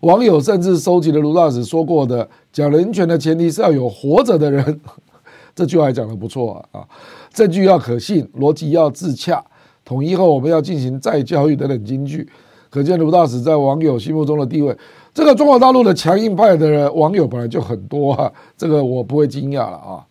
[0.00, 4.80] 网友甚至收集了卢大使说过的“讲人权的前提是要有活着的人”。
[5.54, 6.80] 这句话还讲得不错啊！
[6.80, 6.88] 啊，
[7.32, 9.44] 证据要可信，逻辑要自洽，
[9.84, 12.28] 统一后我们要进行再教育等等金句，
[12.70, 14.76] 可见卢大使在网友心目中的地位。
[15.14, 20.04] 这个中国大陆的强硬派的网友本来就很多啊，这个我不会惊讶了啊。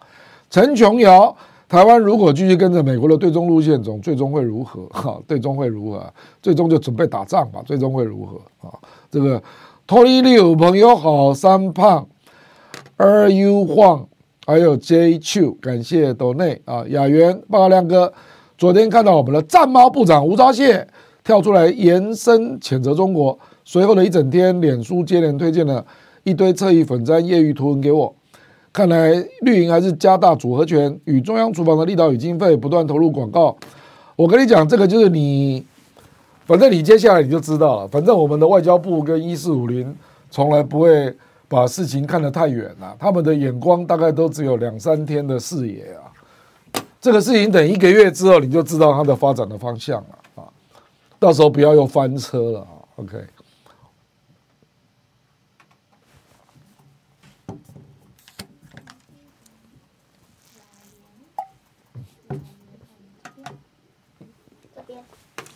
[0.50, 1.36] 陈琼瑶，
[1.70, 4.86] 台湾如果继续跟着美国的对中路线走，最终会如何？
[4.92, 6.04] 哈，最终会如何？
[6.42, 7.62] 最终就准备打仗吧。
[7.66, 8.68] 最终会如何？
[8.68, 8.74] 啊，
[9.10, 9.42] 这个
[9.86, 12.06] 托尼六朋友好，三胖
[12.98, 14.08] ，Are you 晃？
[14.46, 18.14] 还有 J Chu，感谢斗内啊，雅媛报告亮哥，
[18.58, 20.86] 昨天看到我们的战猫部长吴钊燮
[21.28, 25.86] 跳出来延伸谴责中国，随后的一整天，脸书接连推荐了
[26.24, 28.16] 一堆侧翼粉专、业余图文给我。
[28.72, 33.54] 看来绿营还是加大组合拳，与中央厨房的力道与经费不断投入广告。
[34.16, 35.66] 我跟你讲，这个就是你，
[36.46, 37.88] 反正你接下来你就知道了。
[37.90, 39.94] 反正我们的外交部跟一四五零
[40.32, 41.14] 从来不会。
[41.50, 46.12] 把事情看得太远了，他们的眼光大概都只有两三天的视野啊。
[47.00, 50.08] 这个事情等一个月之后，你就知道它的发展的方向了。
[51.20, 52.68] 到时候不要又翻车了啊。
[52.98, 53.18] OK。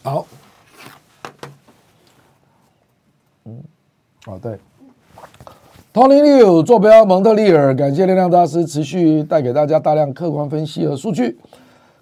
[0.04, 0.26] 好。
[3.46, 3.64] 嗯，
[4.26, 4.58] 好，对。
[5.94, 11.38] Tony Liu 坐标蒙特利尔，感谢亮亮大师持续带给大家大量客观分析和数据。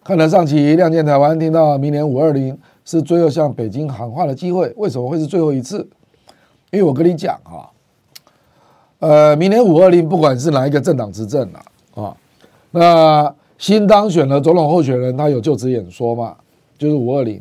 [0.02, 2.58] 看了上期亮剑台湾，听到明年五二零
[2.90, 5.88] 是最后向北京喊话的机会，为什么会是最后一次？
[6.72, 7.70] 因为我跟你讲啊，
[8.98, 11.62] 呃，明年五二零不管是哪一个政党执政啊，
[12.02, 12.18] 啊，
[12.72, 16.36] 那新当选的总统候选人他有就职演说嘛，
[16.80, 17.40] 就是五二零，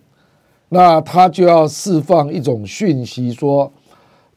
[0.69, 3.73] 那他就要释放一种讯息说。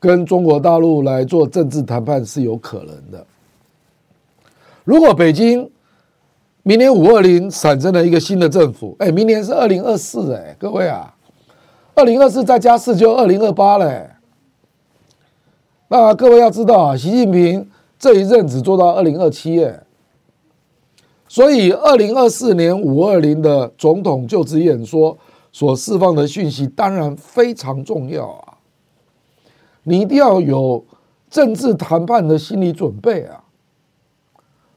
[0.03, 3.23] 跟中国大陆来做政治谈判是有可能的。
[4.83, 5.69] 如果北京
[6.63, 11.15] 明年五二零产生了一个新的政府，哎，明年是二零二四，哎，各位啊，
[11.95, 14.11] 二零二四再加四就二零二八嘞。
[15.87, 17.67] 那各位要知道啊，习近平
[17.97, 19.81] 这一任只做到二零二七，哎，
[21.27, 25.17] 所以二零二四年五二零的总统就职演说
[25.51, 28.53] 所释放的讯息当然非常重要啊。
[29.83, 30.85] 你一定要有
[31.27, 33.43] 政治谈判的心理准备啊，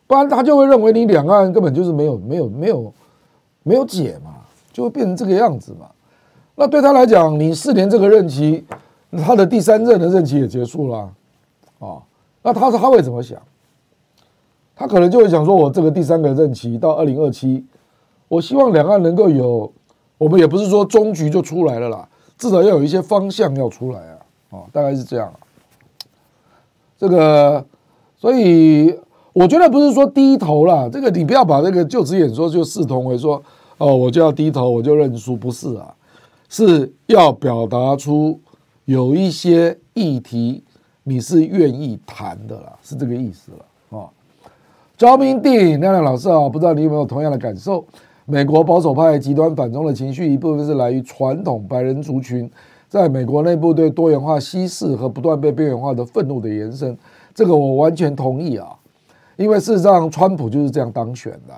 [0.06, 2.92] 不然他就会认为你两岸根本就是没有没有没有
[3.62, 4.34] 没有解嘛，
[4.72, 5.86] 就会变成这个样子嘛。
[6.54, 8.64] 那对他来讲，你四年这个任期，
[9.24, 11.10] 他的第三任的任期也结束了
[11.78, 12.02] 啊，
[12.42, 13.40] 那他他会怎么想？
[14.76, 17.64] 他可能就会想说，我这个第三个任期到二零二七，
[18.28, 19.72] 我希望两岸能够有，
[20.18, 24.18] 我们也不是说终局就出来了啦，至少要有一些方向要出来啊。
[24.50, 25.32] 哦，大概是这样。
[26.98, 27.64] 这个，
[28.16, 28.98] 所以
[29.34, 33.42] 我觉得不是说低头啦，这个你不要把这个就职演说就视同为说，
[33.78, 35.92] 哦，我就要低头，我就认输，不是啊，
[36.48, 38.38] 是要表达出
[38.84, 40.62] 有一些议题
[41.02, 44.06] 你是愿意谈的啦，是这个意思了啊。
[44.96, 47.84] 赵明定亮亮老师啊，不知道你有没有同样的感受？
[48.26, 52.48] 美国保守派极端反中的情绪，一部分是来于传统白人族群。
[52.88, 56.96] 在美国内部对多元化稀释和不断被边缘化的愤怒的延伸，
[57.34, 58.68] 这个我完全同意啊，
[59.36, 61.54] 因为事实上川普就是这样当选的。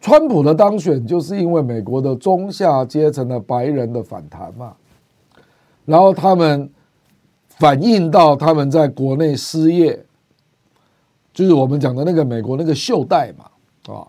[0.00, 4.74] 川普的当选就是因为美国的中下阶层的白人的反弹嘛，
[5.84, 6.70] 然后他们
[7.48, 10.04] 反映到他们在国内失业，
[11.32, 14.06] 就是我们讲的那个美国那个袖带嘛，啊，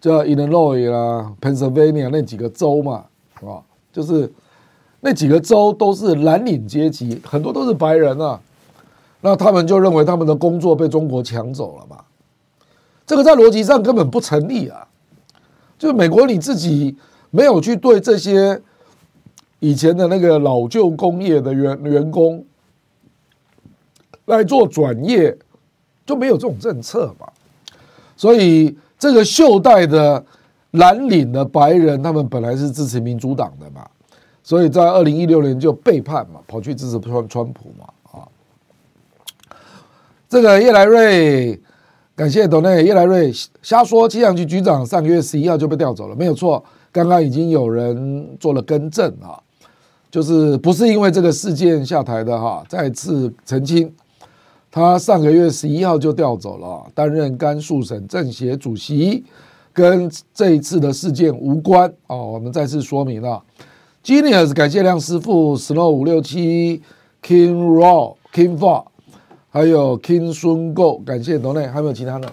[0.00, 3.04] 叫 Illinois 啦、Pennsylvania 那几个州嘛，
[3.42, 3.62] 啊，
[3.92, 4.32] 就是。
[5.02, 8.38] 那几个州都是蓝领阶级，很多都是白人啊，
[9.20, 12.04] 那他们就认为他们的工作被中国抢走了嘛？
[13.06, 14.86] 这个在逻辑上根本不成立啊！
[15.78, 16.96] 就美国你自己
[17.30, 18.60] 没有去对这些
[19.58, 22.44] 以前的那个老旧工业的员员工
[24.26, 25.36] 来做转业，
[26.06, 27.26] 就没有这种政策嘛？
[28.16, 30.24] 所以这个袖带的
[30.72, 33.84] 蓝领的白人，他们本来是支持民主党的嘛，
[34.42, 37.88] 所以在二零一六年就背叛嘛，跑去支持川川普嘛，
[40.30, 41.60] 这个叶来瑞，
[42.14, 43.32] 感谢董内叶来瑞
[43.62, 49.34] 瞎说，气象局局长上个月十一号就被调走了，没有错，刚刚已经有人做了更正啊，
[50.08, 53.92] 就是不是因为这个事件下台的哈，再次澄清，
[54.70, 59.24] 他上个月十一号就调走了，担任甘肃省政协主席。
[59.72, 63.42] 跟这一次的事件无关哦，我们再次说明了。
[64.04, 66.82] Genius 感谢亮师傅，Snow 五六七
[67.20, 68.86] ，King Raw King Four，
[69.52, 72.30] 还有 King 孙 Go，感谢董内，还有没有其他的？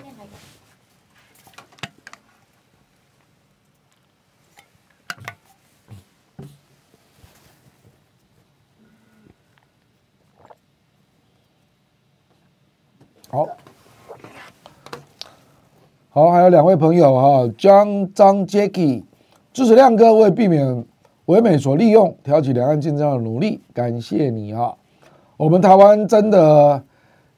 [13.29, 13.47] 好。
[16.11, 19.03] 好，还有两位朋友哈，张张 Jacky
[19.51, 20.85] 支持亮哥为避免
[21.25, 24.75] 唯美所利用，挑起两岸竞争的努力，感谢你啊！
[25.35, 26.83] 我们台湾真的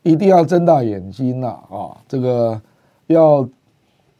[0.09, 1.95] 一定要睁大眼睛呐啊！
[2.07, 2.59] 这个
[3.05, 3.47] 要，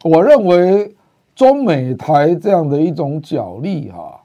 [0.04, 0.94] 我认为
[1.34, 4.20] 中美台这样的一种角力哈，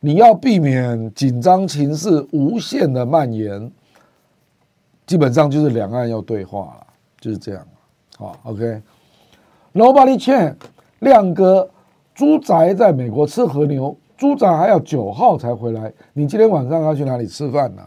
[0.00, 3.70] 你要避免紧张情势无限的蔓延，
[5.06, 6.86] 基本上就是两岸要对话了，
[7.20, 7.62] 就是这样。
[8.16, 8.80] 好，OK。
[9.74, 10.56] Nobody can，
[11.00, 11.68] 亮哥，
[12.14, 15.92] 猪宅在美国吃和牛，猪宅还要九号才回来。
[16.14, 17.82] 你今天晚上要去哪里吃饭呢？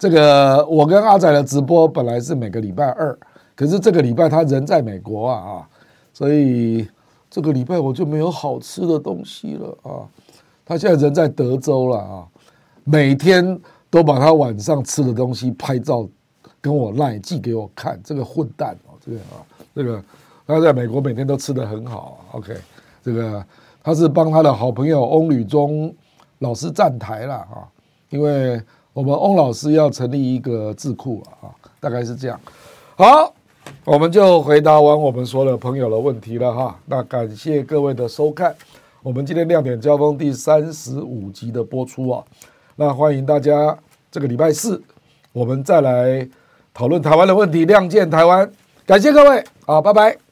[0.00, 3.16] 这个我跟阿仔的直播本来是每个礼拜二，
[3.54, 5.68] 可是这个礼拜他人在美国啊啊，
[6.14, 6.88] 所以
[7.28, 10.08] 这个礼拜我就没有好吃的东西了啊。
[10.64, 12.26] 他现在人在德州了啊，
[12.82, 13.60] 每天
[13.90, 16.08] 都把他晚上吃的东西拍照
[16.62, 19.44] 跟我赖寄给我看，这个混蛋哦，这个啊，
[19.74, 20.02] 这个。
[20.46, 22.56] 他在美国每天都吃的很好，OK，
[23.04, 23.44] 这个
[23.84, 25.94] 他是帮他的好朋友翁履中
[26.40, 27.68] 老师站台了啊，
[28.08, 28.60] 因为
[28.92, 32.38] 我们翁老师要成立一个智库啊，大概是这样。
[32.96, 33.32] 好，
[33.84, 36.76] 我们就回答完我们所有朋友的问题了哈。
[36.86, 38.54] 那感谢各位的收看，
[39.02, 42.24] 我们今天亮点交锋第三十五集的播出啊，
[42.74, 43.78] 那欢迎大家
[44.10, 44.82] 这个礼拜四
[45.32, 46.28] 我们再来
[46.74, 48.50] 讨论台湾的问题，亮剑台湾，
[48.84, 50.29] 感谢各位啊，拜拜。